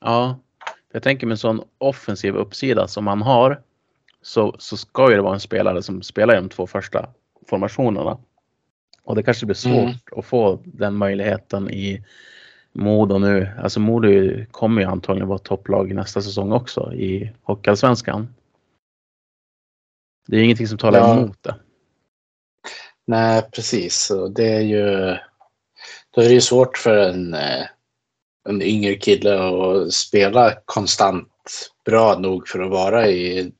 Ja, 0.00 0.38
jag 0.92 1.02
tänker 1.02 1.26
med 1.26 1.34
en 1.34 1.38
sån 1.38 1.62
offensiv 1.78 2.36
uppsida 2.36 2.88
som 2.88 3.06
han 3.06 3.22
har 3.22 3.60
så, 4.22 4.56
så 4.58 4.76
ska 4.76 5.10
ju 5.10 5.16
det 5.16 5.22
vara 5.22 5.34
en 5.34 5.40
spelare 5.40 5.82
som 5.82 6.02
spelar 6.02 6.34
i 6.34 6.36
de 6.36 6.48
två 6.48 6.66
första 6.66 7.08
formationerna. 7.46 8.18
Och 9.04 9.16
det 9.16 9.22
kanske 9.22 9.46
blir 9.46 9.56
svårt 9.56 9.72
Mm. 9.72 9.94
att 10.16 10.24
få 10.24 10.60
den 10.64 10.94
möjligheten 10.94 11.70
i 11.70 12.04
Modo 12.72 13.18
nu. 13.18 13.48
Alltså 13.62 13.80
Modo 13.80 14.08
kommer 14.50 14.82
ju 14.82 14.88
antagligen 14.88 15.28
vara 15.28 15.38
topplag 15.38 15.94
nästa 15.94 16.22
säsong 16.22 16.52
också 16.52 16.92
i 16.94 17.32
Hockeyallsvenskan. 17.42 18.34
Det 20.26 20.36
är 20.36 20.42
ingenting 20.42 20.68
som 20.68 20.78
talar 20.78 20.98
Ja. 20.98 21.18
emot 21.18 21.42
det. 21.42 21.54
Nej, 23.06 23.42
precis. 23.52 24.12
Det 24.34 24.48
är 24.54 24.60
ju... 24.60 24.84
Då 26.10 26.20
är 26.20 26.28
det 26.28 26.34
ju 26.34 26.40
svårt 26.40 26.78
för 26.78 26.96
en, 26.96 27.34
eh, 27.34 27.66
en 28.48 28.62
yngre 28.62 28.94
kille 28.94 29.38
att 29.38 29.92
spela 29.92 30.54
konstant 30.64 31.28
bra 31.84 32.18
nog 32.18 32.48
för 32.48 32.60
att 32.60 32.70
vara 32.70 33.08
i 33.08 33.52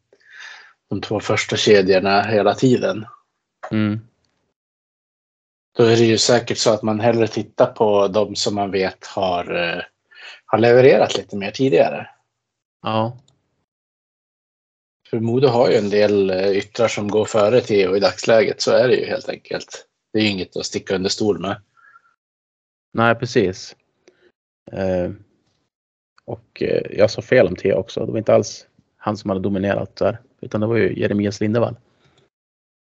de 0.91 1.01
två 1.01 1.21
första 1.21 1.57
kedjorna 1.57 2.23
hela 2.23 2.55
tiden. 2.55 3.07
Mm. 3.71 4.01
Då 5.77 5.83
är 5.85 5.97
det 5.97 6.05
ju 6.05 6.18
säkert 6.18 6.59
så 6.59 6.71
att 6.71 6.83
man 6.83 7.01
hellre 7.01 7.29
tittar 7.29 7.66
på 7.66 8.09
de 8.09 8.37
som 8.37 8.55
man 8.55 8.71
vet 8.71 9.07
har, 9.07 9.55
eh, 9.55 9.83
har 10.47 10.59
levererat 10.59 11.16
lite 11.16 11.37
mer 11.37 11.51
tidigare. 11.51 12.11
Ja, 12.83 13.18
För 15.11 15.21
Modo 15.21 15.49
har 15.49 15.71
ju 15.71 15.77
en 15.77 15.91
del 15.91 16.31
eh, 16.31 16.51
yttrar 16.51 16.89
som 16.89 17.09
går 17.09 17.25
före 17.25 17.61
Theo 17.61 17.97
i 17.97 18.01
dagsläget. 18.01 18.62
Så 18.62 18.73
är 18.73 18.89
det 18.89 18.95
ju 18.95 19.07
helt 19.07 19.29
enkelt. 19.29 19.87
Det 20.12 20.18
är 20.18 20.23
ju 20.23 20.29
inget 20.29 20.57
att 20.57 20.66
sticka 20.66 20.95
under 20.95 21.11
stol 21.11 21.39
med. 21.39 21.62
nej 22.93 23.14
precis. 23.14 23.77
Eh, 24.73 25.11
och 26.25 26.62
eh, 26.62 26.83
jag 26.91 27.11
sa 27.11 27.23
fel 27.23 27.47
om 27.47 27.57
T 27.57 27.75
också. 27.75 28.07
Det 28.07 28.12
var 28.12 28.18
inte 28.18 28.35
alls 28.35 28.66
han 28.97 29.16
som 29.16 29.31
hade 29.31 29.43
dominerat 29.43 29.97
där. 29.97 30.21
Utan 30.41 30.61
det 30.61 30.66
var 30.66 30.77
ju 30.77 31.01
Jeremias 31.01 31.41
Lindevall. 31.41 31.77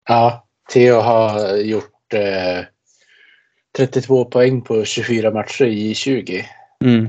Ja, 0.09 0.49
Theo 0.72 0.95
har 0.95 1.57
gjort 1.57 1.91
eh, 2.14 2.64
32 3.76 4.24
poäng 4.24 4.62
på 4.62 4.84
24 4.84 5.30
matcher 5.30 5.64
i 5.64 5.94
20. 5.94 6.44
Mm. 6.84 7.09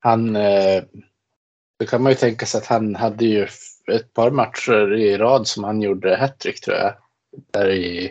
Han, 0.00 0.36
eh, 0.36 0.82
då 1.78 1.86
kan 1.86 2.02
man 2.02 2.12
ju 2.12 2.16
tänka 2.16 2.46
sig 2.46 2.58
att 2.58 2.66
han 2.66 2.96
hade 2.96 3.24
ju 3.24 3.46
ett 3.92 4.14
par 4.14 4.30
matcher 4.30 4.94
i 4.94 5.16
rad 5.16 5.46
som 5.46 5.64
han 5.64 5.82
gjorde 5.82 6.16
hattrick 6.16 6.60
tror 6.60 6.76
jag. 6.76 6.94
Där 7.52 7.70
i 7.70 8.10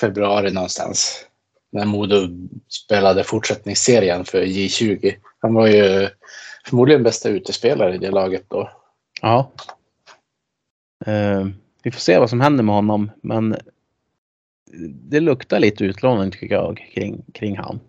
februari 0.00 0.52
någonstans. 0.52 1.26
När 1.72 1.84
Modo 1.84 2.28
spelade 2.68 3.24
fortsättningsserien 3.24 4.24
för 4.24 4.42
J20. 4.42 5.14
Han 5.38 5.54
var 5.54 5.66
ju 5.66 6.08
förmodligen 6.66 7.02
bästa 7.02 7.28
utespelare 7.28 7.94
i 7.94 7.98
det 7.98 8.10
laget 8.10 8.44
då. 8.48 8.70
Ja. 9.22 9.52
Eh, 11.06 11.46
vi 11.82 11.90
får 11.90 12.00
se 12.00 12.18
vad 12.18 12.30
som 12.30 12.40
händer 12.40 12.64
med 12.64 12.74
honom, 12.74 13.10
men 13.22 13.56
det 14.88 15.20
luktar 15.20 15.60
lite 15.60 15.84
utlåning 15.84 16.30
tycker 16.30 16.54
jag 16.54 16.90
kring, 16.94 17.24
kring 17.32 17.56
han. 17.58 17.80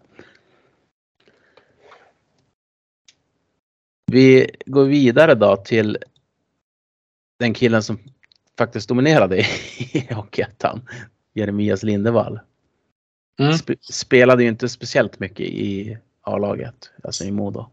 Vi 4.12 4.50
går 4.66 4.86
vidare 4.86 5.36
då 5.36 5.56
till 5.58 5.98
den 7.40 7.54
killen 7.54 7.84
som 7.84 8.00
faktiskt 8.58 8.90
dominerade 8.90 9.40
i 9.78 10.08
Hockeyettan, 10.14 10.82
Jeremias 11.34 11.84
Lindevall. 11.84 12.40
Mm. 13.40 13.52
Sp- 13.52 13.78
spelade 13.82 14.44
ju 14.44 14.50
inte 14.50 14.70
speciellt 14.70 15.20
mycket 15.20 15.46
i 15.46 15.98
A-laget, 16.22 16.92
alltså 17.04 17.24
i 17.24 17.32
Modo. 17.32 17.66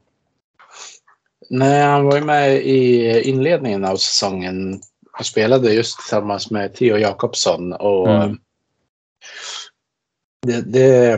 Nej, 1.50 1.82
han 1.82 2.04
var 2.04 2.16
ju 2.16 2.24
med 2.24 2.56
i 2.56 3.20
inledningen 3.22 3.84
av 3.84 3.96
säsongen 3.96 4.80
och 5.18 5.26
spelade 5.26 5.74
just 5.74 5.98
tillsammans 5.98 6.50
med 6.50 6.74
Theo 6.74 6.96
Jakobsson. 6.96 7.72
Och 7.72 8.08
Mm. 8.10 8.38
Det, 10.46 10.72
det, 10.72 11.16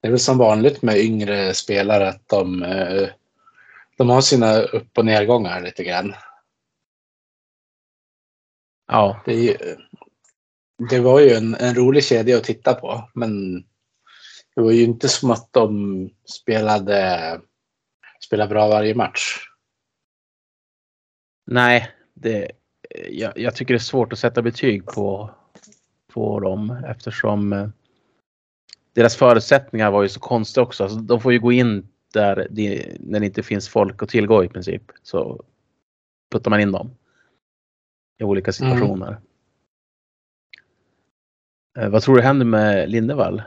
det 0.00 0.08
är 0.08 0.10
väl 0.10 0.18
som 0.18 0.38
vanligt 0.38 0.82
med 0.82 0.98
yngre 0.98 1.54
spelare 1.54 2.08
att 2.08 2.28
de, 2.28 2.62
eh, 2.62 3.08
de 3.96 4.08
har 4.10 4.20
sina 4.20 4.58
upp 4.58 4.98
och 4.98 5.04
nedgångar 5.04 5.60
lite 5.60 5.84
grann. 5.84 6.14
Ja, 8.86 9.22
Det, 9.26 9.56
det 10.90 11.00
var 11.00 11.20
ju 11.20 11.30
en, 11.30 11.54
en 11.54 11.74
rolig 11.74 12.04
kedja 12.04 12.36
att 12.36 12.44
titta 12.44 12.74
på, 12.74 13.10
men 13.14 13.62
det 14.54 14.60
var 14.62 14.70
ju 14.70 14.82
inte 14.82 15.08
som 15.08 15.30
att 15.30 15.52
de 15.52 16.10
spelade, 16.24 17.40
spelade 18.26 18.48
bra 18.48 18.68
varje 18.68 18.94
match. 18.94 19.38
Nej, 21.46 21.90
det, 22.14 22.50
jag, 23.08 23.38
jag 23.38 23.56
tycker 23.56 23.74
det 23.74 23.78
är 23.78 23.82
svårt 23.82 24.12
att 24.12 24.18
sätta 24.18 24.42
betyg 24.42 24.86
på, 24.86 25.37
på 26.12 26.40
dem 26.40 26.70
eftersom 26.70 27.52
eh, 27.52 27.68
deras 28.92 29.16
förutsättningar 29.16 29.90
var 29.90 30.02
ju 30.02 30.08
så 30.08 30.20
konstiga 30.20 30.64
också. 30.64 30.84
Alltså, 30.84 30.98
de 30.98 31.20
får 31.20 31.32
ju 31.32 31.38
gå 31.38 31.52
in 31.52 31.88
där 32.12 32.46
det, 32.50 32.96
när 33.00 33.20
det 33.20 33.26
inte 33.26 33.42
finns 33.42 33.68
folk 33.68 34.02
att 34.02 34.08
tillgå 34.08 34.44
i 34.44 34.48
princip. 34.48 34.82
Så 35.02 35.44
puttar 36.32 36.50
man 36.50 36.60
in 36.60 36.72
dem 36.72 36.90
i 38.18 38.24
olika 38.24 38.52
situationer. 38.52 39.20
Eh, 41.78 41.88
vad 41.88 42.02
tror 42.02 42.16
du 42.16 42.22
händer 42.22 42.46
med 42.46 42.90
Lindevall? 42.90 43.42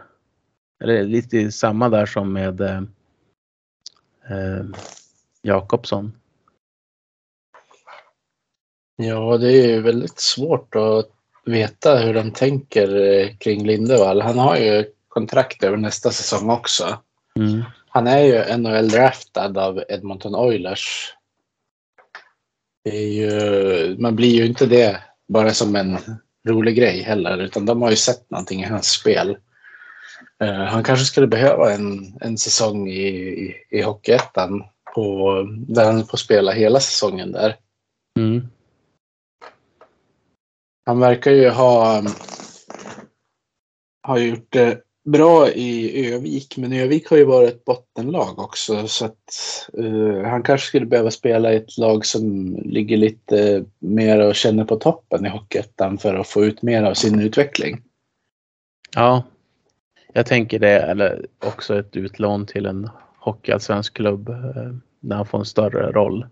Det 0.80 1.04
lite 1.04 1.52
samma 1.52 1.90
där 1.90 2.06
som 2.06 2.34
med 2.34 2.62
eh, 2.62 2.82
eh, 4.30 4.66
Jakobsson? 5.42 6.14
Ja, 8.96 9.38
det 9.38 9.52
är 9.52 9.68
ju 9.68 9.82
väldigt 9.82 10.20
svårt 10.20 10.76
att 10.76 11.21
veta 11.52 11.98
hur 11.98 12.14
de 12.14 12.32
tänker 12.32 12.96
eh, 12.96 13.36
kring 13.38 13.66
Lindevall. 13.66 14.22
Han 14.22 14.38
har 14.38 14.58
ju 14.58 14.86
kontrakt 15.08 15.64
över 15.64 15.78
nästa 15.78 16.12
säsong 16.12 16.50
också. 16.50 17.00
Mm. 17.36 17.64
Han 17.88 18.08
är 18.08 18.20
ju 18.20 18.58
NHL-draftad 18.58 19.58
av 19.58 19.84
Edmonton 19.90 20.36
Oilers. 20.36 21.14
Ju, 22.92 23.96
man 24.00 24.16
blir 24.16 24.36
ju 24.36 24.46
inte 24.46 24.66
det 24.66 25.02
bara 25.28 25.54
som 25.54 25.76
en 25.76 25.98
rolig 26.48 26.76
grej 26.76 27.02
heller, 27.02 27.38
utan 27.38 27.66
de 27.66 27.82
har 27.82 27.90
ju 27.90 27.96
sett 27.96 28.30
någonting 28.30 28.62
i 28.62 28.66
hans 28.66 28.88
spel. 28.92 29.38
Eh, 30.44 30.64
han 30.64 30.84
kanske 30.84 31.06
skulle 31.06 31.28
behöva 31.28 31.72
en, 31.74 32.18
en 32.22 32.38
säsong 32.38 32.88
i, 32.88 33.08
i, 33.08 33.56
i 33.70 33.82
Hockeyettan 33.82 34.64
på, 34.96 35.34
där 35.68 35.86
han 35.86 36.06
får 36.06 36.18
spela 36.18 36.52
hela 36.52 36.80
säsongen 36.80 37.32
där. 37.32 37.56
Mm. 38.20 38.48
Han 40.92 41.00
verkar 41.00 41.32
ju 41.32 41.50
ha, 41.50 42.00
um, 42.00 42.08
ha 44.08 44.20
gjort 44.20 44.48
det 44.50 44.82
bra 45.06 45.50
i 45.50 46.14
Övik, 46.14 46.58
men 46.58 46.74
Övik 46.74 47.10
har 47.10 47.18
ju 47.18 47.26
varit 47.26 47.50
ett 47.50 47.66
bottenlag 47.66 48.40
också. 48.40 48.88
Så 48.88 49.06
att 49.06 49.20
uh, 49.78 50.24
han 50.24 50.44
kanske 50.44 50.68
skulle 50.68 50.86
behöva 50.86 51.12
spela 51.12 51.54
i 51.54 51.56
ett 51.56 51.78
lag 51.78 52.06
som 52.06 52.56
ligger 52.66 52.98
lite 52.98 53.66
mer 53.80 54.20
och 54.20 54.36
känner 54.36 54.66
på 54.66 54.76
toppen 54.76 55.26
i 55.26 55.30
Hockeyettan 55.30 55.98
för 55.98 56.16
att 56.16 56.28
få 56.28 56.46
ut 56.46 56.62
mer 56.62 56.84
av 56.84 56.94
sin 56.94 57.20
utveckling. 57.20 57.82
Ja, 58.96 59.24
jag 60.14 60.26
tänker 60.26 60.60
det. 60.60 60.82
Eller 60.82 61.26
också 61.46 61.80
ett 61.80 61.98
utlån 61.98 62.46
till 62.46 62.66
en 62.66 62.90
hockeyallsvensk 63.20 63.94
klubb 63.94 64.30
eh, 64.30 64.74
när 65.00 65.16
han 65.16 65.26
får 65.26 65.40
en 65.40 65.46
större 65.46 65.92
roll. 65.92 66.26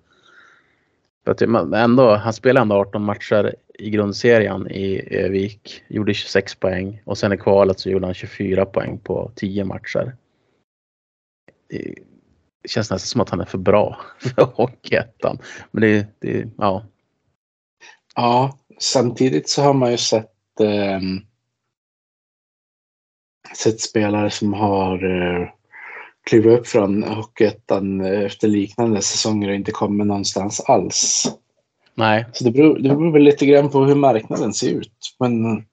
För 1.25 1.31
att 1.31 1.41
ändå, 1.73 2.15
han 2.15 2.33
spelade 2.33 2.61
ändå 2.61 2.75
18 2.75 3.03
matcher 3.03 3.55
i 3.73 3.89
grundserien 3.89 4.71
i 4.71 5.15
Övik. 5.15 5.83
Gjorde 5.87 6.13
26 6.13 6.55
poäng 6.55 7.01
och 7.05 7.17
sen 7.17 7.33
i 7.33 7.37
kvalet 7.37 7.79
så 7.79 7.89
gjorde 7.89 8.05
han 8.05 8.13
24 8.13 8.65
poäng 8.65 8.99
på 8.99 9.31
10 9.35 9.63
matcher. 9.63 10.15
Det 11.69 12.69
känns 12.69 12.91
nästan 12.91 13.07
som 13.07 13.21
att 13.21 13.29
han 13.29 13.41
är 13.41 13.45
för 13.45 13.57
bra 13.57 14.01
för 14.19 14.41
Hockeyettan. 14.41 15.37
Men 15.71 15.81
det, 15.81 16.07
det 16.19 16.49
ja. 16.57 16.85
Ja, 18.15 18.57
samtidigt 18.79 19.49
så 19.49 19.61
har 19.61 19.73
man 19.73 19.91
ju 19.91 19.97
sett, 19.97 20.59
eh, 20.59 20.99
sett 23.55 23.81
spelare 23.81 24.29
som 24.29 24.53
har 24.53 25.03
eh, 25.03 25.49
klivit 26.29 26.59
upp 26.59 26.67
från 26.67 27.03
Hockeyettan 27.03 28.01
efter 28.01 28.47
liknande 28.47 29.01
säsonger 29.01 29.49
och 29.49 29.55
inte 29.55 29.71
kommit 29.71 30.07
någonstans 30.07 30.59
alls. 30.59 31.27
Nej, 31.95 32.25
Så 32.33 32.43
det 32.43 32.51
beror, 32.51 32.79
det 32.79 32.89
beror 32.89 33.11
väl 33.11 33.23
lite 33.23 33.45
grann 33.45 33.69
på 33.69 33.85
hur 33.85 33.95
marknaden 33.95 34.53
ser 34.53 34.69
ut. 34.69 35.15
Men 35.19 35.63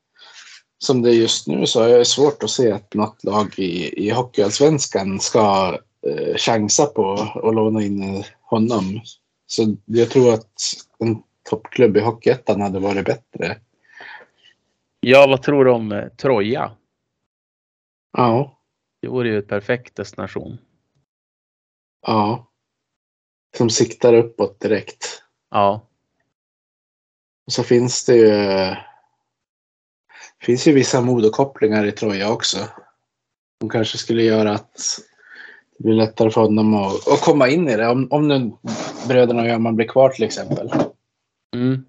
som 0.78 1.02
det 1.02 1.10
är 1.10 1.14
just 1.14 1.46
nu 1.46 1.66
så 1.66 1.82
är 1.82 1.98
det 1.98 2.04
svårt 2.04 2.42
att 2.42 2.50
se 2.50 2.72
att 2.72 2.94
något 2.94 3.24
lag 3.24 3.58
i, 3.58 4.04
i 4.06 4.10
Hockeyallsvenskan 4.10 5.20
ska 5.20 5.78
eh, 6.06 6.36
chansa 6.36 6.86
på 6.86 7.12
att 7.34 7.54
låna 7.54 7.82
in 7.82 8.24
honom. 8.42 9.00
Så 9.46 9.76
jag 9.84 10.10
tror 10.10 10.34
att 10.34 10.52
en 10.98 11.22
toppklubb 11.50 11.96
i 11.96 12.00
Hockeyettan 12.00 12.60
hade 12.60 12.78
varit 12.78 13.06
bättre. 13.06 13.56
ja 15.00 15.26
vad 15.26 15.42
tror 15.42 15.64
du 15.64 15.70
om 15.70 15.92
eh, 15.92 16.08
Troja? 16.08 16.70
Ja. 18.16 18.55
Det 19.00 19.08
vore 19.08 19.28
ju 19.28 19.38
ett 19.38 19.48
perfekt 19.48 19.96
destination. 19.96 20.58
Ja. 22.06 22.50
Som 23.56 23.70
siktar 23.70 24.14
uppåt 24.14 24.60
direkt. 24.60 25.22
Ja, 25.50 25.88
Och 27.46 27.52
så 27.52 27.62
finns 27.62 28.04
det 28.04 28.16
ju, 28.16 28.74
finns 30.42 30.68
ju 30.68 30.72
vissa 30.72 31.00
modekopplingar 31.00 31.86
i 31.86 31.92
Troja 31.92 32.32
också. 32.32 32.58
Som 33.60 33.70
kanske 33.70 33.98
skulle 33.98 34.22
göra 34.22 34.52
att 34.52 34.98
det 35.78 35.84
blir 35.84 35.94
lättare 35.94 36.30
för 36.30 36.40
honom 36.40 36.74
att, 36.74 37.08
att 37.08 37.20
komma 37.20 37.48
in 37.48 37.68
i 37.68 37.76
det. 37.76 37.88
Om, 37.88 38.08
om 38.10 38.28
nu 38.28 38.52
bröderna 39.08 39.42
och 39.42 39.48
Öhman 39.48 39.76
blir 39.76 39.88
kvar 39.88 40.08
till 40.10 40.24
exempel. 40.24 40.70
mm. 41.54 41.84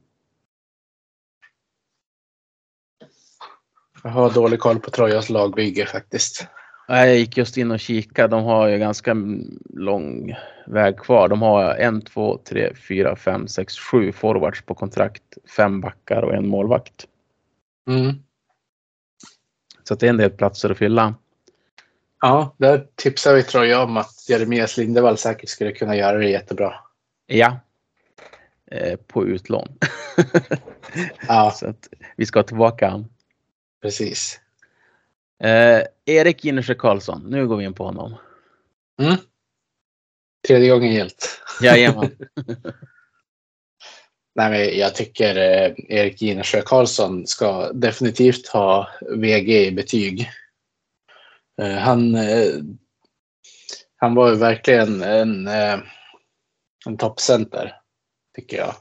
Jag 4.04 4.12
har 4.12 4.30
dålig 4.30 4.60
koll 4.60 4.80
på 4.80 4.92
Trojas 4.92 5.30
lagbygge 5.30 5.86
faktiskt. 5.86 6.48
Nej, 6.90 7.08
Jag 7.10 7.18
gick 7.18 7.38
just 7.38 7.58
in 7.58 7.72
och 7.72 7.80
kikade. 7.80 8.28
De 8.28 8.44
har 8.44 8.68
ju 8.68 8.78
ganska 8.78 9.16
lång 9.74 10.36
väg 10.66 10.98
kvar. 11.00 11.28
De 11.28 11.42
har 11.42 11.76
en, 11.76 12.02
två, 12.02 12.38
tre, 12.38 12.74
fyra, 12.88 13.16
fem, 13.16 13.48
sex, 13.48 13.78
sju 13.78 14.12
forwards 14.12 14.62
på 14.62 14.76
kontrakt. 14.76 15.24
Fem 15.58 15.82
backar 15.82 16.22
och 16.22 16.36
en 16.36 16.48
målvakt. 16.48 17.08
Mm. 17.88 18.14
Så 19.84 19.94
att 19.94 20.00
det 20.00 20.06
är 20.06 20.10
en 20.10 20.18
del 20.18 20.30
platser 20.30 20.70
att 20.70 20.78
fylla. 20.78 21.16
Ja, 22.22 22.56
där 22.58 22.88
tipsar 22.96 23.34
vi 23.34 23.44
Troja 23.44 23.84
om 23.84 23.98
att 23.98 24.30
Jeremias 24.30 24.78
Lindevall 24.78 25.18
säkert 25.18 25.50
skulle 25.50 25.72
kunna 25.72 25.96
göra 25.96 26.18
det 26.18 26.30
jättebra. 26.30 26.74
Ja. 27.28 27.60
Eh, 28.72 28.96
på 28.96 29.26
utlån. 29.26 29.68
Ja, 31.28 31.52
Så 31.56 31.68
att 31.68 31.88
vi 32.16 32.26
ska 32.26 32.44
tillbaka 32.44 33.06
precis. 33.82 34.40
Eh, 35.44 35.84
Erik 36.06 36.44
Ginnersjö 36.44 36.76
Karlsson. 36.76 37.24
Nu 37.30 37.48
går 37.48 37.58
vi 37.58 37.64
in 37.64 37.74
på 37.74 37.86
honom. 37.86 38.16
Mm. 39.02 39.16
Tredje 40.48 40.70
gången 40.70 40.94
gillt. 40.94 41.42
Jajamän. 41.62 42.12
Nej, 44.36 44.50
men 44.52 44.80
jag 44.80 44.96
tycker 44.96 45.36
eh, 45.36 45.74
Erik 45.90 46.22
Ginersjö 46.22 46.62
Karlsson 46.62 47.28
ska 47.28 47.74
definitivt 47.74 48.48
ha 48.48 48.90
VG 49.16 49.68
i 49.68 49.72
betyg. 49.72 50.30
Eh, 51.62 51.78
han, 51.78 52.16
eh, 52.16 52.50
han 53.96 54.16
var 54.16 54.30
ju 54.30 54.36
verkligen 54.36 55.02
en, 55.02 55.48
eh, 55.48 55.80
en 56.86 56.98
toppcenter, 56.98 57.76
tycker 58.36 58.58
jag. 58.58 58.76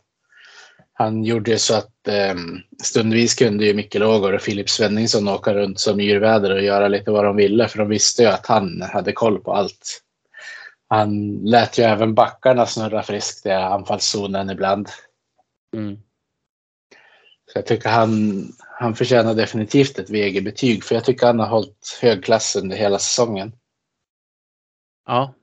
Han 0.98 1.24
gjorde 1.24 1.50
ju 1.50 1.58
så 1.58 1.74
att 1.74 2.08
eh, 2.08 2.34
stundvis 2.82 3.34
kunde 3.34 3.64
ju 3.64 3.74
Micke 3.74 3.96
Ågård 3.96 4.34
och 4.34 4.40
Filip 4.40 4.70
Svenningsson 4.70 5.28
åka 5.28 5.54
runt 5.54 5.80
som 5.80 6.00
yrväder 6.00 6.50
och 6.50 6.62
göra 6.62 6.88
lite 6.88 7.10
vad 7.10 7.24
de 7.24 7.36
ville, 7.36 7.68
för 7.68 7.78
de 7.78 7.88
visste 7.88 8.22
ju 8.22 8.28
att 8.28 8.46
han 8.46 8.82
hade 8.82 9.12
koll 9.12 9.38
på 9.38 9.52
allt. 9.52 10.02
Han 10.88 11.36
lät 11.44 11.78
ju 11.78 11.82
även 11.82 12.14
backarna 12.14 12.66
snurra 12.66 13.02
friskt 13.02 13.46
i 13.46 13.50
anfallszonen 13.50 14.50
ibland. 14.50 14.88
Mm. 15.76 15.96
Så 17.52 17.58
jag 17.58 17.66
tycker 17.66 17.88
han, 17.88 18.42
han 18.58 18.94
förtjänar 18.94 19.34
definitivt 19.34 19.98
ett 19.98 20.10
VG-betyg 20.10 20.84
för 20.84 20.94
jag 20.94 21.04
tycker 21.04 21.26
han 21.26 21.38
har 21.38 21.46
hållit 21.46 21.98
hög 22.02 22.24
klass 22.24 22.56
under 22.56 22.76
hela 22.76 22.98
säsongen. 22.98 23.52
Ja, 25.06 25.34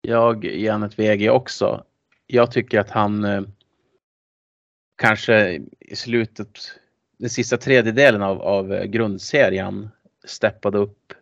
jag 0.00 0.44
ger 0.44 0.72
han 0.72 0.82
ett 0.82 0.98
VG 0.98 1.30
också. 1.30 1.84
Jag 2.26 2.52
tycker 2.52 2.80
att 2.80 2.90
han 2.90 3.24
eh, 3.24 3.42
kanske 5.02 5.60
i 5.80 5.96
slutet, 5.96 6.58
den 7.18 7.30
sista 7.30 7.56
tredjedelen 7.56 8.22
av, 8.22 8.42
av 8.42 8.72
eh, 8.72 8.84
grundserien 8.84 9.90
steppade 10.24 10.78
upp 10.78 11.12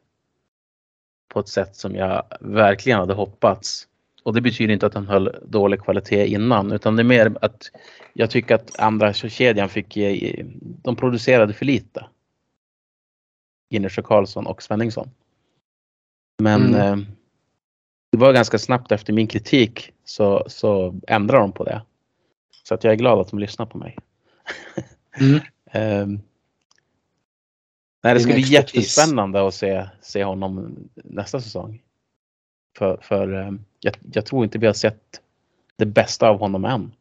på 1.28 1.40
ett 1.40 1.48
sätt 1.48 1.76
som 1.76 1.94
jag 1.94 2.24
verkligen 2.40 2.98
hade 2.98 3.14
hoppats. 3.14 3.88
Och 4.22 4.34
det 4.34 4.40
betyder 4.40 4.72
inte 4.74 4.86
att 4.86 4.94
han 4.94 5.06
höll 5.06 5.36
dålig 5.44 5.80
kvalitet 5.80 6.26
innan 6.26 6.72
utan 6.72 6.96
det 6.96 7.02
är 7.02 7.04
mer 7.04 7.36
att 7.40 7.70
jag 8.12 8.30
tycker 8.30 8.54
att 8.54 8.78
andra 8.80 9.12
kedjan 9.12 9.68
fick, 9.68 9.96
ge- 9.96 10.44
de 10.60 10.96
producerade 10.96 11.52
för 11.52 11.64
lite. 11.64 12.06
Ginnersjö 13.70 14.02
Karlsson 14.02 14.46
och 14.46 14.62
Svenningsson. 14.62 15.10
Men 16.42 16.74
Mm. 16.74 16.80
eh, 17.00 17.06
det 18.12 18.18
var 18.18 18.32
ganska 18.32 18.58
snabbt 18.58 18.92
efter 18.92 19.12
min 19.12 19.26
kritik 19.26 19.92
så, 20.04 20.44
så 20.48 21.00
ändrade 21.06 21.42
de 21.42 21.52
på 21.52 21.64
det. 21.64 21.82
Så 22.70 22.74
att 22.74 22.84
jag 22.84 22.92
är 22.92 22.96
glad 22.96 23.20
att 23.20 23.28
de 23.28 23.38
lyssnar 23.38 23.66
på 23.66 23.78
mig. 23.78 23.96
Mm. 25.20 25.40
Ehm, 25.72 26.20
nej, 28.02 28.14
det 28.14 28.20
ska 28.20 28.32
bli 28.32 28.42
jättespännande 28.42 29.46
att 29.46 29.54
se, 29.54 29.88
se 30.00 30.24
honom 30.24 30.76
nästa 30.94 31.40
säsong. 31.40 31.82
För, 32.78 32.98
för 33.02 33.32
ehm, 33.32 33.64
jag, 33.80 33.94
jag 34.12 34.26
tror 34.26 34.44
inte 34.44 34.58
vi 34.58 34.66
har 34.66 34.74
sett 34.74 35.20
det 35.76 35.86
bästa 35.86 36.28
av 36.28 36.38
honom 36.38 36.64
än. 36.64 36.92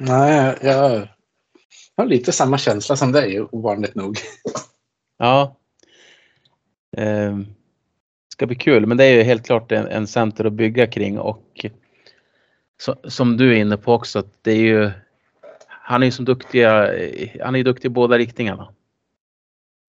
Nej, 0.00 0.58
jag 0.62 1.08
har 1.96 2.06
lite 2.06 2.32
samma 2.32 2.58
känsla 2.58 2.96
som 2.96 3.12
dig, 3.12 3.40
ovanligt 3.40 3.94
nog. 3.94 4.16
Ja. 5.18 5.56
Ehm, 6.96 7.46
ska 8.28 8.46
bli 8.46 8.56
kul, 8.56 8.86
men 8.86 8.96
det 8.96 9.04
är 9.04 9.14
ju 9.14 9.22
helt 9.22 9.46
klart 9.46 9.72
en, 9.72 9.86
en 9.86 10.06
center 10.06 10.44
att 10.44 10.52
bygga 10.52 10.86
kring 10.86 11.18
och 11.18 11.66
så, 12.84 12.96
som 13.04 13.36
du 13.36 13.52
är 13.52 13.60
inne 13.60 13.76
på 13.76 13.92
också, 13.92 14.18
att 14.18 14.42
det 14.42 14.52
är 14.52 14.56
ju 14.56 14.90
han 15.68 16.02
är 16.02 16.06
ju 16.06 16.12
som 16.12 16.24
duktiga, 16.24 16.70
han 17.44 17.56
är 17.56 17.64
duktig 17.64 17.88
i 17.88 17.90
båda 17.90 18.18
riktningarna. 18.18 18.74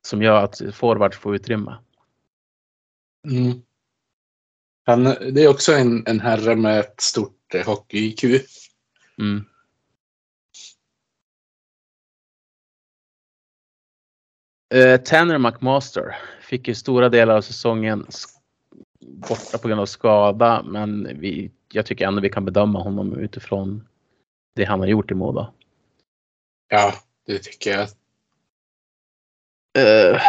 Som 0.07 0.21
gör 0.21 0.43
att 0.43 0.61
forwards 0.73 1.17
får 1.17 1.35
utrymme. 1.35 1.77
Mm. 3.27 3.61
Han, 4.85 5.03
det 5.03 5.43
är 5.43 5.47
också 5.47 5.73
en, 5.73 6.07
en 6.07 6.19
herre 6.19 6.55
med 6.55 6.79
ett 6.79 7.01
stort 7.01 7.53
eh, 7.53 7.65
hockey-IQ. 7.65 8.23
Mm. 9.19 9.45
Eh, 14.73 15.01
Tanner 15.01 15.37
McMaster 15.37 16.15
fick 16.41 16.67
ju 16.67 16.75
stora 16.75 17.09
delar 17.09 17.35
av 17.35 17.41
säsongen 17.41 18.05
borta 18.99 19.57
på 19.57 19.67
grund 19.67 19.81
av 19.81 19.85
skada, 19.85 20.63
men 20.63 21.19
vi, 21.19 21.51
jag 21.75 21.85
tycker 21.85 22.07
ändå 22.07 22.21
vi 22.21 22.29
kan 22.29 22.45
bedöma 22.45 22.79
honom 22.79 23.19
utifrån 23.19 23.87
det 24.55 24.63
han 24.63 24.79
har 24.79 24.87
gjort 24.87 25.11
i 25.11 25.13
Modo. 25.13 25.47
Ja, 26.67 26.93
det 27.25 27.39
tycker 27.39 27.71
jag. 27.71 27.81
Eh, 29.77 30.21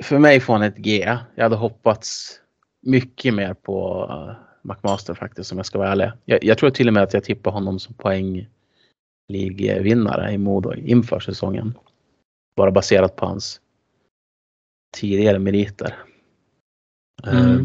för 0.00 0.18
mig 0.18 0.40
får 0.40 0.52
han 0.52 0.62
ett 0.62 0.76
G. 0.76 1.18
Jag 1.34 1.42
hade 1.42 1.56
hoppats 1.56 2.40
mycket 2.82 3.34
mer 3.34 3.54
på 3.54 4.04
uh, 4.04 4.32
McMaster 4.62 5.14
faktiskt 5.14 5.52
om 5.52 5.58
jag 5.58 5.66
ska 5.66 5.78
vara 5.78 5.92
ärlig. 5.92 6.12
Jag, 6.24 6.44
jag 6.44 6.58
tror 6.58 6.70
till 6.70 6.88
och 6.88 6.94
med 6.94 7.02
att 7.02 7.14
jag 7.14 7.24
tippar 7.24 7.50
honom 7.50 7.78
som 7.78 7.94
poängligvinnare 7.94 10.32
i 10.32 10.38
Modo 10.38 10.74
inför 10.74 11.20
säsongen. 11.20 11.78
Bara 12.56 12.70
baserat 12.70 13.16
på 13.16 13.26
hans 13.26 13.60
tidigare 14.96 15.38
meriter. 15.38 16.04
Mm. 17.26 17.38
Eh, 17.38 17.60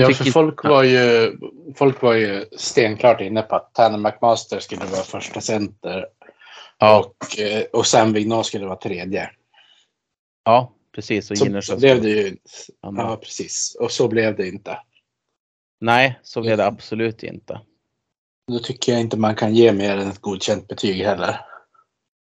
jag 0.00 0.10
ja, 0.10 0.14
för 0.14 0.24
folk 0.24 0.64
var, 0.64 0.82
ju, 0.82 1.36
folk 1.76 2.02
var 2.02 2.14
ju 2.14 2.44
stenklart 2.56 3.20
inne 3.20 3.42
på 3.42 3.56
att 3.56 3.74
Tanner 3.74 3.98
McMaster 3.98 4.60
skulle 4.60 4.84
vara 4.84 5.02
första 5.02 5.40
center 5.40 6.06
ja, 6.78 6.98
och, 6.98 7.40
eh, 7.40 7.62
och 7.72 7.86
Sam 7.86 8.12
Vigneault 8.12 8.46
skulle 8.46 8.66
vara 8.66 8.76
tredje. 8.76 9.30
ja, 10.44 10.72
precis. 10.94 11.30
Och 11.30 11.38
Så, 11.64 11.76
blev 11.76 12.02
det 12.02 12.08
ju. 12.08 12.36
andra. 12.80 13.02
Ja, 13.02 13.16
precis. 13.16 13.76
Och 13.80 13.90
så 13.90 14.08
blev 14.08 14.36
det 14.36 14.48
inte. 14.48 14.78
Nej, 15.80 16.20
så 16.22 16.40
blev 16.40 16.56
det 16.56 16.66
absolut 16.66 17.22
inte. 17.22 17.60
Då 18.52 18.58
tycker 18.58 18.92
jag 18.92 19.00
inte 19.00 19.16
man 19.16 19.34
kan 19.34 19.54
ge 19.54 19.72
mer 19.72 19.96
än 19.96 20.08
ett 20.08 20.20
godkänt 20.20 20.68
betyg 20.68 20.96
heller. 21.04 21.40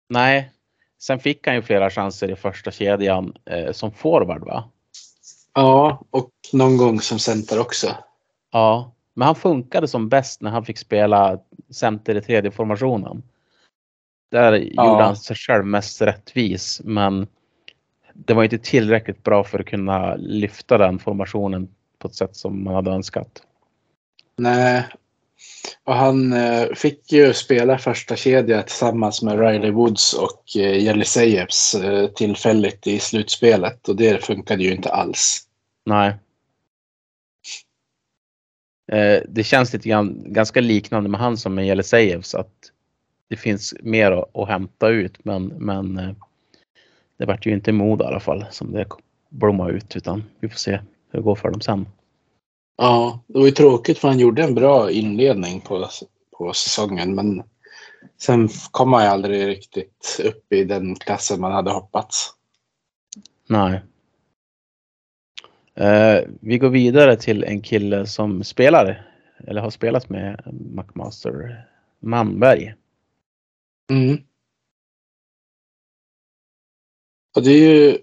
Nej. 0.10 0.52
Sen 1.00 1.20
fick 1.20 1.48
han 1.48 1.56
ju 1.56 1.62
flera 1.62 1.90
chanser 1.90 2.32
i 2.32 2.36
första 2.36 2.72
kedjan 2.72 3.34
eh, 3.46 3.72
som 3.72 3.92
forward 3.92 4.46
va? 4.46 4.72
Ja, 5.54 6.02
och 6.10 6.30
någon 6.54 6.78
gång 6.78 7.02
som 7.02 7.20
center 7.20 7.60
också. 7.60 7.88
Ja. 8.52 8.92
Men 9.14 9.26
han 9.26 9.36
funkade 9.36 9.88
som 9.88 10.10
bäst 10.10 10.42
när 10.42 10.52
han 10.52 10.66
fick 10.66 10.78
spela 10.78 11.40
center 11.70 12.16
i 12.16 12.22
tredje 12.22 12.52
formationen. 12.52 13.24
Där 14.32 14.52
Ja. 14.54 14.86
gjorde 14.92 15.04
han 15.04 15.16
sig 15.16 15.36
själv 15.36 15.66
mest 15.66 16.02
rättvis 16.02 16.82
men 16.84 17.28
det 18.14 18.34
var 18.34 18.44
inte 18.44 18.58
tillräckligt 18.58 19.24
bra 19.24 19.44
för 19.44 19.60
att 19.60 19.66
kunna 19.66 20.16
lyfta 20.16 20.78
den 20.78 21.00
formationen 21.00 21.68
på 22.00 22.08
ett 22.08 22.16
sätt 22.16 22.36
som 22.36 22.64
man 22.64 22.76
hade 22.76 22.92
önskat. 22.92 23.44
Nej. 24.38 24.86
Och 25.84 25.96
han 25.96 26.34
eh, 26.34 26.68
fick 26.76 27.12
ju 27.12 27.34
spela 27.34 27.78
första 27.78 28.16
kedja 28.16 28.64
tillsammans 28.64 29.22
med 29.22 29.40
Riley 29.40 29.72
Woods 29.72 30.14
och 30.14 30.58
eh, 30.58 30.84
Jelly 30.84 31.06
eh, 31.84 32.08
tillfälligt 32.08 32.88
i 32.88 33.00
slutspelet 33.00 33.90
och 33.90 33.96
det 33.96 34.26
funkade 34.26 34.64
ju 34.64 34.72
inte 34.72 34.90
alls. 34.90 35.48
Nej. 35.86 36.14
Eh, 38.92 39.22
det 39.30 39.44
känns 39.44 39.74
lite 39.74 39.90
grann, 39.90 40.24
ganska 40.26 40.62
liknande 40.62 41.10
med 41.10 41.20
han 41.20 41.38
som 41.38 41.56
med 41.56 41.68
Jelisejevs 41.68 42.36
att 42.36 42.72
det 43.28 43.38
finns 43.38 43.74
mer 43.82 44.12
att, 44.12 44.38
att 44.38 44.48
hämta 44.48 44.90
ut 44.90 45.26
men, 45.26 45.48
men 45.48 45.98
eh, 45.98 46.12
det 47.18 47.26
vart 47.26 47.46
ju 47.46 47.52
inte 47.52 47.72
mod 47.72 48.02
i 48.02 48.04
alla 48.04 48.20
fall 48.20 48.46
som 48.52 48.72
det 48.72 48.86
blommade 49.30 49.74
ut 49.74 49.96
utan 49.96 50.24
vi 50.40 50.50
får 50.50 50.58
se 50.58 50.72
hur 51.12 51.20
det 51.20 51.22
går 51.22 51.36
för 51.36 51.50
dem 51.50 51.62
sen. 51.62 51.86
Ja, 52.82 53.24
det 53.28 53.40
var 53.40 53.46
ju 53.46 53.52
tråkigt 53.52 53.98
för 53.98 54.08
han 54.08 54.20
gjorde 54.20 54.44
en 54.44 54.56
bra 54.56 54.92
inledning 54.92 55.62
på, 55.62 55.90
på 56.38 56.54
säsongen 56.54 57.16
men 57.16 57.44
sen 58.22 58.50
kom 58.72 58.94
han 58.94 59.04
ju 59.04 59.10
aldrig 59.10 59.48
riktigt 59.48 60.20
upp 60.24 60.54
i 60.54 60.64
den 60.64 60.96
klassen 60.96 61.42
man 61.42 61.52
hade 61.52 61.72
hoppats. 61.72 62.34
Nej. 63.48 63.82
Eh, 65.76 66.28
vi 66.40 66.58
går 66.58 66.70
vidare 66.70 67.16
till 67.16 67.44
en 67.44 67.62
kille 67.62 68.06
som 68.06 68.44
spelar 68.44 69.12
eller 69.48 69.62
har 69.62 69.70
spelat 69.70 70.10
med 70.10 70.44
McMaster 70.54 71.68
Manberg. 72.00 72.76
Mm. 73.90 74.18
Och 77.36 77.44
det 77.44 77.52
är 77.52 77.74
ju 77.74 77.98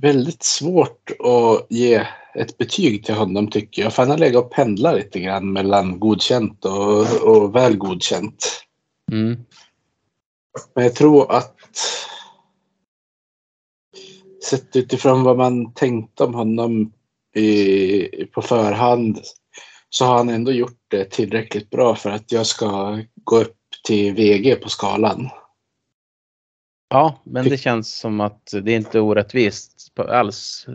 väldigt 0.00 0.42
svårt 0.42 1.10
att 1.10 1.66
ge 1.70 2.06
ett 2.34 2.58
betyg 2.58 3.04
till 3.04 3.14
honom 3.14 3.50
tycker 3.50 3.82
jag. 3.82 3.92
För 3.92 4.02
han 4.02 4.10
har 4.10 4.18
legat 4.18 4.44
och 4.44 4.50
pendlat 4.50 4.96
lite 4.96 5.20
grann 5.20 5.52
mellan 5.52 6.00
godkänt 6.00 6.64
och, 6.64 7.22
och 7.22 7.54
väl 7.54 7.76
godkänt. 7.76 8.64
Mm. 9.12 9.36
Men 10.74 10.84
jag 10.84 10.94
tror 10.94 11.32
att 11.32 11.56
sett 14.44 14.76
utifrån 14.76 15.22
vad 15.22 15.36
man 15.36 15.74
tänkte 15.74 16.24
om 16.24 16.34
honom 16.34 16.92
i, 17.34 18.26
på 18.26 18.42
förhand 18.42 19.20
så 19.88 20.04
har 20.04 20.16
han 20.16 20.28
ändå 20.28 20.52
gjort 20.52 20.78
det 20.88 21.04
tillräckligt 21.04 21.70
bra 21.70 21.94
för 21.94 22.10
att 22.10 22.32
jag 22.32 22.46
ska 22.46 22.98
gå 23.24 23.40
upp 23.40 23.56
till 23.84 24.14
VG 24.14 24.54
på 24.54 24.68
skalan. 24.68 25.30
Ja, 26.92 27.20
men 27.24 27.48
det 27.48 27.58
känns 27.58 27.94
som 27.94 28.20
att 28.20 28.54
det 28.62 28.72
är 28.72 28.76
inte 28.76 29.00
orättvist 29.00 29.92
alls. 29.96 30.66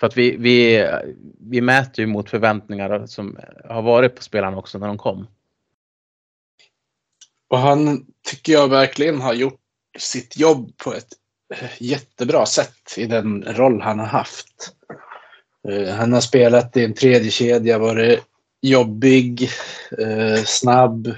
För 0.00 0.06
att 0.06 0.16
vi, 0.16 0.36
vi, 0.36 0.88
vi 1.40 1.60
mäter 1.60 2.00
ju 2.00 2.06
mot 2.06 2.30
förväntningar 2.30 3.06
som 3.06 3.38
har 3.64 3.82
varit 3.82 4.16
på 4.16 4.22
spelarna 4.22 4.56
också 4.56 4.78
när 4.78 4.86
de 4.86 4.98
kom. 4.98 5.26
Och 7.48 7.58
han 7.58 8.06
tycker 8.30 8.52
jag 8.52 8.68
verkligen 8.68 9.20
har 9.20 9.34
gjort 9.34 9.60
sitt 9.98 10.36
jobb 10.36 10.76
på 10.76 10.94
ett 10.94 11.12
eh, 11.54 11.70
jättebra 11.78 12.46
sätt 12.46 12.94
i 12.96 13.06
den 13.06 13.44
roll 13.44 13.80
han 13.80 13.98
har 13.98 14.06
haft. 14.06 14.74
Eh, 15.68 15.94
Han 15.94 16.12
har 16.12 16.20
spelat 16.20 16.76
i 16.76 16.84
en 16.84 16.94
tredje 16.94 17.30
kedja, 17.30 17.78
varit 17.78 18.20
jobbig, 18.60 19.48
eh, 19.98 20.42
snabb. 20.44 21.14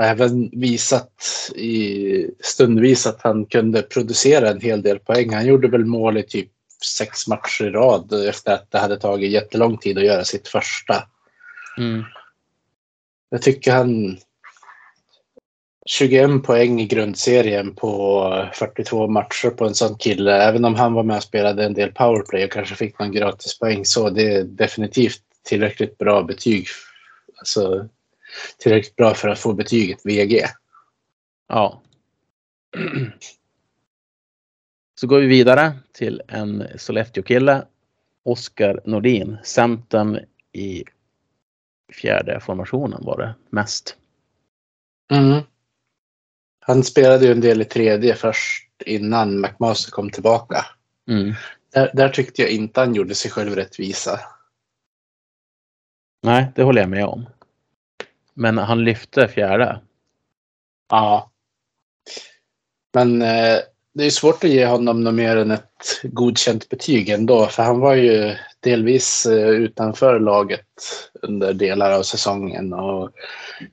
Även 0.00 0.50
visat 0.52 1.12
i 1.54 2.26
stundvis 2.40 3.06
att 3.06 3.22
han 3.22 3.46
kunde 3.46 3.82
producera 3.82 4.50
en 4.50 4.60
hel 4.60 4.82
del 4.82 4.98
poäng. 4.98 5.34
Han 5.34 5.46
gjorde 5.46 5.68
väl 5.68 5.84
mål 5.84 6.16
i 6.16 6.22
typ 6.22 6.50
sex 6.98 7.26
matcher 7.26 7.64
i 7.64 7.70
rad 7.70 8.28
efter 8.28 8.54
att 8.54 8.70
det 8.70 8.78
hade 8.78 8.96
tagit 8.96 9.30
jättelång 9.30 9.78
tid 9.78 9.98
att 9.98 10.04
göra 10.04 10.24
sitt 10.24 10.48
första. 10.48 11.08
Mm. 11.78 12.04
Jag 13.30 13.42
tycker 13.42 13.72
han 13.72 14.18
21 15.86 16.42
poäng 16.42 16.80
i 16.80 16.86
grundserien 16.86 17.74
på 17.74 18.48
42 18.54 19.08
matcher 19.08 19.50
på 19.50 19.66
en 19.66 19.74
sån 19.74 19.98
kille. 19.98 20.42
Även 20.42 20.64
om 20.64 20.74
han 20.74 20.92
var 20.92 21.02
med 21.02 21.16
och 21.16 21.22
spelade 21.22 21.64
en 21.64 21.74
del 21.74 21.92
powerplay 21.92 22.44
och 22.44 22.52
kanske 22.52 22.74
fick 22.74 22.98
någon 22.98 23.12
gratispoäng 23.12 23.84
så 23.84 24.10
det 24.10 24.34
är 24.34 24.44
definitivt 24.44 25.22
tillräckligt 25.44 25.98
bra 25.98 26.22
betyg. 26.22 26.66
Alltså 27.38 27.88
tillräckligt 28.58 28.96
bra 28.96 29.14
för 29.14 29.28
att 29.28 29.38
få 29.38 29.52
betyget 29.52 30.06
VG. 30.06 30.44
Ja. 31.48 31.82
Så 35.00 35.06
går 35.06 35.20
vi 35.20 35.26
vidare 35.26 35.72
till 35.92 36.22
en 36.28 36.66
Sollefteå-kille. 36.76 37.66
Oskar 38.22 38.80
Nordin, 38.84 39.38
centern 39.44 40.20
i 40.52 40.84
fjärde 41.92 42.40
formationen 42.40 43.04
var 43.04 43.18
det 43.18 43.34
mest. 43.50 43.96
Mm. 45.12 45.42
Han 46.60 46.84
spelade 46.84 47.26
ju 47.26 47.32
en 47.32 47.40
del 47.40 47.62
i 47.62 47.64
tredje 47.64 48.14
först 48.14 48.82
innan 48.86 49.40
McMaster 49.40 49.90
kom 49.90 50.10
tillbaka. 50.10 50.66
Mm. 51.08 51.34
Där, 51.72 51.90
där 51.94 52.08
tyckte 52.08 52.42
jag 52.42 52.50
inte 52.50 52.80
han 52.80 52.94
gjorde 52.94 53.14
sig 53.14 53.30
själv 53.30 53.54
rättvisa. 53.54 54.20
Nej, 56.22 56.52
det 56.54 56.62
håller 56.62 56.80
jag 56.80 56.90
med 56.90 57.06
om. 57.06 57.26
Men 58.34 58.58
han 58.58 58.84
lyfte 58.84 59.28
fjärde. 59.28 59.80
Ja. 60.90 61.30
Men 62.94 63.22
eh, 63.22 63.58
det 63.94 64.04
är 64.04 64.10
svårt 64.10 64.44
att 64.44 64.50
ge 64.50 64.66
honom 64.66 65.04
något 65.04 65.14
mer 65.14 65.36
än 65.36 65.50
ett 65.50 66.00
godkänt 66.02 66.68
betyg 66.68 67.08
ändå. 67.08 67.46
För 67.46 67.62
han 67.62 67.80
var 67.80 67.94
ju 67.94 68.34
delvis 68.60 69.26
eh, 69.26 69.48
utanför 69.48 70.20
laget 70.20 70.66
under 71.22 71.52
delar 71.52 71.92
av 71.92 72.02
säsongen 72.02 72.72
och 72.72 73.10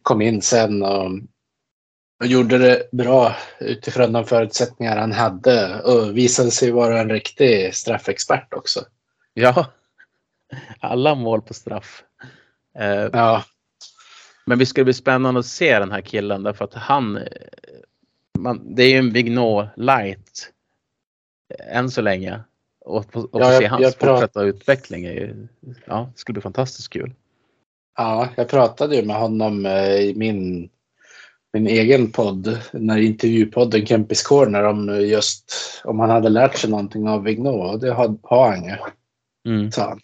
kom 0.01 0.21
in 0.21 0.41
sen 0.41 0.83
och, 0.83 1.11
och 2.19 2.27
gjorde 2.27 2.57
det 2.57 2.89
bra 2.91 3.35
utifrån 3.59 4.13
de 4.13 4.25
förutsättningar 4.25 4.97
han 4.97 5.11
hade 5.11 5.81
och 5.81 6.17
visade 6.17 6.51
sig 6.51 6.71
vara 6.71 7.01
en 7.01 7.09
riktig 7.09 7.75
straffexpert 7.75 8.53
också. 8.53 8.79
Ja, 9.33 9.65
alla 10.79 11.15
mål 11.15 11.41
på 11.41 11.53
straff. 11.53 12.03
Eh, 12.79 13.09
Ja, 13.13 13.43
Men 14.47 14.59
det 14.59 14.65
ska 14.65 14.83
bli 14.83 14.93
spännande 14.93 15.39
att 15.39 15.45
se 15.45 15.79
den 15.79 15.91
här 15.91 16.01
killen 16.01 16.43
därför 16.43 16.65
att 16.65 16.73
han, 16.73 17.17
eh, 17.17 17.23
man, 18.39 18.75
det 18.75 18.83
är 18.83 18.89
ju 18.89 18.97
en 18.97 19.13
Vignot 19.13 19.65
light 19.75 20.51
eh, 21.53 21.77
än 21.77 21.89
så 21.91 22.01
länge. 22.01 22.39
Och, 22.85 23.15
och 23.15 23.29
Ja, 23.31 23.51
jag- 23.53 23.61
se 23.61 23.67
hans 23.67 23.95
fortsatta 23.95 24.43
utveckling 24.43 25.05
är 25.05 25.11
ju, 25.13 25.47
ja, 25.85 26.09
det 26.13 26.19
skulle 26.19 26.33
bli 26.33 26.41
fantastiskt 26.41 26.89
kul. 26.89 27.13
Ja, 27.97 28.29
jag 28.35 28.49
pratade 28.49 28.95
ju 28.95 29.05
med 29.05 29.15
honom 29.15 29.65
eh, 29.65 29.95
i 29.95 30.13
min, 30.15 30.69
min 31.53 31.67
egen 31.67 32.11
podd, 32.11 32.59
den 32.71 32.89
här 32.89 32.97
intervjupodden 32.97 33.85
Kempis 33.85 34.23
Corner 34.23 34.63
om 34.63 35.01
just 35.01 35.51
om 35.83 35.99
han 35.99 36.09
hade 36.09 36.29
lärt 36.29 36.57
sig 36.57 36.69
någonting 36.69 37.07
av 37.07 37.23
Vignot 37.23 37.73
och 37.73 37.79
det 37.79 37.93
har, 37.93 38.17
har 38.23 38.49
han 38.51 38.63
ju, 38.65 38.75
Mm. 39.47 39.71
sa 39.71 39.97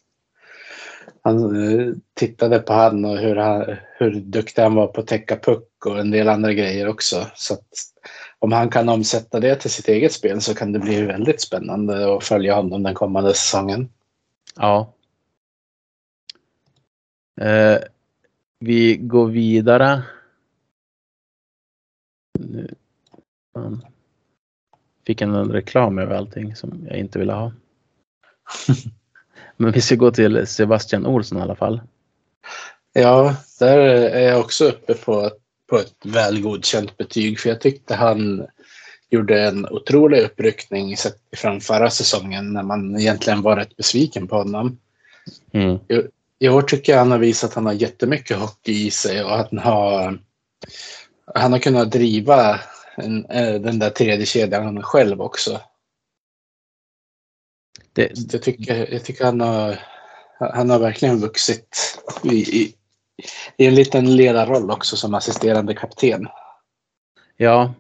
han. 1.24 1.66
Eh, 1.66 1.94
tittade 2.14 2.60
på 2.60 2.74
han 2.74 3.06
och 3.06 3.18
hur, 3.18 3.36
han, 3.36 3.76
hur 3.98 4.12
duktig 4.12 4.62
han 4.62 4.76
var 4.76 4.88
på 4.88 5.02
att 5.02 5.08
täcka 5.08 5.36
puck 5.36 5.86
och 5.86 6.00
en 6.00 6.12
del 6.12 6.30
andra 6.30 6.54
grejer 6.54 6.88
också. 6.88 7.28
Så 7.36 7.58
om 8.40 8.52
han 8.52 8.70
kan 8.70 8.90
omsätta 8.90 9.40
det 9.40 9.56
till 9.56 9.72
sitt 9.72 9.88
eget 9.88 10.14
spel 10.14 10.42
så 10.42 10.56
kan 10.56 10.72
det 10.72 10.80
bli 10.80 11.02
väldigt 11.02 11.42
spännande 11.42 12.16
att 12.16 12.24
följa 12.24 12.56
honom 12.56 12.84
den 12.84 12.94
kommande 12.94 13.34
säsongen. 13.34 13.90
Ja. 14.56 14.94
Eh, 17.42 17.78
vi 18.60 18.98
går 18.98 19.28
vidare. 19.28 20.04
Nu. 22.40 22.76
Fick 25.06 25.22
en 25.22 25.52
reklam 25.52 26.00
över 26.00 26.16
allting 26.16 26.56
som 26.56 26.88
jag 26.90 26.98
inte 26.98 27.20
ville 27.20 27.34
ha. 27.34 27.52
Men 29.58 29.72
vi 29.72 29.82
ska 29.82 29.96
gå 29.96 30.12
till 30.12 30.48
Sebastian 30.48 31.06
Olsson 31.06 31.38
i 31.38 31.42
alla 31.42 31.56
fall. 31.56 31.82
Ja, 32.94 33.36
där 33.60 33.78
är 33.78 34.30
jag 34.30 34.40
också 34.40 34.66
uppe 34.66 34.94
på, 34.94 35.32
på 35.70 35.78
ett 35.78 35.94
väl 36.04 36.42
godkänt 36.42 36.98
betyg 36.98 37.40
för 37.40 37.50
jag 37.50 37.62
tyckte 37.62 37.96
han 37.96 38.48
gjorde 39.10 39.44
en 39.44 39.66
otrolig 39.70 40.22
uppryckning 40.22 40.98
sett 40.98 41.18
ifrån 41.32 41.62
förra 41.62 41.90
säsongen 41.90 42.54
när 42.54 42.64
man 42.64 43.00
egentligen 43.00 43.42
var 43.42 43.56
rätt 43.56 43.76
besviken 43.78 44.28
på 44.28 44.36
honom. 44.36 44.78
Mm. 45.52 45.80
I 46.40 46.50
år 46.50 46.62
tycker 46.62 46.92
jag 46.92 47.00
han 47.00 47.12
har 47.12 47.18
visat 47.18 47.50
att 47.50 47.56
han 47.56 47.66
har 47.66 47.74
jättemycket 47.74 48.38
hockey 48.38 48.88
i 48.88 48.92
sig 48.92 49.24
och 49.24 49.40
att 49.40 49.48
han 49.52 49.60
har, 49.60 50.20
han 51.36 51.52
har 51.52 51.60
kunnat 51.60 51.92
driva 51.92 52.60
en, 52.98 53.26
eh, 53.26 53.54
den 53.54 53.80
där 53.80 53.90
tredje 53.90 54.26
kedjan 54.26 54.84
själv 54.84 55.22
också. 55.22 55.62
Det, 57.94 58.34
jag, 58.34 58.42
tycker, 58.42 58.94
jag 58.94 59.04
tycker 59.04 59.26
han 59.26 59.42
har 59.42 59.80
Han 60.40 60.70
har 60.70 60.80
verkligen 60.80 61.20
vuxit 61.20 62.00
i, 62.24 62.36
i, 62.36 62.76
i 63.58 63.66
en 63.66 63.76
liten 63.76 64.16
ledarroll 64.16 64.72
också 64.72 64.96
som 64.96 65.14
assisterande 65.14 65.74
kapten. 65.74 66.28
Ja, 67.38 67.74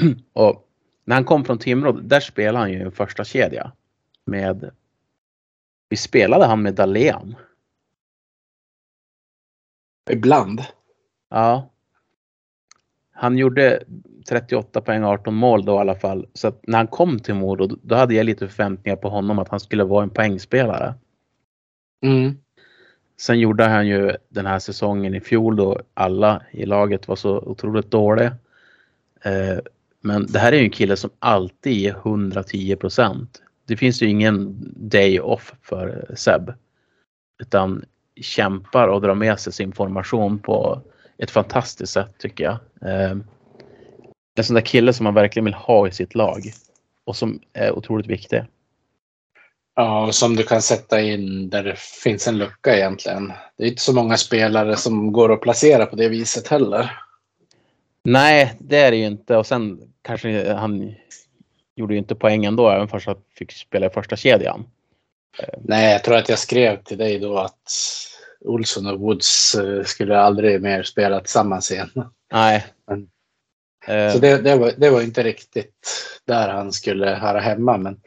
och 0.32 0.68
när 1.04 1.14
han 1.14 1.24
kom 1.24 1.44
från 1.44 1.58
Timrå, 1.58 1.92
där 1.92 2.20
spelade 2.20 2.58
han 2.58 2.72
ju 2.72 2.82
en 2.82 2.92
första 2.92 3.24
kedja 3.24 3.72
med. 4.24 4.70
Vi 5.88 5.96
spelade 5.96 6.46
han 6.46 6.62
med 6.62 6.74
Dahlén. 6.74 7.36
Ibland. 10.10 10.62
Ja. 11.30 11.70
Han 13.14 13.38
gjorde 13.38 13.82
38 14.28 14.80
poäng, 14.80 15.04
18 15.04 15.34
mål 15.34 15.64
då 15.64 15.74
i 15.74 15.78
alla 15.78 15.94
fall. 15.94 16.26
Så 16.34 16.48
att 16.48 16.60
när 16.66 16.78
han 16.78 16.86
kom 16.86 17.18
till 17.18 17.34
Modo, 17.34 17.76
då 17.82 17.94
hade 17.94 18.14
jag 18.14 18.26
lite 18.26 18.48
förväntningar 18.48 18.96
på 18.96 19.08
honom 19.08 19.38
att 19.38 19.48
han 19.48 19.60
skulle 19.60 19.84
vara 19.84 20.02
en 20.02 20.10
poängspelare. 20.10 20.94
Mm. 22.02 22.38
Sen 23.20 23.40
gjorde 23.40 23.64
han 23.64 23.86
ju 23.86 24.12
den 24.28 24.46
här 24.46 24.58
säsongen 24.58 25.14
i 25.14 25.20
fjol 25.20 25.56
då 25.56 25.80
alla 25.94 26.42
i 26.50 26.66
laget 26.66 27.08
var 27.08 27.16
så 27.16 27.38
otroligt 27.38 27.90
dåliga. 27.90 28.36
Eh, 29.22 29.58
men 30.00 30.26
det 30.26 30.38
här 30.38 30.52
är 30.52 30.56
ju 30.56 30.64
en 30.64 30.70
kille 30.70 30.96
som 30.96 31.10
alltid 31.18 31.86
är 31.86 31.90
110 31.90 32.76
procent. 32.76 33.42
Det 33.66 33.76
finns 33.76 34.02
ju 34.02 34.06
ingen 34.06 34.56
day 34.76 35.20
off 35.20 35.54
för 35.62 36.14
Seb. 36.14 36.52
Utan 37.40 37.84
kämpar 38.20 38.88
och 38.88 39.00
drar 39.00 39.14
med 39.14 39.40
sig 39.40 39.52
sin 39.52 39.72
formation 39.72 40.38
på 40.38 40.82
ett 41.18 41.30
fantastiskt 41.30 41.92
sätt 41.92 42.18
tycker 42.18 42.44
jag. 42.44 42.58
Eh, 42.90 43.16
en 44.36 44.44
sån 44.44 44.54
där 44.54 44.60
kille 44.60 44.92
som 44.92 45.04
man 45.04 45.14
verkligen 45.14 45.44
vill 45.44 45.54
ha 45.54 45.88
i 45.88 45.90
sitt 45.90 46.14
lag 46.14 46.42
och 47.04 47.16
som 47.16 47.40
är 47.52 47.72
otroligt 47.72 48.06
viktig. 48.06 48.44
Ja, 49.76 50.06
och 50.06 50.14
som 50.14 50.36
du 50.36 50.42
kan 50.42 50.62
sätta 50.62 51.00
in 51.00 51.50
där 51.50 51.64
det 51.64 51.78
finns 51.78 52.28
en 52.28 52.38
lucka 52.38 52.76
egentligen. 52.76 53.32
Det 53.56 53.64
är 53.64 53.68
inte 53.68 53.82
så 53.82 53.92
många 53.92 54.16
spelare 54.16 54.76
som 54.76 55.12
går 55.12 55.32
att 55.32 55.40
placera 55.40 55.86
på 55.86 55.96
det 55.96 56.08
viset 56.08 56.48
heller. 56.48 57.00
Nej, 58.04 58.54
det 58.58 58.78
är 58.78 58.90
det 58.90 58.96
ju 58.96 59.06
inte. 59.06 59.36
Och 59.36 59.46
sen 59.46 59.92
kanske 60.02 60.52
han 60.52 60.94
gjorde 61.76 61.94
ju 61.94 61.98
inte 61.98 62.14
poäng 62.14 62.44
ändå, 62.44 62.70
även 62.70 62.88
fast 62.88 63.06
han 63.06 63.16
fick 63.38 63.52
spela 63.52 63.86
i 63.86 63.90
första 63.90 64.16
kedjan. 64.16 64.66
Nej, 65.58 65.92
jag 65.92 66.04
tror 66.04 66.16
att 66.16 66.28
jag 66.28 66.38
skrev 66.38 66.82
till 66.82 66.98
dig 66.98 67.18
då 67.18 67.38
att 67.38 67.68
Olsson 68.44 68.86
och 68.86 69.00
Woods 69.00 69.54
eh, 69.54 69.84
skulle 69.84 70.18
aldrig 70.20 70.62
mer 70.62 70.82
spela 70.82 71.20
tillsammans 71.20 71.70
igen. 71.70 71.90
Nej. 72.32 72.66
Men- 72.86 73.10
Eh, 73.86 74.12
Så 74.12 74.18
det, 74.18 74.38
det, 74.42 74.56
var, 74.56 74.72
det 74.76 74.90
var 74.90 75.02
inte 75.02 75.22
riktigt 75.22 75.86
där 76.24 76.48
han 76.48 76.72
skulle 76.72 77.06
höra 77.10 77.40
hemma. 77.40 77.76
Men 77.78 78.00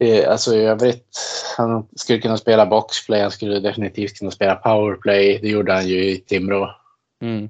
eh, 0.00 0.30
alltså 0.30 0.54
i 0.54 0.60
övrigt, 0.60 1.18
han 1.56 1.86
skulle 1.96 2.20
kunna 2.20 2.36
spela 2.36 2.66
boxplay, 2.66 3.20
han 3.22 3.30
skulle 3.30 3.60
definitivt 3.60 4.18
kunna 4.18 4.30
spela 4.30 4.54
powerplay. 4.54 5.38
Det 5.42 5.48
gjorde 5.48 5.72
han 5.72 5.88
ju 5.88 6.04
i 6.10 6.16
Timrå. 6.20 6.70
mm. 7.22 7.48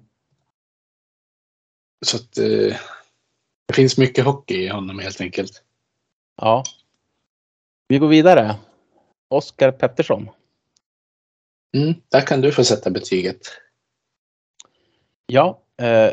Så 2.07 2.17
att, 2.17 2.39
eh, 2.39 2.77
det 3.69 3.75
finns 3.75 3.99
mycket 3.99 4.25
hockey 4.25 4.55
i 4.65 4.69
honom 4.69 4.99
helt 4.99 5.21
enkelt. 5.21 5.63
Ja. 6.41 6.65
Vi 7.89 7.99
går 7.99 8.09
vidare. 8.09 8.57
Oskar 9.29 9.71
Pettersson. 9.73 10.29
Mm, 11.75 11.95
där 12.09 12.21
kan 12.21 12.41
du 12.41 12.53
få 12.53 12.65
sätta 12.65 12.91
betyget. 12.91 13.41
Ja. 15.27 15.63
Eh, 15.83 16.13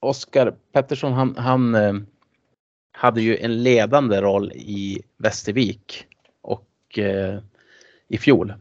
Oskar 0.00 0.56
Pettersson 0.72 1.12
han, 1.12 1.36
han 1.36 1.74
eh, 1.74 1.94
hade 2.92 3.20
ju 3.20 3.36
en 3.36 3.62
ledande 3.62 4.20
roll 4.20 4.52
i 4.52 5.02
Västervik 5.16 6.06
och 6.40 6.98
eh, 6.98 7.38
i 8.08 8.18
fjol 8.18 8.54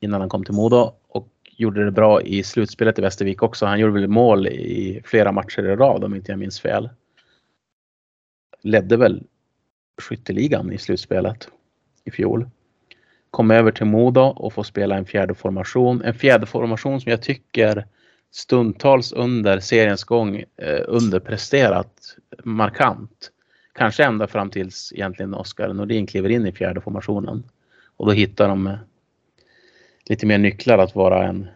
innan 0.00 0.20
han 0.20 0.30
kom 0.30 0.44
till 0.44 0.54
Modo 0.54 0.94
och 1.08 1.28
gjorde 1.56 1.84
det 1.84 1.90
bra 1.90 2.22
i 2.22 2.42
slutspelet 2.42 2.98
i 2.98 3.02
Västervik 3.02 3.42
också. 3.42 3.66
Han 3.66 3.80
gjorde 3.80 3.92
väl 3.92 4.08
mål 4.08 4.46
i 4.46 5.02
flera 5.04 5.32
matcher 5.32 5.62
i 5.62 5.76
rad 5.76 6.04
om 6.04 6.14
inte 6.14 6.32
jag 6.32 6.38
minns 6.38 6.60
fel. 6.60 6.90
Ledde 8.62 8.96
väl 8.96 9.22
skytteligan 10.02 10.72
i 10.72 10.78
slutspelet 10.78 11.48
i 12.04 12.10
fjol. 12.10 12.50
Kom 13.34 13.50
över 13.50 13.72
till 13.72 13.86
Modo 13.86 14.20
och 14.20 14.52
får 14.52 14.62
spela 14.62 14.96
en 14.96 15.06
fjärde 15.06 15.34
formation. 15.34 16.02
En 16.02 16.14
fjärde 16.14 16.46
formation 16.46 17.00
som 17.00 17.10
jag 17.10 17.22
tycker 17.22 17.86
stundtals 18.30 19.12
under 19.12 19.60
seriens 19.60 20.04
gång 20.04 20.36
eh, 20.56 20.80
underpresterat 20.86 22.16
markant. 22.44 23.30
Kanske 23.72 24.04
ända 24.04 24.26
fram 24.26 24.50
tills 24.50 24.92
egentligen 24.92 25.34
Oskar 25.34 25.72
Nordin 25.72 26.06
kliver 26.06 26.28
in 26.28 26.46
i 26.46 26.52
fjärde 26.52 26.80
formationen. 26.80 27.44
Och 27.96 28.06
då 28.06 28.12
hittar 28.12 28.48
de 28.48 28.66
eh, 28.66 28.74
lite 30.08 30.26
mer 30.26 30.38
nycklar 30.38 30.78
att 30.78 30.94
vara 30.94 31.26
en, 31.26 31.46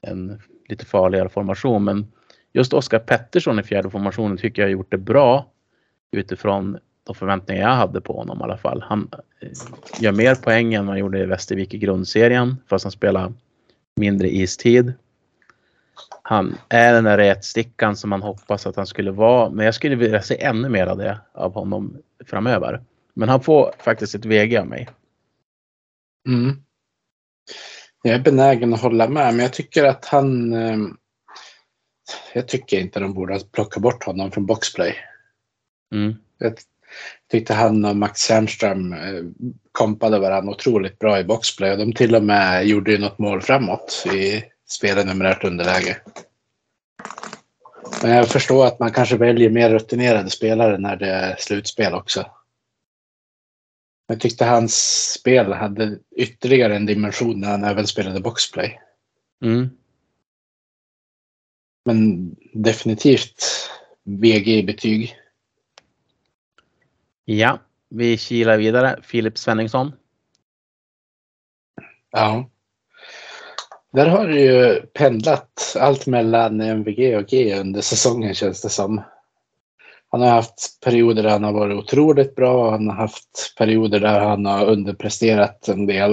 en 0.00 0.42
lite 0.68 0.84
farligare 0.86 1.28
formation. 1.28 1.84
Men 1.84 2.12
just 2.52 2.72
Oskar 2.72 2.98
Pettersson 2.98 3.58
i 3.58 3.62
fjärde 3.62 3.90
formationen 3.90 4.36
tycker 4.36 4.62
jag 4.62 4.66
har 4.66 4.72
gjort 4.72 4.90
det 4.90 4.98
bra 4.98 5.50
utifrån 6.10 6.78
de 7.08 7.14
förväntningar 7.14 7.62
jag 7.62 7.76
hade 7.76 8.00
på 8.00 8.12
honom 8.12 8.40
i 8.40 8.44
alla 8.44 8.56
fall. 8.56 8.84
Han 8.88 9.10
eh, 9.40 9.48
gör 10.00 10.12
mer 10.12 10.34
poäng 10.34 10.74
än 10.74 10.88
han 10.88 10.98
gjorde 10.98 11.18
i 11.18 11.26
Västervik 11.26 11.74
i 11.74 11.78
grundserien 11.78 12.56
fast 12.66 12.84
han 12.84 12.92
spelar 12.92 13.32
mindre 13.96 14.28
istid. 14.28 14.92
Han 16.22 16.58
är 16.68 16.92
den 16.92 17.04
där 17.04 17.18
rätstickan 17.18 17.96
som 17.96 18.10
man 18.10 18.22
hoppas 18.22 18.66
att 18.66 18.76
han 18.76 18.86
skulle 18.86 19.10
vara. 19.10 19.50
Men 19.50 19.64
jag 19.64 19.74
skulle 19.74 19.96
vilja 19.96 20.22
se 20.22 20.42
ännu 20.42 20.68
mer 20.68 20.86
av 20.86 20.98
det 20.98 21.20
av 21.32 21.54
honom 21.54 21.98
framöver. 22.26 22.82
Men 23.14 23.28
han 23.28 23.42
får 23.42 23.72
faktiskt 23.78 24.14
ett 24.14 24.24
VG 24.24 24.56
av 24.56 24.66
mig. 24.66 24.88
Mm. 26.28 26.56
Jag 28.02 28.14
är 28.14 28.20
benägen 28.20 28.74
att 28.74 28.82
hålla 28.82 29.08
med, 29.08 29.34
men 29.34 29.38
jag 29.38 29.52
tycker 29.52 29.84
att 29.84 30.04
han... 30.04 30.52
Eh, 30.52 30.78
jag 32.34 32.48
tycker 32.48 32.80
inte 32.80 33.00
de 33.00 33.14
borde 33.14 33.40
plocka 33.52 33.80
bort 33.80 34.04
honom 34.04 34.30
från 34.30 34.46
boxplay. 34.46 34.94
Mm. 35.94 36.14
Jag 37.28 37.30
tyckte 37.30 37.54
han 37.54 37.84
och 37.84 37.96
Max 37.96 38.26
Tjärnström 38.26 38.92
eh, 38.92 39.24
kompade 39.72 40.18
varandra 40.18 40.52
otroligt 40.52 40.98
bra 40.98 41.20
i 41.20 41.24
boxplay 41.24 41.76
de 41.76 41.92
till 41.92 42.14
och 42.14 42.22
med 42.22 42.66
gjorde 42.66 42.92
ju 42.92 42.98
något 42.98 43.18
mål 43.18 43.42
framåt 43.42 44.04
i 44.14 44.44
spelet 44.68 45.06
numerärt 45.06 45.44
underläge. 45.44 45.96
Men 48.02 48.10
jag 48.10 48.28
förstår 48.28 48.66
att 48.66 48.78
man 48.78 48.92
kanske 48.92 49.16
väljer 49.16 49.50
mer 49.50 49.70
rutinerade 49.70 50.30
spelare 50.30 50.78
när 50.78 50.96
det 50.96 51.10
är 51.10 51.36
slutspel 51.38 51.94
också. 51.94 52.26
Jag 54.06 54.20
tyckte 54.20 54.44
hans 54.44 54.74
spel 55.12 55.52
hade 55.52 55.98
ytterligare 56.16 56.76
en 56.76 56.86
dimension 56.86 57.40
när 57.40 57.50
han 57.50 57.64
även 57.64 57.86
spelade 57.86 58.20
boxplay. 58.20 58.80
Mm. 59.44 59.70
Men 61.84 62.30
definitivt 62.52 63.44
VG 64.04 64.58
i 64.58 64.62
betyg. 64.62 65.16
Ja, 67.30 67.58
vi 67.88 68.18
kilar 68.18 68.58
vidare. 68.58 68.98
Filip 69.02 69.38
Svenningsson. 69.38 69.92
Ja. 72.10 72.50
Där 73.92 74.06
har 74.06 74.26
det 74.26 74.40
ju 74.40 74.80
pendlat 74.80 75.76
allt 75.80 76.06
mellan 76.06 76.60
MVG 76.60 77.16
och 77.16 77.26
G 77.26 77.60
under 77.60 77.80
säsongen 77.80 78.34
känns 78.34 78.62
det 78.62 78.68
som. 78.68 79.02
Han 80.08 80.20
har 80.20 80.28
haft 80.28 80.80
perioder 80.84 81.22
där 81.22 81.30
han 81.30 81.44
har 81.44 81.52
varit 81.52 81.78
otroligt 81.78 82.34
bra. 82.34 82.70
Han 82.70 82.88
har 82.88 82.96
haft 82.96 83.54
perioder 83.58 84.00
där 84.00 84.20
han 84.20 84.46
har 84.46 84.66
underpresterat 84.66 85.68
en 85.68 85.86
del. 85.86 86.12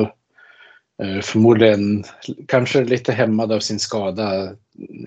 Eh, 1.03 1.21
förmodligen 1.21 2.03
kanske 2.47 2.83
lite 2.83 3.11
hämmad 3.11 3.51
av 3.51 3.59
sin 3.59 3.79
skada 3.79 4.49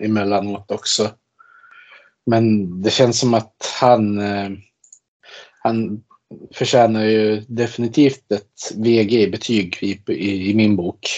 emellanåt 0.01 0.71
också. 0.71 1.11
Men 2.27 2.83
det 2.83 2.91
känns 2.91 3.21
som 3.21 3.35
att 3.35 3.77
han, 3.81 4.19
eh, 4.19 4.51
han 5.69 6.05
förtjänar 6.53 7.05
ju 7.05 7.41
definitivt 7.49 8.33
ett 8.33 8.73
VG-betyg 8.77 9.79
i, 9.81 10.13
i, 10.13 10.51
i 10.51 10.55
min 10.55 10.77
bok. 10.77 11.09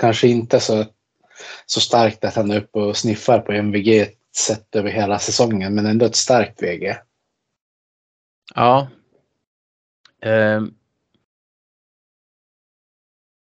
Kanske 0.00 0.28
inte 0.28 0.60
så, 0.60 0.84
så 1.66 1.80
starkt 1.80 2.24
att 2.24 2.34
han 2.34 2.50
är 2.50 2.60
uppe 2.60 2.78
och 2.78 2.96
sniffar 2.96 3.38
på 3.38 3.52
MVG 3.52 4.08
sett 4.36 4.76
över 4.76 4.90
hela 4.90 5.18
säsongen, 5.18 5.74
men 5.74 5.86
ändå 5.86 6.06
ett 6.06 6.16
starkt 6.16 6.62
VG. 6.62 6.96
Ja. 8.54 8.88
Eh. 10.22 10.62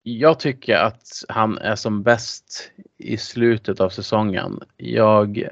jag 0.04 0.40
tycker 0.40 0.76
att 0.76 1.08
han 1.30 1.58
är 1.58 1.76
som 1.76 2.04
bäst 2.04 2.72
i 2.98 3.18
slutet 3.18 3.80
av 3.80 3.90
säsongen. 3.90 4.60
Jag, 4.78 5.48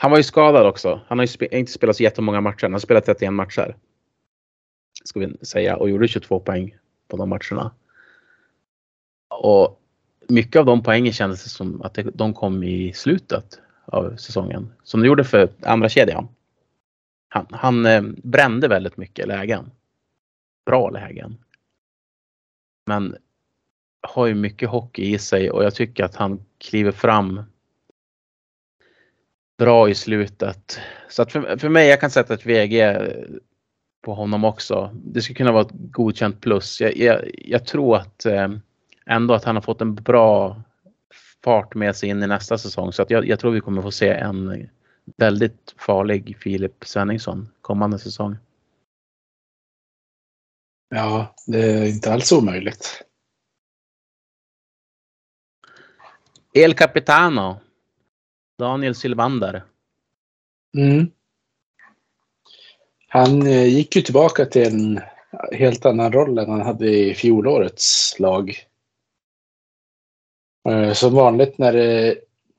han 0.00 0.10
var 0.10 0.18
ju 0.18 0.24
skadad 0.24 0.66
också. 0.66 1.00
Han 1.06 1.18
har 1.18 1.22
ju 1.22 1.28
spe, 1.28 1.58
inte 1.58 1.72
spelat 1.72 1.96
så 1.96 2.02
jättemånga 2.02 2.40
matcher. 2.40 2.62
Han 2.62 2.72
har 2.72 2.80
spelat 2.80 3.04
31 3.04 3.32
matcher. 3.32 3.76
Ska 5.04 5.20
vi 5.20 5.36
säga. 5.42 5.76
Och 5.76 5.90
gjorde 5.90 6.08
22 6.08 6.40
poäng 6.40 6.76
på 7.08 7.16
de 7.16 7.28
matcherna. 7.28 7.74
Och 9.28 9.80
mycket 10.28 10.60
av 10.60 10.66
de 10.66 10.82
poängen 10.82 11.12
kändes 11.12 11.44
det 11.44 11.50
som 11.50 11.82
att 11.82 11.98
de 12.14 12.34
kom 12.34 12.62
i 12.62 12.92
slutet 12.92 13.60
av 13.84 14.16
säsongen. 14.16 14.72
Som 14.82 15.00
det 15.00 15.06
gjorde 15.06 15.24
för 15.24 15.48
andra 15.62 15.88
kedjan. 15.88 16.28
Han, 17.28 17.46
han 17.50 17.86
eh, 17.86 18.02
brände 18.02 18.68
väldigt 18.68 18.96
mycket 18.96 19.28
lägen. 19.28 19.70
Bra 20.66 20.90
lägen. 20.90 21.38
Men 22.86 23.16
har 24.00 24.26
ju 24.26 24.34
mycket 24.34 24.68
hockey 24.68 25.14
i 25.14 25.18
sig 25.18 25.50
och 25.50 25.64
jag 25.64 25.74
tycker 25.74 26.04
att 26.04 26.14
han 26.14 26.44
kliver 26.58 26.92
fram 26.92 27.42
bra 29.58 29.88
i 29.88 29.94
slutet. 29.94 30.80
Så 31.08 31.22
att 31.22 31.32
för, 31.32 31.56
för 31.56 31.68
mig, 31.68 31.88
jag 31.88 32.00
kan 32.00 32.10
sätta 32.10 32.34
ett 32.34 32.46
VG 32.46 32.96
på 34.02 34.14
honom 34.14 34.44
också. 34.44 34.90
Det 34.94 35.22
skulle 35.22 35.36
kunna 35.36 35.52
vara 35.52 35.62
ett 35.62 35.72
godkänt 35.72 36.40
plus. 36.40 36.80
Jag, 36.80 36.96
jag, 36.96 37.30
jag 37.34 37.66
tror 37.66 37.96
att 37.96 38.24
eh, 38.24 38.48
ändå 39.06 39.34
att 39.34 39.44
han 39.44 39.56
har 39.56 39.62
fått 39.62 39.80
en 39.80 39.94
bra 39.94 40.62
fart 41.44 41.74
med 41.74 41.96
sig 41.96 42.08
in 42.08 42.22
i 42.22 42.26
nästa 42.26 42.58
säsong. 42.58 42.92
Så 42.92 43.02
att 43.02 43.10
jag, 43.10 43.26
jag 43.26 43.40
tror 43.40 43.50
vi 43.50 43.60
kommer 43.60 43.82
få 43.82 43.90
se 43.90 44.08
en 44.08 44.68
väldigt 45.16 45.74
farlig 45.76 46.36
Filip 46.40 46.84
Svenningsson 46.84 47.48
kommande 47.60 47.98
säsong. 47.98 48.36
Ja, 50.88 51.34
det 51.46 51.58
är 51.58 51.86
inte 51.86 52.12
alls 52.12 52.32
omöjligt. 52.32 53.04
El 56.52 56.74
Capitano. 56.74 57.60
Daniel 58.58 58.94
Silvander. 58.94 59.64
Mm. 60.76 61.10
Han 63.08 63.46
eh, 63.46 63.64
gick 63.66 63.96
ju 63.96 64.02
tillbaka 64.02 64.44
till 64.44 64.66
en 64.66 65.00
helt 65.52 65.86
annan 65.86 66.12
roll 66.12 66.38
än 66.38 66.50
han 66.50 66.60
hade 66.60 66.88
i 66.88 67.14
fjolårets 67.14 68.16
lag. 68.18 68.54
Eh, 70.68 70.92
som 70.92 71.14
vanligt 71.14 71.58
när 71.58 71.72
det 71.72 72.16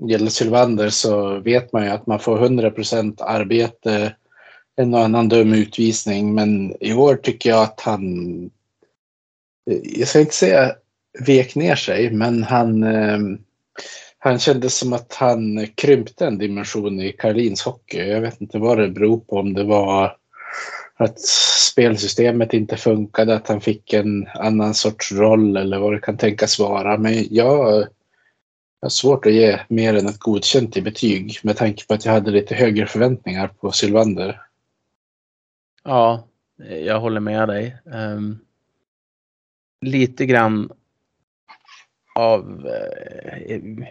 gäller 0.10 0.30
Sylvander 0.30 0.90
så 0.90 1.40
vet 1.40 1.74
man 1.74 1.84
ju 1.84 1.90
att 1.90 2.08
man 2.08 2.20
får 2.20 2.38
100% 2.38 3.24
arbete, 3.24 4.16
en 4.76 4.94
och 4.94 5.00
annan 5.00 5.30
dum 5.30 5.54
utvisning. 5.54 6.34
Men 6.34 6.84
i 6.84 6.94
år 6.94 7.16
tycker 7.16 7.50
jag 7.50 7.64
att 7.64 7.82
han, 7.82 8.44
eh, 9.72 9.78
jag 9.84 10.08
ska 10.08 10.20
inte 10.20 10.36
säga 10.36 10.76
vek 11.26 11.56
ner 11.56 11.76
sig, 11.76 12.12
men 12.12 12.44
han, 12.44 12.84
eh, 12.84 13.20
han 14.20 14.40
kändes 14.40 14.78
som 14.78 14.94
att 14.94 15.14
han 15.14 15.68
krympte 15.76 16.26
en 16.26 16.38
dimension 16.38 17.02
i 17.02 17.12
Karolins 17.12 17.62
hockey. 17.62 17.98
Jag 17.98 18.22
vet 18.22 18.42
inte 18.42 18.60
vad 18.60 18.78
det 18.78 18.90
beror 18.90 19.20
på, 19.20 19.38
om 19.38 19.54
det 19.54 19.64
var 19.64 20.18
att 20.96 21.20
spelsystemet 21.72 22.54
inte 22.54 22.78
funkade, 22.78 23.36
att 23.36 23.48
han 23.48 23.62
fick 23.62 23.94
en 23.94 24.28
annan 24.28 24.74
sorts 24.74 25.12
roll 25.12 25.58
eller 25.58 25.80
vad 25.80 25.94
det 25.94 26.00
kan 26.00 26.18
tänkas 26.18 26.60
vara. 26.60 26.98
Men 26.98 27.26
jag 27.30 27.88
jag 28.82 28.86
har 28.86 28.90
svårt 28.90 29.26
att 29.26 29.34
ge 29.34 29.60
mer 29.68 29.94
än 29.94 30.08
ett 30.08 30.20
godkänt 30.20 30.78
i 30.78 30.82
betyg 30.82 31.40
med 31.44 31.58
tanke 31.58 31.88
på 31.88 31.94
att 31.94 32.06
jag 32.06 32.14
hade 32.14 32.32
lite 32.32 32.56
högre 32.56 32.88
förväntningar 32.88 33.48
på 33.48 33.72
Sylvander. 33.72 34.42
Ja, 35.84 36.28
jag 36.86 37.00
håller 37.00 37.20
med 37.20 37.48
dig. 37.48 37.78
Um, 37.86 38.40
lite 39.82 40.26
grann 40.26 40.72
av 42.20 42.66
uh, 42.66 43.86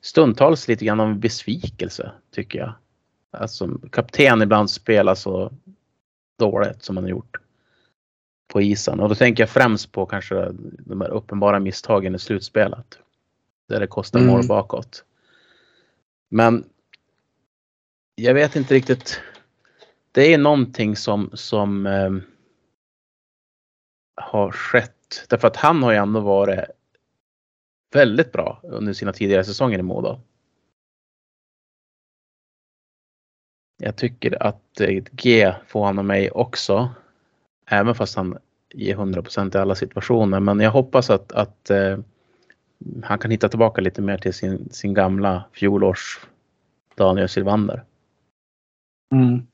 stundtals 0.00 0.68
lite 0.68 0.84
grann 0.84 1.00
av 1.00 1.18
besvikelse 1.18 2.12
tycker 2.30 2.58
jag. 2.58 2.74
Alltså 3.30 3.78
kapten 3.92 4.42
ibland 4.42 4.70
spelar 4.70 5.14
så 5.14 5.52
dåligt 6.38 6.82
som 6.82 6.96
han 6.96 7.04
har 7.04 7.10
gjort 7.10 7.36
på 8.48 8.62
isen 8.62 9.00
och 9.00 9.08
då 9.08 9.14
tänker 9.14 9.42
jag 9.42 9.50
främst 9.50 9.92
på 9.92 10.06
kanske 10.06 10.48
de 10.78 11.00
här 11.00 11.08
uppenbara 11.08 11.60
misstagen 11.60 12.14
i 12.14 12.18
slutspelet. 12.18 12.98
Där 13.68 13.80
det 13.80 13.86
kostar 13.86 14.18
mm. 14.18 14.30
mål 14.30 14.46
bakåt. 14.46 15.04
Men 16.28 16.64
jag 18.14 18.34
vet 18.34 18.56
inte 18.56 18.74
riktigt. 18.74 19.20
Det 20.12 20.34
är 20.34 20.38
någonting 20.38 20.96
som, 20.96 21.30
som 21.34 21.86
eh, 21.86 22.10
har 24.14 24.50
skett. 24.50 25.26
Därför 25.28 25.48
att 25.48 25.56
han 25.56 25.82
har 25.82 25.92
ju 25.92 25.98
ändå 25.98 26.20
varit 26.20 26.64
väldigt 27.96 28.32
bra 28.32 28.60
under 28.62 28.92
sina 28.92 29.12
tidigare 29.12 29.44
säsonger 29.44 29.78
i 29.78 29.82
Modo. 29.82 30.20
Jag 33.78 33.96
tycker 33.96 34.42
att 34.42 34.80
ett 34.80 35.10
G 35.10 35.54
får 35.66 35.84
han 35.84 35.98
av 35.98 36.04
mig 36.04 36.30
också. 36.30 36.90
Även 37.66 37.94
fast 37.94 38.16
han 38.16 38.38
ger 38.74 38.96
100% 38.96 39.56
i 39.56 39.58
alla 39.60 39.74
situationer. 39.74 40.40
Men 40.40 40.60
jag 40.60 40.70
hoppas 40.70 41.10
att, 41.10 41.32
att 41.32 41.70
eh, 41.70 41.98
han 43.02 43.18
kan 43.18 43.30
hitta 43.30 43.48
tillbaka 43.48 43.80
lite 43.80 44.02
mer 44.02 44.18
till 44.18 44.34
sin, 44.34 44.68
sin 44.70 44.94
gamla 44.94 45.44
fjolårs 45.52 46.20
Daniel 46.94 47.28
Sylvander. 47.28 47.84
Mm. 49.14 49.46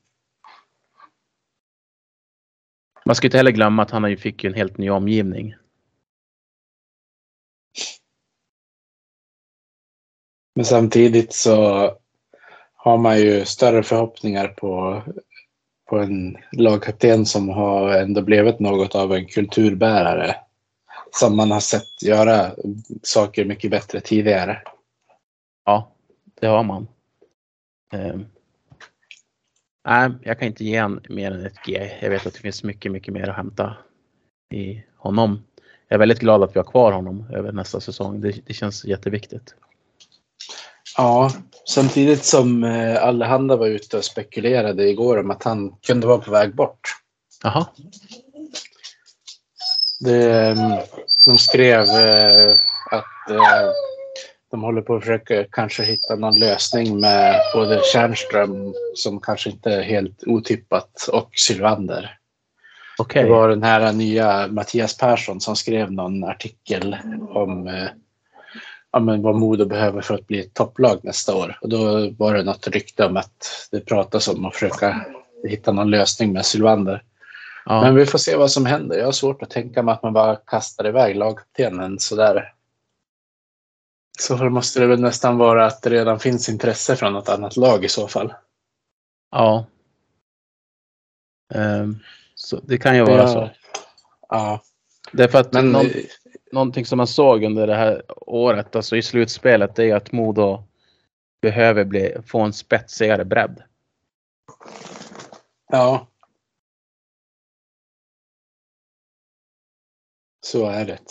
Man 3.05 3.15
ska 3.15 3.27
inte 3.27 3.37
heller 3.37 3.51
glömma 3.51 3.81
att 3.81 3.91
han 3.91 4.17
fick 4.17 4.43
en 4.43 4.53
helt 4.53 4.77
ny 4.77 4.89
omgivning. 4.89 5.55
Men 10.55 10.65
samtidigt 10.65 11.33
så 11.33 11.89
har 12.75 12.97
man 12.97 13.19
ju 13.19 13.45
större 13.45 13.83
förhoppningar 13.83 14.47
på, 14.47 15.01
på 15.89 15.99
en 15.99 16.37
lagkapten 16.51 17.25
som 17.25 17.49
har 17.49 17.89
ändå 17.89 18.21
blivit 18.21 18.59
något 18.59 18.95
av 18.95 19.13
en 19.13 19.25
kulturbärare 19.25 20.35
som 21.11 21.37
man 21.37 21.51
har 21.51 21.59
sett 21.59 22.03
göra 22.03 22.51
saker 23.01 23.45
mycket 23.45 23.71
bättre 23.71 24.01
tidigare. 24.01 24.61
Ja, 25.65 25.91
det 26.41 26.47
har 26.47 26.63
man. 26.63 26.87
Um, 27.93 28.25
nej, 29.85 30.11
jag 30.23 30.39
kan 30.39 30.47
inte 30.47 30.63
ge 30.63 30.75
en 30.75 31.01
mer 31.09 31.31
än 31.31 31.45
ett 31.45 31.65
G. 31.65 31.91
Jag 32.01 32.09
vet 32.09 32.27
att 32.27 32.33
det 32.33 32.39
finns 32.39 32.63
mycket, 32.63 32.91
mycket 32.91 33.13
mer 33.13 33.29
att 33.29 33.35
hämta 33.35 33.77
i 34.53 34.83
honom. 34.97 35.43
Jag 35.87 35.95
är 35.95 35.99
väldigt 35.99 36.19
glad 36.19 36.43
att 36.43 36.55
vi 36.55 36.59
har 36.59 36.71
kvar 36.71 36.91
honom 36.91 37.29
över 37.33 37.51
nästa 37.51 37.79
säsong. 37.79 38.21
Det, 38.21 38.45
det 38.45 38.53
känns 38.53 38.85
jätteviktigt. 38.85 39.55
Ja, 40.97 41.31
samtidigt 41.65 42.23
som 42.23 42.63
eh, 42.63 43.03
Allehanda 43.03 43.55
var 43.55 43.67
ute 43.67 43.97
och 43.97 44.05
spekulerade 44.05 44.89
igår 44.89 45.19
om 45.19 45.31
att 45.31 45.43
han 45.43 45.71
kunde 45.87 46.07
vara 46.07 46.17
på 46.17 46.31
väg 46.31 46.55
bort. 46.55 46.79
Jaha. 47.43 47.65
Det, 49.99 50.47
mm, 50.51 50.79
de 51.25 51.37
skrev 51.37 51.81
eh, 51.81 52.51
att 52.91 53.31
eh, 53.31 53.69
de 54.51 54.63
håller 54.63 54.81
på 54.81 54.95
att 54.95 55.01
försöka 55.01 55.45
kanske 55.51 55.83
hitta 55.83 56.15
någon 56.15 56.39
lösning 56.39 56.99
med 56.99 57.41
både 57.53 57.81
Tjärnström, 57.93 58.73
som 58.95 59.19
kanske 59.19 59.49
inte 59.49 59.71
är 59.71 59.81
helt 59.81 60.23
otippat, 60.27 61.09
och 61.11 61.29
Sylvander. 61.35 62.17
Okay. 62.97 63.23
Det 63.23 63.29
var 63.29 63.49
den 63.49 63.63
här 63.63 63.93
nya 63.93 64.47
Mattias 64.47 64.97
Persson 64.97 65.41
som 65.41 65.55
skrev 65.55 65.91
någon 65.91 66.23
artikel 66.23 66.97
om 67.29 67.87
ja, 68.93 68.99
men 68.99 69.21
vad 69.21 69.35
Modo 69.35 69.65
behöver 69.65 70.01
för 70.01 70.13
att 70.13 70.27
bli 70.27 70.39
ett 70.39 70.53
topplag 70.53 70.99
nästa 71.03 71.35
år. 71.35 71.57
Och 71.61 71.69
då 71.69 72.09
var 72.09 72.33
det 72.33 72.43
något 72.43 72.67
rykte 72.67 73.05
om 73.05 73.17
att 73.17 73.67
det 73.71 73.79
pratas 73.79 74.27
om 74.27 74.45
att 74.45 74.53
försöka 74.53 75.05
hitta 75.47 75.71
någon 75.71 75.89
lösning 75.89 76.33
med 76.33 76.45
Sylvander. 76.45 77.03
Ja. 77.65 77.81
Men 77.81 77.95
vi 77.95 78.05
får 78.05 78.17
se 78.17 78.35
vad 78.35 78.51
som 78.51 78.65
händer. 78.65 78.97
Jag 78.97 79.05
har 79.05 79.11
svårt 79.11 79.41
att 79.41 79.49
tänka 79.49 79.83
mig 79.83 79.93
att 79.93 80.03
man 80.03 80.13
bara 80.13 80.35
kastar 80.35 80.87
iväg 80.87 81.15
lagkaptenen 81.15 81.99
sådär. 81.99 82.53
Så 84.19 84.49
måste 84.49 84.79
det 84.79 84.87
väl 84.87 85.01
nästan 85.01 85.37
vara 85.37 85.65
att 85.65 85.81
det 85.81 85.89
redan 85.89 86.19
finns 86.19 86.49
intresse 86.49 86.95
från 86.95 87.13
något 87.13 87.29
annat 87.29 87.57
lag 87.57 87.85
i 87.85 87.89
så 87.89 88.07
fall. 88.07 88.33
Ja. 89.31 89.65
Um, 91.53 91.99
så 92.35 92.59
det 92.59 92.77
kan 92.77 92.95
ju 92.95 93.03
vara 93.03 93.21
ja. 93.21 93.27
så. 93.27 93.49
Ja. 94.29 94.61
Därför 95.11 95.39
att 95.39 95.53
Men, 95.53 95.71
någon, 95.71 95.85
någonting 96.53 96.85
som 96.85 96.97
man 96.97 97.07
såg 97.07 97.43
under 97.43 97.67
det 97.67 97.75
här 97.75 98.03
året, 98.27 98.75
alltså 98.75 98.95
i 98.95 99.01
slutspelet, 99.01 99.75
det 99.75 99.89
är 99.89 99.95
att 99.95 100.11
Modo 100.11 100.63
behöver 101.41 101.85
bli, 101.85 102.15
få 102.25 102.41
en 102.41 102.53
spetsigare 102.53 103.25
bredd. 103.25 103.63
Ja. 105.67 106.07
Så 110.41 110.69
är 110.69 110.85
det. 110.85 111.05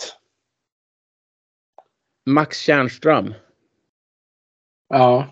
Max 2.25 2.59
Tjärnström. 2.59 3.33
Ja. 4.89 5.27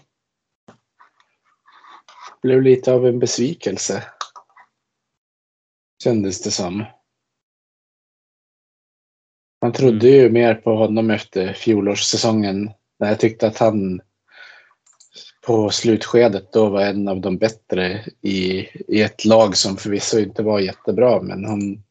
Blev 2.42 2.62
lite 2.62 2.94
av 2.94 3.06
en 3.08 3.20
besvikelse. 3.20 4.04
Kändes 6.04 6.44
det 6.44 6.52
som. 6.52 6.86
Man 9.62 9.74
trodde 9.74 10.10
ju 10.10 10.30
mer 10.30 10.56
på 10.56 10.76
honom 10.76 11.10
efter 11.10 11.54
fjolårssäsongen. 11.54 12.70
När 13.00 13.08
jag 13.08 13.20
tyckte 13.20 13.48
att 13.48 13.58
han 13.58 14.02
på 15.46 15.70
slutskedet 15.70 16.54
då 16.54 16.70
var 16.70 16.82
en 16.82 17.08
av 17.08 17.22
de 17.22 17.38
bättre 17.38 18.06
i, 18.22 18.68
i 18.88 19.02
ett 19.02 19.26
lag 19.26 19.58
som 19.58 19.78
förvisso 19.78 20.20
inte 20.20 20.44
var 20.44 20.60
jättebra. 20.60 21.22
Men 21.22 21.46
han 21.46 21.84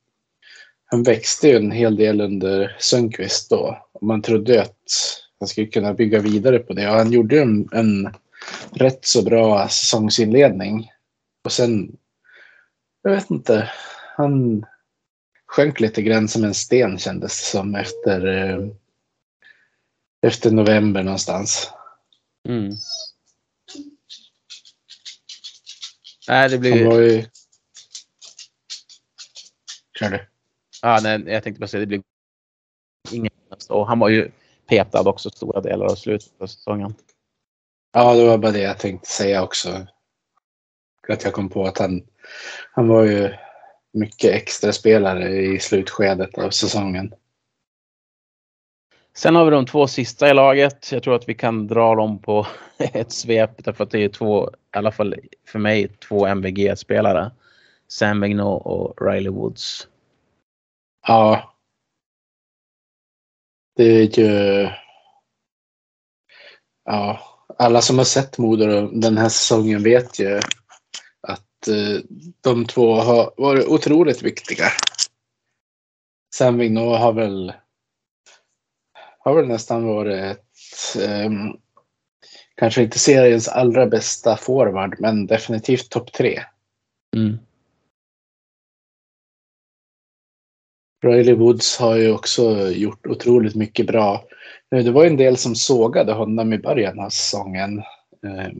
han 0.92 1.02
växte 1.02 1.48
ju 1.48 1.56
en 1.56 1.70
hel 1.70 1.96
del 1.96 2.20
under 2.20 2.76
Sundqvist 2.78 3.50
då. 3.50 3.86
Och 3.92 4.02
man 4.02 4.22
trodde 4.22 4.62
att 4.62 4.76
han 5.38 5.48
skulle 5.48 5.66
kunna 5.66 5.94
bygga 5.94 6.18
vidare 6.18 6.58
på 6.58 6.72
det. 6.72 6.90
Och 6.90 6.96
han 6.96 7.12
gjorde 7.12 7.40
en, 7.40 7.68
en 7.72 8.14
rätt 8.72 9.04
så 9.04 9.22
bra 9.22 9.68
säsongsinledning. 9.68 10.90
Och 11.44 11.52
sen, 11.52 11.96
jag 13.02 13.10
vet 13.10 13.30
inte, 13.30 13.70
han 14.16 14.66
sjönk 15.50 15.80
lite 15.80 16.02
grann 16.02 16.28
som 16.28 16.44
en 16.44 16.54
sten 16.54 16.98
kändes 16.98 17.40
det 17.40 17.46
som 17.46 17.74
efter, 17.74 18.26
eh, 18.26 18.68
efter 20.26 20.50
november 20.50 21.02
någonstans. 21.02 21.70
Mm. 22.48 22.72
Nej, 26.28 26.48
det 26.48 26.54
Han 26.54 26.60
blir... 26.60 26.86
var 26.86 27.00
ju... 27.00 27.24
Kör 29.98 30.10
du? 30.10 30.26
Ja, 30.82 31.00
nej, 31.02 31.22
jag 31.26 31.42
tänkte 31.42 31.60
bara 31.60 31.66
säga 31.66 31.80
det 31.80 31.86
blir 31.86 32.02
ingen 33.10 33.32
och 33.68 33.86
Han 33.86 33.98
var 33.98 34.08
ju 34.08 34.30
petad 34.66 35.08
också 35.08 35.30
stora 35.30 35.60
delar 35.60 35.86
av 35.86 35.94
slutet 35.94 36.40
av 36.40 36.46
säsongen. 36.46 36.94
Ja, 37.92 38.14
det 38.14 38.26
var 38.26 38.38
bara 38.38 38.52
det 38.52 38.60
jag 38.62 38.78
tänkte 38.78 39.10
säga 39.10 39.42
också. 39.42 39.86
Att 41.08 41.24
jag 41.24 41.32
kom 41.32 41.48
på 41.48 41.66
att 41.66 41.78
han, 41.78 42.06
han 42.72 42.88
var 42.88 43.04
ju 43.04 43.34
mycket 43.92 44.34
extra 44.34 44.72
spelare 44.72 45.28
i 45.28 45.58
slutskedet 45.58 46.38
av 46.38 46.50
säsongen. 46.50 47.14
Sen 49.16 49.34
har 49.34 49.44
vi 49.44 49.50
de 49.50 49.66
två 49.66 49.86
sista 49.86 50.30
i 50.30 50.34
laget. 50.34 50.92
Jag 50.92 51.02
tror 51.02 51.14
att 51.14 51.28
vi 51.28 51.34
kan 51.34 51.66
dra 51.66 51.94
dem 51.94 52.18
på 52.18 52.46
ett 52.78 53.12
svep 53.12 53.64
därför 53.64 53.84
att 53.84 53.90
det 53.90 54.04
är 54.04 54.08
två, 54.08 54.50
i 54.50 54.78
alla 54.78 54.92
fall 54.92 55.14
för 55.46 55.58
mig, 55.58 55.88
två 55.88 56.26
MVG-spelare. 56.26 57.30
Sam 57.88 58.20
Vigneault 58.20 58.66
och 58.66 59.06
Riley 59.06 59.32
Woods. 59.32 59.88
Ja. 61.06 61.54
Det 63.76 63.84
är 63.84 64.18
ju... 64.18 64.68
Ja, 66.84 67.20
alla 67.58 67.80
som 67.80 67.98
har 67.98 68.04
sett 68.04 68.38
Modo 68.38 68.90
den 68.92 69.18
här 69.18 69.28
säsongen 69.28 69.82
vet 69.82 70.18
ju 70.18 70.40
de 72.40 72.66
två 72.66 72.94
har 72.94 73.32
varit 73.36 73.66
otroligt 73.66 74.22
viktiga. 74.22 74.64
Sam 76.34 76.58
Vigneault 76.58 77.00
har 77.00 77.12
väl 77.12 77.52
har 79.18 79.34
väl 79.34 79.48
nästan 79.48 79.86
varit 79.86 80.36
ett, 80.36 81.02
eh, 81.02 81.30
kanske 82.54 82.82
inte 82.82 82.98
seriens 82.98 83.48
allra 83.48 83.86
bästa 83.86 84.36
forward, 84.36 84.96
men 84.98 85.26
definitivt 85.26 85.90
topp 85.90 86.12
tre. 86.12 86.42
Mm. 87.16 87.38
Riley 91.04 91.34
Woods 91.34 91.78
har 91.78 91.96
ju 91.96 92.12
också 92.12 92.70
gjort 92.70 93.06
otroligt 93.06 93.54
mycket 93.54 93.86
bra. 93.86 94.24
Eh, 94.74 94.84
Det 94.84 94.90
var 94.90 95.04
ju 95.04 95.10
en 95.10 95.16
del 95.16 95.36
som 95.36 95.54
sågade 95.54 96.12
honom 96.12 96.52
i 96.52 96.58
början 96.58 97.00
av 97.00 97.10
säsongen. 97.10 97.78
Eh, 98.26 98.50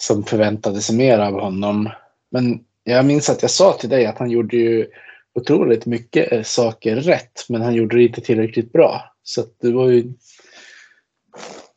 som 0.00 0.24
förväntade 0.24 0.80
sig 0.80 0.96
mer 0.96 1.18
av 1.18 1.40
honom. 1.40 1.90
Men 2.30 2.64
jag 2.84 3.04
minns 3.04 3.30
att 3.30 3.42
jag 3.42 3.50
sa 3.50 3.72
till 3.72 3.88
dig 3.88 4.06
att 4.06 4.18
han 4.18 4.30
gjorde 4.30 4.56
ju 4.56 4.86
otroligt 5.34 5.86
mycket 5.86 6.32
eh, 6.32 6.42
saker 6.42 6.96
rätt, 6.96 7.46
men 7.48 7.62
han 7.62 7.74
gjorde 7.74 7.96
det 7.96 8.02
inte 8.02 8.20
tillräckligt 8.20 8.72
bra. 8.72 9.14
Så 9.22 9.44
det 9.60 9.72
var 9.72 9.88
ju 9.88 10.12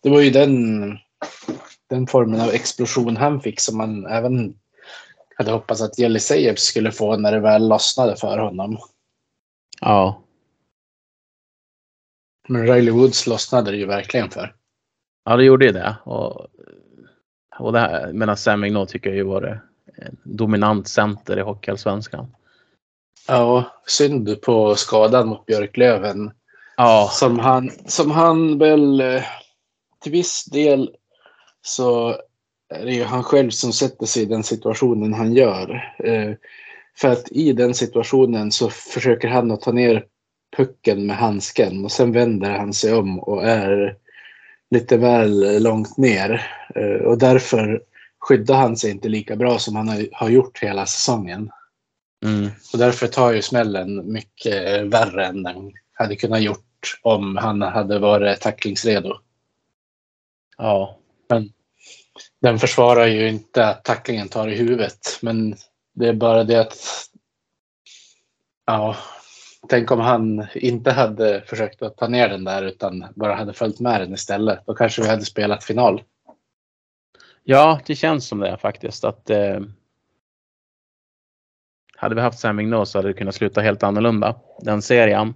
det 0.01 0.09
var 0.09 0.21
ju 0.21 0.29
den, 0.29 0.81
den 1.89 2.07
formen 2.07 2.41
av 2.41 2.49
explosion 2.49 3.17
han 3.17 3.41
fick 3.41 3.59
som 3.59 3.77
man 3.77 4.05
även 4.05 4.55
hade 5.35 5.51
hoppats 5.51 5.81
att 5.81 5.99
Jelly 5.99 6.19
Sejeb 6.19 6.59
skulle 6.59 6.91
få 6.91 7.17
när 7.17 7.31
det 7.31 7.39
väl 7.39 7.67
lossnade 7.67 8.15
för 8.15 8.37
honom. 8.37 8.77
Ja. 9.81 10.23
Men 12.47 12.67
Riley 12.67 12.91
Woods 12.91 13.27
lossnade 13.27 13.71
det 13.71 13.77
ju 13.77 13.85
verkligen 13.85 14.29
för. 14.29 14.55
ja, 15.25 15.37
det 15.37 15.43
gjorde 15.43 15.65
ju 15.65 15.71
det. 15.71 15.95
Och, 16.05 16.47
och 17.59 17.73
det 17.73 17.79
här, 17.79 18.13
medan 18.13 18.37
Sam 18.37 18.61
Vigneault 18.61 18.89
tycker 18.89 19.09
jag 19.09 19.17
ju 19.17 19.23
var 19.23 19.41
det 19.41 19.61
en 19.97 20.17
dominant 20.23 20.87
center 20.87 21.39
i 21.39 21.41
Hockeyallsvenskan. 21.41 22.35
Ja, 23.27 23.65
synd 23.87 24.41
på 24.41 24.75
skadan 24.75 25.27
mot 25.27 25.45
Björklöven. 25.45 26.31
Ja, 26.77 27.09
Som 27.11 27.39
han, 27.39 27.71
som 27.85 28.11
han 28.11 28.57
väl 28.57 29.01
eh, 29.01 29.23
till 30.01 30.11
viss 30.11 30.45
del 30.45 30.91
så 31.61 32.09
är 32.69 32.85
det 32.85 32.93
ju 32.93 33.03
han 33.03 33.23
själv 33.23 33.49
som 33.49 33.73
sätter 33.73 34.05
sig 34.05 34.23
i 34.23 34.25
den 34.25 34.43
situationen 34.43 35.13
han 35.13 35.33
gör. 35.33 35.93
Eh, 36.03 36.31
För 36.97 37.07
att 37.11 37.31
i 37.31 37.53
den 37.53 37.73
situationen 37.73 38.51
så 38.51 38.69
försöker 38.69 39.27
han 39.27 39.51
att 39.51 39.61
ta 39.61 39.71
ner 39.71 40.05
pucken 40.57 41.05
med 41.05 41.17
handsken 41.17 41.85
och 41.85 41.91
sen 41.91 42.11
vänder 42.11 42.49
han 42.51 42.73
sig 42.73 42.93
om 42.93 43.19
och 43.19 43.43
är 43.43 43.97
lite 44.73 44.97
väl 44.97 45.63
långt 45.63 45.97
ner. 45.97 46.47
Eh, 46.75 47.05
Och 47.05 47.17
därför 47.17 47.83
skyddar 48.19 48.55
han 48.55 48.77
sig 48.77 48.91
inte 48.91 49.09
lika 49.09 49.35
bra 49.35 49.59
som 49.59 49.75
han 49.75 50.07
har- 50.11 50.29
gjort 50.29 50.59
hela 50.63 50.85
säsongen. 50.85 51.51
mm, 52.25 52.49
Och 52.73 52.79
därför 52.79 53.07
tar 53.07 53.31
ju 53.33 53.41
smällen 53.41 54.11
mycket 54.11 54.87
värre 54.87 55.25
än 55.25 55.43
den 55.43 55.71
hade 55.93 56.15
kunnat 56.15 56.41
gjort 56.41 56.99
om 57.01 57.37
han 57.37 57.61
hade 57.61 57.99
varit 57.99 58.41
tacklingsredo. 58.41 59.17
ja, 60.57 60.97
Den 62.41 62.59
försvarar 62.59 63.05
ju 63.07 63.29
inte 63.29 63.67
att 63.67 63.83
tacklingen 63.83 64.29
tar 64.29 64.47
i 64.47 64.55
huvudet, 64.55 65.19
men 65.21 65.55
det 65.95 66.07
är 66.07 66.13
bara 66.13 66.43
det 66.43 66.55
att... 66.59 66.77
Ja, 68.65 68.95
tänk 69.67 69.91
om 69.91 69.99
han 69.99 70.47
inte 70.55 70.91
hade 70.91 71.41
försökt 71.41 71.81
att 71.81 71.97
ta 71.97 72.07
ner 72.07 72.29
den 72.29 72.43
där 72.43 72.63
utan 72.63 73.05
bara 73.15 73.35
hade 73.35 73.53
följt 73.53 73.79
med 73.79 74.01
den 74.01 74.13
istället. 74.13 74.59
Då 74.65 74.73
kanske 74.73 75.01
vi 75.01 75.07
hade 75.07 75.25
spelat 75.25 75.63
final. 75.63 76.01
ja, 77.43 77.79
det 77.85 77.95
känns 77.95 78.27
som 78.27 78.39
det 78.39 78.57
faktiskt. 78.57 79.03
Att 79.03 79.29
eh, 79.29 79.59
hade 81.97 82.15
vi 82.15 82.21
haft 82.21 82.39
Sam 82.39 82.57
Vigneault 82.57 82.89
så 82.89 82.97
hade 82.97 83.07
det 83.07 83.13
kunnat 83.13 83.35
sluta 83.35 83.61
helt 83.61 83.83
annorlunda 83.83 84.35
den 84.61 84.81
serien. 84.81 85.33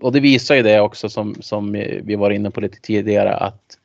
Och 0.00 0.12
det 0.12 0.20
visar 0.20 0.54
ju 0.54 0.62
det 0.62 0.80
också 0.80 1.08
som, 1.08 1.34
som 1.40 1.72
vi 2.02 2.16
var 2.16 2.30
inne 2.30 2.50
på 2.50 2.60
lite 2.60 2.80
tidigare 2.80 3.36
att 3.36 3.78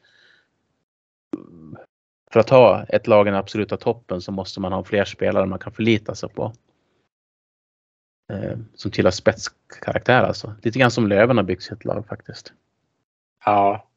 för 2.34 2.40
att 2.40 2.50
ha 2.50 2.84
ett 2.84 3.08
lag 3.08 3.28
i 3.28 3.30
den 3.30 3.40
absoluta 3.40 3.78
toppen 3.78 4.22
så 4.22 4.32
måste 4.32 4.60
man 4.60 4.74
ha 4.74 4.84
fler 4.84 5.06
spelare 5.06 5.46
man 5.46 5.60
kan 5.60 5.74
förlita 5.74 6.16
sig 6.16 6.30
på. 6.30 6.54
Eh, 8.34 8.58
som 8.76 8.92
tillhör 8.92 9.12
spetskaraktär 9.12 10.24
alltså. 10.24 10.56
Lite 10.62 10.80
grann 10.80 10.92
som 10.92 11.08
Löven 11.08 11.38
har 11.38 11.44
byggt 11.44 11.64
sitt 11.64 11.86
lag 11.86 12.06
faktiskt. 12.08 12.54
Ja, 13.46 13.88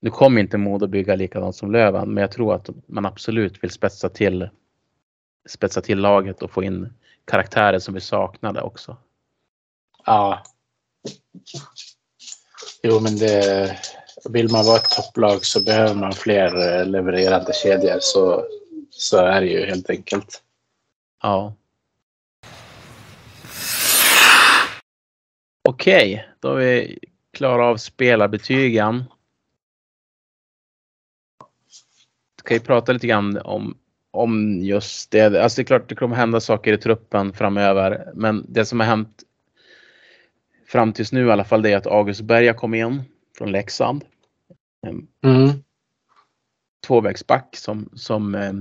Nu 0.00 0.10
kommer 0.10 0.40
inte 0.40 0.58
Modo 0.58 0.86
bygga 0.86 1.14
likadant 1.14 1.56
som 1.56 1.72
Löven, 1.72 2.14
men 2.14 2.20
jag 2.20 2.30
tror 2.30 2.54
att 2.54 2.70
man 2.86 3.06
absolut 3.06 3.64
vill 3.64 3.70
spetsa 3.70 4.08
till, 4.08 4.48
spetsa 5.48 5.80
till 5.80 5.98
laget 5.98 6.42
och 6.42 6.50
få 6.50 6.62
in 6.62 6.92
karaktärer 7.24 7.78
som 7.78 7.94
vi 7.94 8.00
saknade 8.00 8.62
också. 8.62 8.96
ja. 10.06 10.42
Jo, 12.82 13.00
men 13.00 13.16
det... 13.16 13.78
Vill 14.28 14.52
man 14.52 14.64
vara 14.64 14.76
ett 14.76 14.90
topplag 14.90 15.44
så 15.44 15.64
behöver 15.64 15.94
man 15.94 16.12
fler 16.12 16.78
eh, 16.78 16.86
levererande 16.86 17.52
kedjor. 17.52 17.98
Så, 18.00 18.44
så 18.90 19.18
är 19.18 19.40
det 19.40 19.46
ju 19.46 19.66
helt 19.66 19.90
enkelt. 19.90 20.42
Ja. 21.22 21.54
Okej, 25.68 26.28
då 26.40 26.48
är 26.48 26.56
vi 26.56 26.98
klara 27.32 27.66
av 27.66 27.76
spelarbetygen. 27.76 29.04
Ska 32.38 32.54
vi 32.54 32.60
prata 32.60 32.92
lite 32.92 33.06
grann 33.06 33.38
om, 33.38 33.78
om 34.10 34.60
just 34.62 35.10
det. 35.10 35.42
Alltså 35.42 35.56
det 35.56 35.62
är 35.62 35.66
klart 35.66 35.88
det 35.88 35.94
kommer 35.94 36.16
hända 36.16 36.40
saker 36.40 36.72
i 36.72 36.78
truppen 36.78 37.32
framöver. 37.32 38.12
Men 38.14 38.46
det 38.48 38.64
som 38.64 38.80
har 38.80 38.86
hänt 38.86 39.22
fram 40.66 40.92
tills 40.92 41.12
nu 41.12 41.26
i 41.26 41.30
alla 41.30 41.44
fall 41.44 41.62
det 41.62 41.72
är 41.72 41.76
att 41.76 41.86
August 41.86 42.20
Berga 42.20 42.54
kom 42.54 42.74
in 42.74 43.02
från 43.38 43.52
Leksand. 43.52 44.04
En 44.86 45.08
Mm. 45.24 45.50
tvåvägsback 46.86 47.56
som, 47.56 47.88
som 47.94 48.34
eh, 48.34 48.52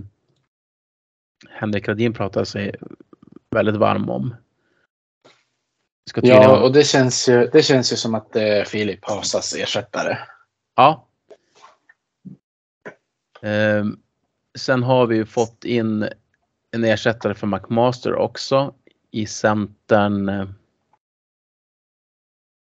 Henrik 1.49 1.88
Radin 1.88 2.14
pratar 2.14 2.43
sig 2.43 2.76
väldigt 3.49 3.76
varm 3.76 4.10
om. 4.10 4.36
Tydligen, 6.14 6.41
Ja, 6.41 6.62
och 6.62 6.74
det 6.74 6.84
känns, 6.84 7.30
ju, 7.30 7.47
det 7.47 7.64
känns 7.64 7.93
ju 7.93 7.95
som 7.95 8.16
att 8.16 8.36
är 8.36 8.66
Filip 8.66 9.06
Hasas 9.06 9.53
ersättare. 9.56 10.18
ja. 10.76 11.08
Ehm, 13.41 13.99
sen 14.58 14.84
har 14.84 15.06
vi 15.08 15.16
ju 15.16 15.26
fått 15.26 15.64
in 15.66 16.10
en 16.72 16.84
ersättare 16.84 17.34
för 17.34 17.47
McMaster 17.47 18.16
också 18.16 18.74
i 19.12 19.26
centern 19.28 20.30
eh, 20.30 20.47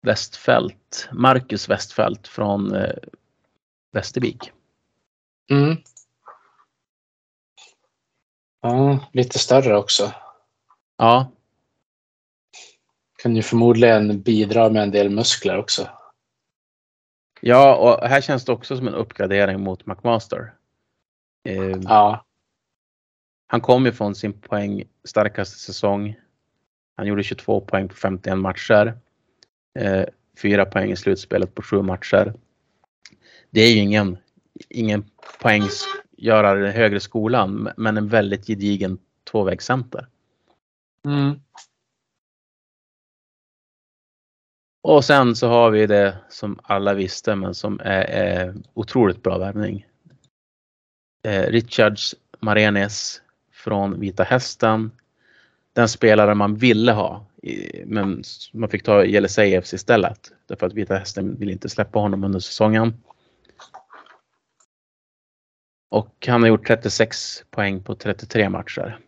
Westfält, 0.02 1.08
Marcus 1.12 1.68
Westfält 1.68 2.28
från 2.28 2.74
eh, 2.74 2.96
Västervik. 3.92 4.52
Mm. 5.50 5.76
Ja, 8.60 8.98
lite 9.12 9.38
större 9.38 9.76
också. 9.76 10.12
Ja, 10.96 11.32
Kan 13.22 13.36
ju 13.36 13.42
förmodligen 13.42 14.22
bidra 14.22 14.70
med 14.70 14.82
en 14.82 14.90
del 14.90 15.10
muskler 15.10 15.58
också. 15.58 15.88
ja, 17.40 17.76
och 17.76 18.08
här 18.08 18.20
känns 18.20 18.44
det 18.44 18.52
också 18.52 18.76
som 18.76 18.88
en 18.88 18.94
uppgradering 18.94 19.60
mot 19.60 19.86
McMaster. 19.86 20.52
Ehm, 21.44 21.82
Ja, 21.82 22.24
Han 23.46 23.60
kom 23.60 23.86
ju 23.86 23.92
från 23.92 24.14
sin 24.14 24.32
poäng 24.40 24.84
starkaste 25.04 25.58
säsong. 25.58 26.16
Han 26.96 27.06
gjorde 27.06 27.22
22 27.22 27.60
poäng 27.60 27.88
på 27.88 27.94
51 27.94 28.38
matcher. 28.38 28.98
Eh, 29.78 30.04
fyra 30.42 30.64
poäng 30.64 30.90
i 30.90 30.96
slutspelet 30.96 31.54
på 31.54 31.62
sju 31.62 31.82
matcher. 31.82 32.34
Det 33.50 33.60
är 33.60 33.72
ju 33.72 33.78
ingen, 33.78 34.18
ingen 34.68 35.04
den 36.56 36.72
högre 36.72 37.00
skolan, 37.00 37.68
men 37.76 37.96
en 37.96 38.08
väldigt 38.08 38.46
gedigen 38.46 38.98
tvåvägscenter. 39.30 40.06
Mm. 41.04 41.40
Och 44.82 45.04
sen 45.04 45.36
så 45.36 45.48
har 45.48 45.70
vi 45.70 45.86
det 45.86 46.18
som 46.28 46.58
alla 46.62 46.94
visste 46.94 47.34
men 47.34 47.54
som 47.54 47.80
är, 47.80 48.04
är 48.04 48.54
otroligt 48.74 49.22
bra 49.22 49.38
värvning. 49.38 49.86
Eh, 51.22 51.42
Richards 51.42 52.14
Marenes 52.40 53.22
från 53.52 54.00
Vita 54.00 54.22
Hästen. 54.22 54.90
Den 55.72 55.88
spelare 55.88 56.34
man 56.34 56.56
ville 56.56 56.92
ha 56.92 57.28
men 57.86 58.22
man 58.52 58.68
fick 58.68 58.82
ta 58.82 59.04
Jelisejevs 59.04 59.74
istället. 59.74 60.32
Därför 60.46 60.66
att 60.66 60.74
Vita 60.74 60.94
Hästen 60.94 61.36
vill 61.36 61.50
inte 61.50 61.68
släppa 61.68 61.98
honom 61.98 62.24
under 62.24 62.40
säsongen. 62.40 63.02
Och 65.90 66.26
han 66.26 66.42
har 66.42 66.48
gjort 66.48 66.66
36 66.66 67.44
poäng 67.50 67.82
på 67.82 67.94
33 67.94 68.48
matcher. 68.48 68.98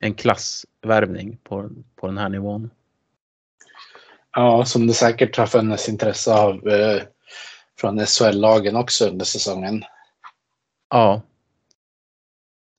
En 0.00 0.14
klassvärvning 0.14 1.36
på, 1.36 1.70
på 1.96 2.06
den 2.06 2.18
här 2.18 2.28
nivån. 2.28 2.70
Ja, 4.38 4.64
som 4.64 4.86
det 4.86 4.94
säkert 4.94 5.36
har 5.36 5.46
funnits 5.46 5.88
intresse 5.88 6.34
av 6.34 6.68
eh, 6.68 7.02
från 7.80 8.06
SHL-lagen 8.06 8.76
också 8.76 9.08
under 9.08 9.24
säsongen. 9.24 9.84
Ja. 10.90 11.22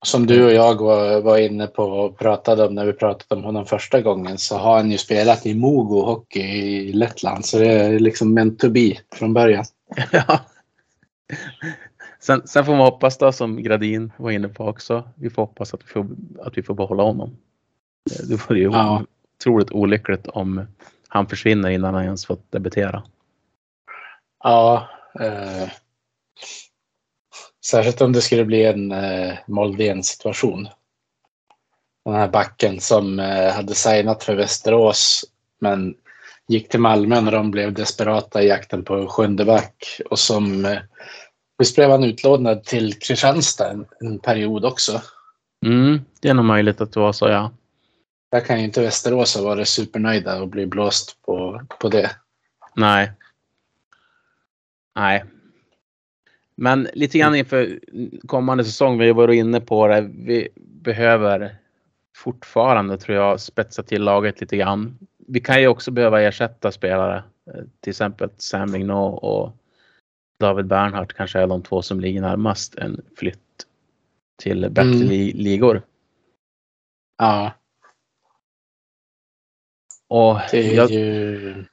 Som 0.06 0.26
du 0.26 0.46
och 0.46 0.52
jag 0.52 0.82
var, 0.82 1.22
var 1.22 1.38
inne 1.38 1.68
på 1.68 1.84
och 1.84 2.18
pratade 2.18 2.68
om 2.68 2.76
när 2.76 2.86
vi 2.86 2.94
pratade 2.94 3.40
om 3.40 3.44
honom 3.44 3.66
första 3.66 4.02
gången 4.02 4.38
så 4.38 4.58
har 4.58 4.78
han 4.78 4.92
ju 4.92 4.98
spelat 4.98 5.46
i 5.46 5.56
Mogo 5.56 6.02
Hockey 6.02 6.42
i 6.42 6.94
Lettland 6.94 7.46
så 7.46 7.60
det 7.60 7.72
är 7.72 8.00
liksom 8.00 8.34
meant 8.34 8.60
to 8.60 8.70
be 8.70 8.98
från 9.16 9.34
början. 9.34 9.66
ja. 10.12 10.40
Sen, 12.20 12.48
sen 12.48 12.66
får 12.66 12.72
man 12.72 12.86
hoppas 12.86 13.18
då 13.18 13.32
som 13.32 13.64
Gradin 13.64 14.12
var 14.18 14.32
inne 14.32 14.48
på 14.48 14.68
också. 14.68 15.10
Vi 15.16 15.30
får 15.30 15.42
hoppas 15.42 15.74
att 15.74 15.82
vi 15.84 15.88
får, 15.88 16.08
att 16.40 16.58
vi 16.58 16.64
får 16.64 16.74
behålla 16.74 17.04
honom. 17.04 17.38
Det 18.30 18.50
vore 18.50 18.60
ju 18.60 18.66
ja. 18.72 19.04
otroligt 19.38 19.72
olyckligt 19.72 20.28
om 20.28 20.66
han 21.10 21.28
försvinner 21.28 21.70
innan 21.70 21.94
han 21.94 22.04
ens 22.04 22.26
fått 22.26 22.52
debutera. 22.52 23.04
Ja. 24.44 24.90
Eh, 25.20 25.70
särskilt 27.66 28.02
om 28.02 28.14
det 28.14 28.22
skulle 28.22 28.46
bli 28.46 28.66
en 28.66 28.92
eh, 28.92 29.34
Moldén 29.48 30.04
situation. 30.04 30.68
Den 32.06 32.14
här 32.14 32.28
backen 32.28 32.80
som 32.80 33.20
eh, 33.20 33.54
hade 33.54 33.76
signat 33.76 34.24
för 34.24 34.36
Västerås 34.36 35.26
men 35.60 35.96
gick 36.48 36.70
till 36.70 36.80
Malmö 36.80 37.22
när 37.22 37.32
de 37.32 37.52
blev 37.52 37.74
desperata 37.74 38.44
i 38.44 38.48
jakten 38.48 38.84
på 38.84 39.08
sjunde 39.08 39.46
back 39.46 40.02
och 40.10 40.20
som 40.20 40.66
eh, 40.66 40.80
Visst 41.60 41.76
blev 41.76 41.90
han 41.90 42.04
utlånad 42.04 42.64
till 42.64 43.00
Kristianstad 43.00 43.72
en, 43.72 43.86
en 44.00 44.20
period 44.20 44.66
också? 44.66 45.02
Mm, 45.66 46.02
det 46.22 46.30
är 46.30 46.34
nog 46.34 46.46
möjligt 46.46 46.82
att 46.82 46.92
det 46.92 47.00
var 47.00 47.12
så, 47.12 47.28
ja. 47.28 47.52
Där 48.32 48.40
kan 48.40 48.60
ju 48.60 48.66
inte 48.66 48.82
Västerås 48.82 49.36
ha 49.36 49.44
varit 49.44 49.68
supernöjda 49.68 50.42
och 50.42 50.48
bli 50.48 50.66
blåst 50.66 51.22
på, 51.22 51.62
på 51.80 51.90
det. 51.90 52.12
Nej. 52.76 53.12
Nej. 54.96 55.24
Men 56.56 56.88
lite 56.94 57.18
grann 57.18 57.36
inför 57.36 57.80
kommande 58.28 58.66
säsong, 58.66 58.98
vi 58.98 59.12
varit 59.12 59.38
inne 59.38 59.62
på 59.62 59.88
det, 59.88 60.02
vi 60.02 60.48
behöver 60.56 61.56
fortfarande 62.16 62.98
tror 62.98 63.18
jag 63.18 63.42
spetsa 63.42 63.84
till 63.84 64.04
laget 64.04 64.42
lite 64.42 64.58
grann. 64.58 64.98
Vi 65.28 65.40
kan 65.40 65.62
ju 65.62 65.68
också 65.68 65.92
behöva 65.92 66.22
ersätta 66.22 66.72
spelare, 66.72 67.24
eh, 67.54 67.64
till 67.80 67.92
exempel 67.92 68.30
Sam 68.38 68.72
Mignot 68.72 69.24
och 69.24 69.58
David 70.40 70.66
Bernhardt 70.66 71.14
kanske 71.14 71.40
är 71.40 71.48
de 71.48 71.64
två 71.64 71.82
som 71.82 72.00
ligger 72.00 72.22
närmast 72.22 72.76
en 72.76 73.02
flytt 73.18 73.66
till 74.42 74.70
bättre 74.70 74.90
mm. 74.90 75.38
ligor. 75.38 75.82
Ja. 77.18 77.54
Och 80.10 80.40
det 80.52 80.72
är 80.72 80.76
jag... 80.76 80.92
ju 80.92 81.66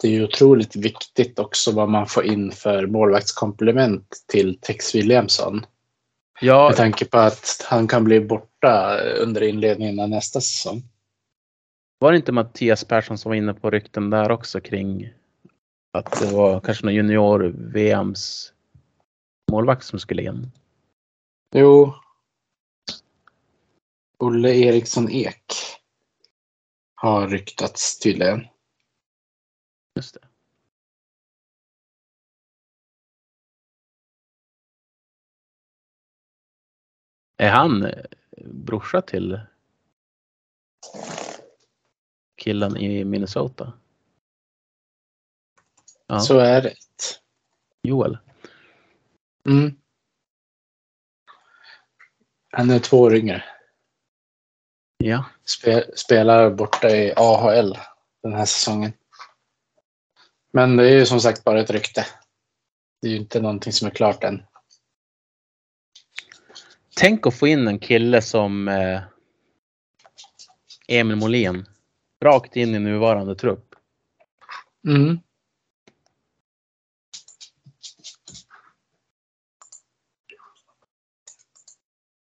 det 0.00 0.08
är 0.08 0.12
ju 0.12 0.24
otroligt 0.24 0.76
viktigt 0.76 1.38
också 1.38 1.72
vad 1.72 1.88
man 1.88 2.06
får 2.06 2.24
in 2.24 2.52
för 2.52 2.86
målvaktskomplement 2.86 4.24
till 4.26 4.58
Tex 4.60 4.94
Williamson. 4.94 5.66
Ja. 6.40 6.68
Med 6.68 6.76
tanke 6.76 7.04
på 7.04 7.18
att 7.18 7.66
han 7.68 7.88
kan 7.88 8.04
bli 8.04 8.20
borta 8.20 8.98
under 8.98 9.42
inledningen 9.42 10.00
av 10.00 10.08
nästa 10.08 10.40
säsong. 10.40 10.82
Var 11.98 12.12
det 12.12 12.16
inte 12.16 12.32
Mattias 12.32 12.84
Persson 12.84 13.18
som 13.18 13.30
var 13.30 13.36
inne 13.36 13.54
på 13.54 13.70
rykten 13.70 14.10
där 14.10 14.30
också 14.30 14.60
kring 14.60 15.12
att 15.92 16.20
det 16.20 16.32
var 16.32 16.60
kanske 16.60 16.84
någon 16.84 16.94
junior-VMs 16.94 18.52
målvakt 19.50 19.84
som 19.84 19.98
skulle 19.98 20.22
in? 20.22 20.50
Jo. 21.54 21.94
Olle 24.18 24.54
Eriksson 24.54 25.10
Ek 25.10 25.54
har 27.00 27.28
ryktats 27.28 27.98
tydligen. 27.98 28.46
Just 29.94 30.14
det. 30.14 30.28
Är 37.36 37.50
han 37.50 37.82
eh, 37.82 38.04
brorsa 38.44 39.02
till 39.02 39.40
killen 42.36 42.76
i 42.76 43.04
Minnesota? 43.04 43.72
Ja. 46.06 46.20
Så 46.20 46.38
är 46.38 46.62
det. 46.62 46.74
Joel. 47.82 48.18
Mm. 49.46 49.80
Han 52.50 52.70
är 52.70 52.78
två 52.78 53.00
år 53.00 53.14
yngre. 53.14 53.57
Ja. 54.98 55.24
spelar 55.94 56.50
borta 56.50 56.88
i 56.88 57.12
AHL 57.16 57.78
den 58.22 58.32
här 58.32 58.44
säsongen. 58.44 58.92
Men 60.52 60.76
det 60.76 60.88
är 60.88 60.98
ju 60.98 61.06
som 61.06 61.20
sagt 61.20 61.44
bara 61.44 61.60
ett 61.60 61.70
rykte. 61.70 62.06
Det 63.02 63.08
är 63.08 63.12
ju 63.12 63.16
inte 63.16 63.40
någonting 63.40 63.72
som 63.72 63.86
är 63.86 63.92
klart 63.92 64.24
än. 64.24 64.42
Tänk 66.96 67.26
att 67.26 67.34
få 67.34 67.46
in 67.46 67.68
en 67.68 67.78
kille 67.78 68.22
som 68.22 68.68
eh, 68.68 69.00
Emil 70.88 71.16
Molin. 71.16 71.66
Rakt 72.24 72.56
in 72.56 72.74
i 72.74 72.78
nuvarande 72.78 73.34
trupp. 73.34 73.74
Mm. 74.88 75.18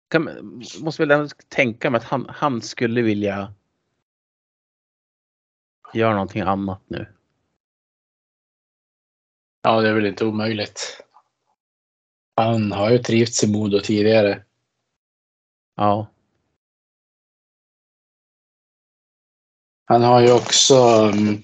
Kan, 0.08 0.52
måste 0.80 1.02
väl 1.02 1.10
ändå 1.10 1.28
tänka 1.48 1.90
mig 1.90 1.98
att 1.98 2.04
han, 2.04 2.26
han 2.28 2.62
skulle 2.62 3.02
vilja 3.02 3.54
göra 5.94 6.12
någonting 6.12 6.42
annat 6.42 6.82
nu. 6.86 7.12
Ja, 9.62 9.80
det 9.80 9.88
är 9.88 9.94
väl 9.94 10.06
inte 10.06 10.24
omöjligt. 10.24 11.02
Han 12.36 12.72
har 12.72 12.90
ju 12.90 12.98
trivts 12.98 13.44
i 13.44 13.52
Modo 13.52 13.80
tidigare. 13.80 14.44
Ja. 15.76 16.06
Han 19.84 20.02
har 20.02 20.20
ju 20.20 20.32
också 20.32 20.74
um, 20.74 21.42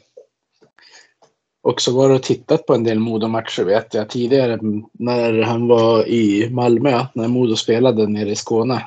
också 1.62 1.96
varit 1.96 2.18
och 2.18 2.22
tittat 2.22 2.66
på 2.66 2.74
en 2.74 2.84
del 2.84 2.98
Modo-matcher 2.98 3.64
vet 3.64 3.94
jag 3.94 4.10
tidigare 4.10 4.58
när 4.92 5.42
han 5.42 5.68
var 5.68 6.08
i 6.08 6.50
Malmö, 6.50 7.06
när 7.14 7.28
Modo 7.28 7.56
spelade 7.56 8.06
nere 8.06 8.30
i 8.30 8.36
Skåne. 8.36 8.86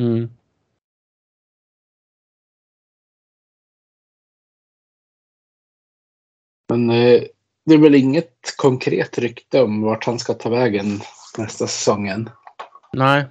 Mm. 0.00 0.30
Men 6.68 6.90
eh, 6.90 7.22
det 7.64 7.74
är 7.74 7.78
väl 7.78 7.94
inget 7.94 8.54
konkret 8.56 9.18
rykte 9.18 9.62
om 9.62 9.82
vart 9.82 10.04
han 10.04 10.18
ska 10.18 10.34
ta 10.34 10.48
vägen 10.48 11.00
nästa 11.38 11.66
säsongen. 11.66 12.30
Nej. 12.92 13.24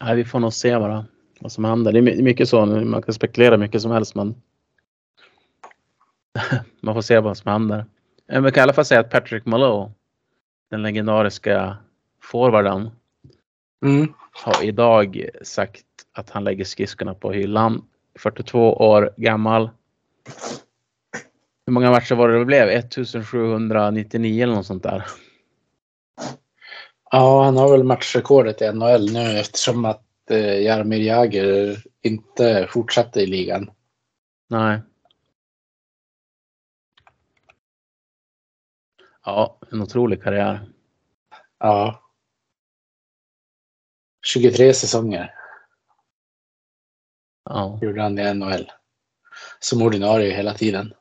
Nej, 0.00 0.16
vi 0.16 0.24
får 0.24 0.40
nog 0.40 0.52
se 0.52 0.78
bara 0.78 1.06
vad 1.40 1.52
som 1.52 1.64
händer. 1.64 1.92
Det 1.92 1.98
är 1.98 2.22
mycket 2.22 2.48
så, 2.48 2.66
man 2.66 3.02
kan 3.02 3.14
spekulera 3.14 3.56
mycket 3.56 3.82
som 3.82 3.90
helst 3.90 4.14
men 4.14 4.34
man 6.80 6.94
får 6.94 7.02
se 7.02 7.18
vad 7.18 7.36
som 7.36 7.50
händer. 7.50 7.86
Men 8.28 8.44
vi 8.44 8.50
kan 8.50 8.60
i 8.60 8.62
alla 8.62 8.72
fall 8.72 8.84
säga 8.84 9.00
att 9.00 9.10
Patrick 9.10 9.46
Malone, 9.46 9.92
den 10.70 10.82
legendariska 10.82 11.76
forwarden, 12.22 12.90
mm. 13.84 14.14
har 14.32 14.64
idag 14.64 15.28
sagt 15.42 15.84
att 16.12 16.30
han 16.30 16.44
lägger 16.44 16.64
skridskorna 16.64 17.14
på 17.14 17.32
hyllan. 17.32 17.84
42 18.18 18.72
år 18.72 19.14
gammal. 19.16 19.70
Hur 21.66 21.72
många 21.72 21.90
matcher 21.90 22.14
var 22.14 22.28
det 22.28 22.38
det 22.38 22.44
blev? 22.44 22.68
1799 22.68 24.42
eller 24.42 24.54
något 24.54 24.66
sånt 24.66 24.82
där. 24.82 25.06
Ja, 27.10 27.44
han 27.44 27.56
har 27.56 27.70
väl 27.70 27.84
matchrekordet 27.84 28.62
i 28.62 28.72
NHL 28.72 29.12
nu 29.12 29.38
eftersom 29.38 29.84
att 29.84 30.04
eh, 30.30 30.62
Jaromir 30.62 31.00
Jagr 31.00 31.76
inte 32.02 32.66
fortsatte 32.70 33.20
i 33.20 33.26
ligan. 33.26 33.70
Nej. 34.48 34.80
Ja, 39.24 39.58
en 39.72 39.82
otrolig 39.82 40.22
karriär. 40.22 40.60
Ja. 41.58 42.02
23 44.26 44.74
säsonger 44.74 45.34
Ja. 47.44 47.78
gjorde 47.82 48.02
han 48.02 48.18
i 48.18 48.34
NHL. 48.34 48.72
Som 49.58 49.82
ordinarie 49.82 50.34
hela 50.36 50.54
tiden. 50.54 50.94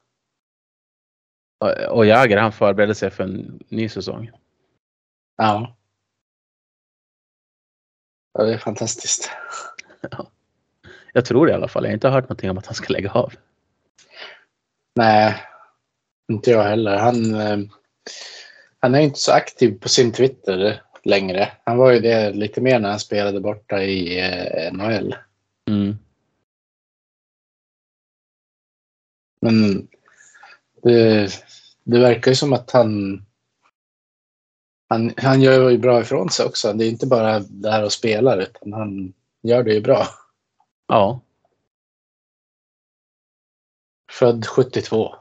Och- 1.91 2.06
Jagr 2.06 2.38
han 2.38 2.52
förberedde 2.52 2.96
sig 2.96 3.12
för 3.12 3.24
en 3.24 3.64
ny 3.68 3.90
säsong. 3.90 4.32
Ja. 5.38 5.76
Ja, 8.34 8.44
det 8.44 8.54
är 8.54 8.58
fantastiskt. 8.58 9.32
Jag 11.14 11.26
tror 11.26 11.46
det 11.46 11.52
i 11.52 11.56
alla 11.56 11.68
fall. 11.68 11.84
Jag 11.84 11.90
har 11.90 11.94
inte 11.94 12.10
hört 12.10 12.24
någonting 12.24 12.50
om 12.50 12.58
att 12.58 12.66
han 12.66 12.76
ska 12.76 12.94
lägga 12.94 13.12
av. 13.12 13.34
Nej, 14.96 15.44
inte 16.32 16.52
jag 16.52 16.64
heller. 16.64 16.98
Han, 16.98 17.34
eh, 17.36 17.58
han 18.80 18.95
är 18.95 18.99
inte 18.99 19.19
så 19.19 19.31
aktiv 19.31 19.80
på 19.80 19.90
sin 19.90 20.11
Twitter 20.11 20.84
längre. 21.03 21.52
Han 21.64 21.77
var 21.77 21.91
ju 21.91 21.99
det 21.99 22.31
lite 22.34 22.61
mer 22.61 22.80
när 22.80 22.90
han 22.90 22.99
spelade 22.99 23.40
borta 23.40 23.84
i 23.84 24.19
eh, 24.19 24.73
NHL. 24.73 25.15
Mm. 25.69 25.98
Men 29.41 29.88
det, 30.84 31.30
det 31.84 31.99
verkar 31.99 32.31
ju 32.31 32.36
som 32.36 32.53
att 32.53 32.72
han, 32.72 33.22
han, 34.90 35.14
han 35.18 35.41
gör 35.41 35.69
ju 35.69 35.77
bra 35.77 36.02
ifrån 36.02 36.30
sig 36.30 36.45
också. 36.45 36.73
Det 36.73 36.86
är 36.86 36.90
inte 36.90 37.07
bara 37.07 37.40
det 37.40 37.72
här 37.72 37.84
att 37.84 37.91
spela 37.91 38.36
utan 38.36 38.73
han 38.73 39.14
gör 39.41 39.64
det 39.64 39.73
ju 39.73 39.81
bra. 39.81 40.07
Ja. 40.88 41.22
Född 44.11 44.45
72. 44.45 45.15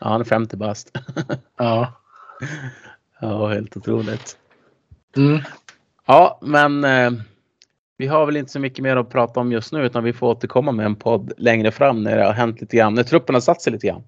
Ja, 0.00 0.08
han 0.08 0.20
är 0.20 0.24
50 0.24 0.56
bast. 0.56 0.92
Ja. 1.56 1.92
ja, 3.20 3.48
helt 3.48 3.76
otroligt. 3.76 4.38
Mm. 5.16 5.40
Ja, 6.06 6.38
men 6.42 6.84
eh, 6.84 7.10
vi 7.96 8.06
har 8.06 8.26
väl 8.26 8.36
inte 8.36 8.52
så 8.52 8.58
mycket 8.58 8.82
mer 8.82 8.96
att 8.96 9.10
prata 9.10 9.40
om 9.40 9.52
just 9.52 9.72
nu 9.72 9.86
utan 9.86 10.04
vi 10.04 10.12
får 10.12 10.26
återkomma 10.26 10.72
med 10.72 10.86
en 10.86 10.96
podd 10.96 11.32
längre 11.36 11.70
fram 11.70 12.02
när 12.02 12.16
det 12.16 12.24
har 12.24 12.32
hänt 12.32 12.60
lite 12.60 12.76
grann. 12.76 12.94
När 12.94 13.02
truppen 13.02 13.34
har 13.34 13.40
satt 13.40 13.62
sig 13.62 13.72
lite 13.72 13.86
grann. 13.86 14.02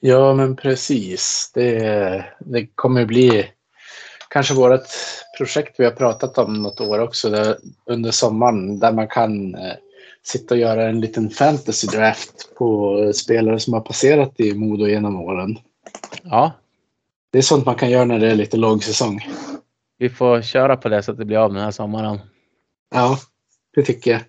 Ja, 0.00 0.34
men 0.34 0.56
precis. 0.56 1.50
Det, 1.54 2.24
det 2.38 2.66
kommer 2.66 3.06
bli 3.06 3.50
kanske 4.30 4.54
vårt 4.54 4.86
projekt 5.38 5.80
vi 5.80 5.84
har 5.84 5.92
pratat 5.92 6.38
om 6.38 6.62
något 6.62 6.80
år 6.80 6.98
också 6.98 7.30
där, 7.30 7.56
under 7.86 8.10
sommaren 8.10 8.78
där 8.78 8.92
man 8.92 9.08
kan 9.08 9.54
eh, 9.54 9.74
sitta 10.22 10.54
och 10.54 10.60
göra 10.60 10.88
en 10.88 11.00
liten 11.00 11.30
fantasy 11.30 11.86
draft 11.86 12.54
på 12.58 12.96
spelare 13.14 13.60
som 13.60 13.72
har 13.74 13.80
passerat 13.80 14.40
i 14.40 14.54
Modo 14.54 14.86
genom 14.86 15.16
åren. 15.16 15.58
Ja, 16.22 16.52
Det 17.32 17.38
är 17.38 17.42
sånt 17.42 17.66
man 17.66 17.74
kan 17.74 17.90
göra 17.90 18.04
när 18.04 18.18
det 18.18 18.30
är 18.30 18.34
lite 18.34 18.56
lågsäsong. 18.56 19.28
vi 19.98 20.10
får 20.10 20.42
köra 20.42 20.76
på 20.76 20.88
det 20.88 21.02
så 21.02 21.12
att 21.12 21.18
det 21.18 21.24
blir 21.24 21.38
av 21.38 21.52
den 21.52 21.62
här 21.62 21.70
sommaren. 21.70 22.18
Ja, 22.94 23.18
det 23.74 23.82
tycker 23.82 24.10
jag. 24.10 24.20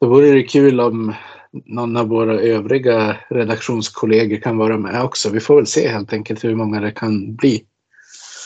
Då 0.00 0.08
vore 0.08 0.30
det 0.30 0.42
kul 0.42 0.80
om 0.80 1.14
någon 1.52 1.96
av 1.96 2.08
våra 2.08 2.40
övriga 2.40 3.16
redaktionskollegor 3.30 4.36
kan 4.36 4.58
vara 4.58 4.78
med 4.78 5.02
också. 5.02 5.30
Vi 5.30 5.40
får 5.40 5.56
väl 5.56 5.66
se 5.66 5.88
helt 5.88 6.12
enkelt 6.12 6.44
hur 6.44 6.54
många 6.54 6.80
det 6.80 6.90
kan 6.90 7.34
bli. 7.36 7.64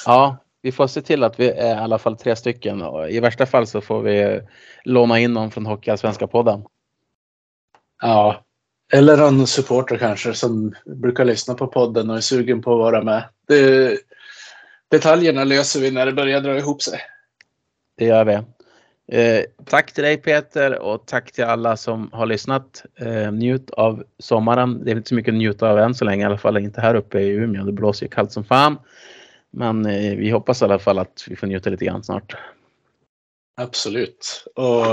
Ja, 0.06 0.44
vi 0.65 0.73
får 0.73 0.86
se 0.86 1.03
till 1.03 1.24
att 1.24 1.41
vi 1.41 1.51
är 1.51 1.77
i 1.77 1.78
alla 1.78 1.99
fall 1.99 2.16
tre 2.16 2.36
stycken 2.36 2.82
och 2.82 3.11
i 3.11 3.20
värsta 3.20 3.47
fall 3.47 3.66
så 3.66 3.81
får 3.81 4.03
vi 4.03 4.41
låna 4.85 5.19
in 5.19 5.32
någon 5.32 5.51
från 5.51 5.66
Hockeyallsvenska 5.66 6.27
podden. 6.27 6.65
Ja, 8.03 8.45
eller 8.93 9.16
någon 9.16 9.47
supporter 9.47 9.97
kanske 9.97 10.35
som 10.35 10.74
brukar 10.86 11.24
lyssna 11.24 11.55
på 11.55 11.66
podden 11.66 12.11
och 12.11 12.16
är 12.16 12.20
sugen 12.20 12.62
på 12.62 12.73
att 12.73 12.78
vara 12.78 13.03
med. 13.03 13.24
Det, 13.49 13.99
detaljerna 14.91 15.45
löser 15.45 15.81
vi 15.81 15.91
när 15.91 16.07
det 16.07 16.12
börjar 16.12 16.41
dra 16.41 16.59
ihop 16.59 16.82
sig. 16.82 17.01
Det 17.99 18.05
gör 18.05 18.24
vi. 18.24 18.35
Eh, 19.19 19.45
tack 19.65 19.93
till 19.93 20.05
dig 20.05 20.16
Peter 20.16 20.78
och 20.78 21.07
tack 21.07 21.32
till 21.32 21.45
alla 21.45 21.77
som 21.77 22.11
har 22.12 22.27
lyssnat. 22.27 22.85
Eh, 23.01 23.32
njut 23.32 23.70
av 23.70 24.05
sommaren. 24.19 24.85
Det 24.85 24.91
är 24.91 24.97
inte 24.97 25.09
så 25.09 25.15
mycket 25.15 25.32
att 25.32 25.39
njuta 25.39 25.70
av 25.70 25.78
än 25.78 25.95
så 25.95 26.05
länge, 26.05 26.23
i 26.23 26.27
alla 26.27 26.39
fall 26.39 26.59
inte 26.59 26.81
här 26.81 26.95
uppe 26.95 27.20
i 27.20 27.28
Umeå. 27.28 27.65
Det 27.65 27.73
blåser 27.73 28.07
ju 28.07 28.11
kallt 28.11 28.32
som 28.32 28.45
fan. 28.45 28.78
Men 29.56 29.86
eh, 29.86 30.16
vi 30.16 30.31
hoppas 30.31 30.62
i 30.62 30.64
alla 30.64 30.78
fall 30.78 30.98
att 30.98 31.24
vi 31.28 31.36
får 31.36 31.47
njuta 31.47 31.70
lite 31.70 31.85
grann 31.85 32.05
snart. 32.05 32.36
Absolut. 33.56 34.44
Och 34.55 34.86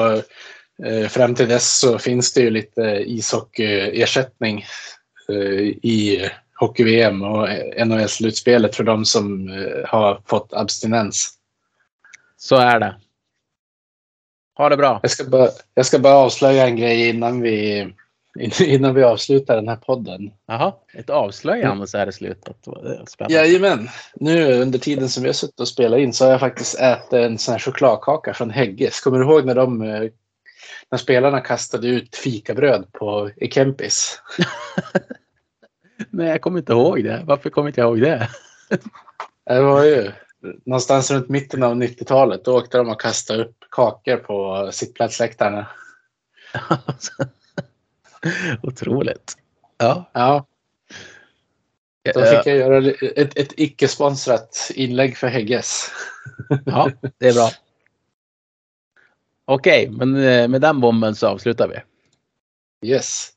eh, 0.87 1.07
fram 1.09 1.35
till 1.35 1.47
dess 1.47 1.79
så 1.79 1.97
finns 1.97 2.33
det 2.33 2.41
ju 2.41 2.49
lite 2.49 2.81
ishockeyersättning 3.05 4.65
eh, 5.29 5.61
i 5.83 6.29
hockey-VM 6.55 7.21
och 7.21 7.47
NHL-slutspelet 7.85 8.75
för 8.75 8.83
de 8.83 9.05
som 9.05 9.49
eh, 9.49 9.89
har 9.89 10.21
fått 10.25 10.53
abstinens. 10.53 11.33
Så 12.37 12.55
är 12.55 12.79
det. 12.79 12.95
Ha 14.57 14.69
det 14.69 14.77
bra. 14.77 14.99
Jag 15.01 15.11
ska 15.11 15.23
bara, 15.23 15.49
jag 15.73 15.85
ska 15.85 15.99
bara 15.99 16.15
avslöja 16.15 16.67
en 16.67 16.75
grej 16.75 17.09
innan 17.09 17.41
vi, 17.41 17.87
innan 18.59 18.95
vi 18.95 19.03
avslutar 19.03 19.55
den 19.55 19.67
här 19.67 19.75
podden. 19.75 20.31
Jaha, 20.47 20.73
ett 20.93 21.09
avslöjande 21.09 21.87
så 21.87 21.97
är 21.97 22.05
det 22.05 22.11
slutet. 22.11 22.57
Spännande. 23.07 23.35
Jajamän. 23.35 23.89
Nu 24.15 24.61
under 24.61 24.79
tiden 24.79 25.09
som 25.09 25.23
vi 25.23 25.29
har 25.29 25.33
suttit 25.33 25.59
och 25.59 25.67
spelat 25.67 25.99
in 25.99 26.13
så 26.13 26.25
har 26.25 26.31
jag 26.31 26.39
faktiskt 26.39 26.79
ätit 26.79 27.13
en 27.13 27.37
sån 27.37 27.51
här 27.51 27.59
chokladkaka 27.59 28.33
från 28.33 28.49
Hägges. 28.49 28.99
Kommer 28.99 29.19
du 29.19 29.25
ihåg 29.25 29.45
när 29.45 29.55
de 29.55 29.81
eh, 29.81 30.09
när 30.91 30.97
spelarna 30.97 31.39
kastade 31.39 31.87
ut 31.87 32.15
fikabröd 32.15 32.87
på 32.91 33.31
i 33.35 33.51
Kempis? 33.51 34.21
Nej, 36.09 36.27
jag 36.27 36.41
kommer 36.41 36.59
inte 36.59 36.73
ihåg 36.73 37.03
det. 37.03 37.23
Varför 37.25 37.49
kommer 37.49 37.67
inte 37.67 37.81
jag 37.81 37.87
ihåg 37.87 38.01
det? 38.01 38.29
Det 39.45 39.61
var 39.61 39.83
ju 39.83 40.11
någonstans 40.65 41.11
runt 41.11 41.29
mitten 41.29 41.63
av 41.63 41.75
90-talet. 41.75 42.45
Då 42.45 42.57
åkte 42.57 42.77
de 42.77 42.89
och 42.89 43.01
kastade 43.01 43.43
upp 43.43 43.55
kakor 43.71 44.17
på 44.17 44.69
sittplatsläktarna. 44.71 45.67
Otroligt. 48.63 49.37
Ja. 49.77 50.09
Ja, 50.13 50.45
då 52.13 52.25
fick 52.25 52.45
jag 52.45 52.57
göra 52.57 52.91
ett, 53.15 53.37
ett 53.37 53.53
icke-sponsrat 53.57 54.71
inlägg 54.75 55.17
för 55.17 55.27
Hägges. 55.27 55.91
Ja, 56.65 56.91
det 57.17 57.27
är 57.27 57.33
bra. 57.33 57.49
Okej, 59.45 59.89
men 59.89 60.15
eh, 60.15 60.47
med 60.47 60.61
den 60.61 60.81
bomben 60.81 61.15
så 61.15 61.27
avslutar 61.27 61.67
vi. 61.67 61.79
Yes. 62.89 63.29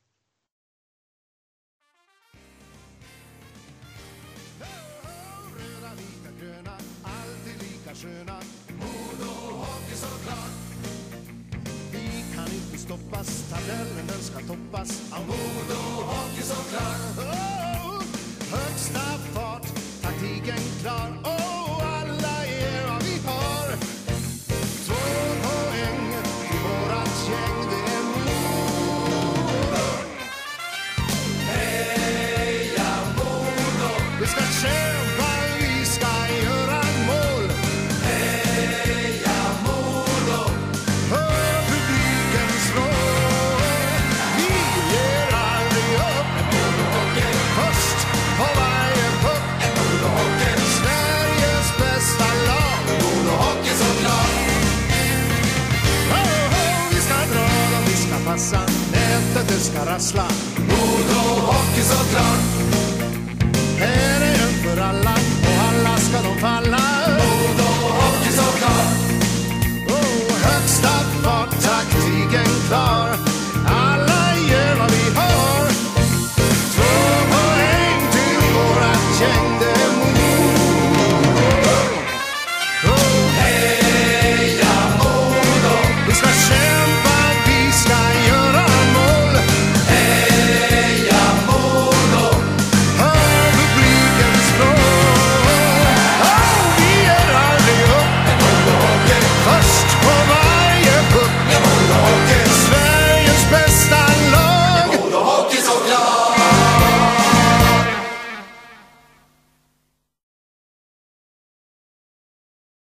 Dra 60.12 60.43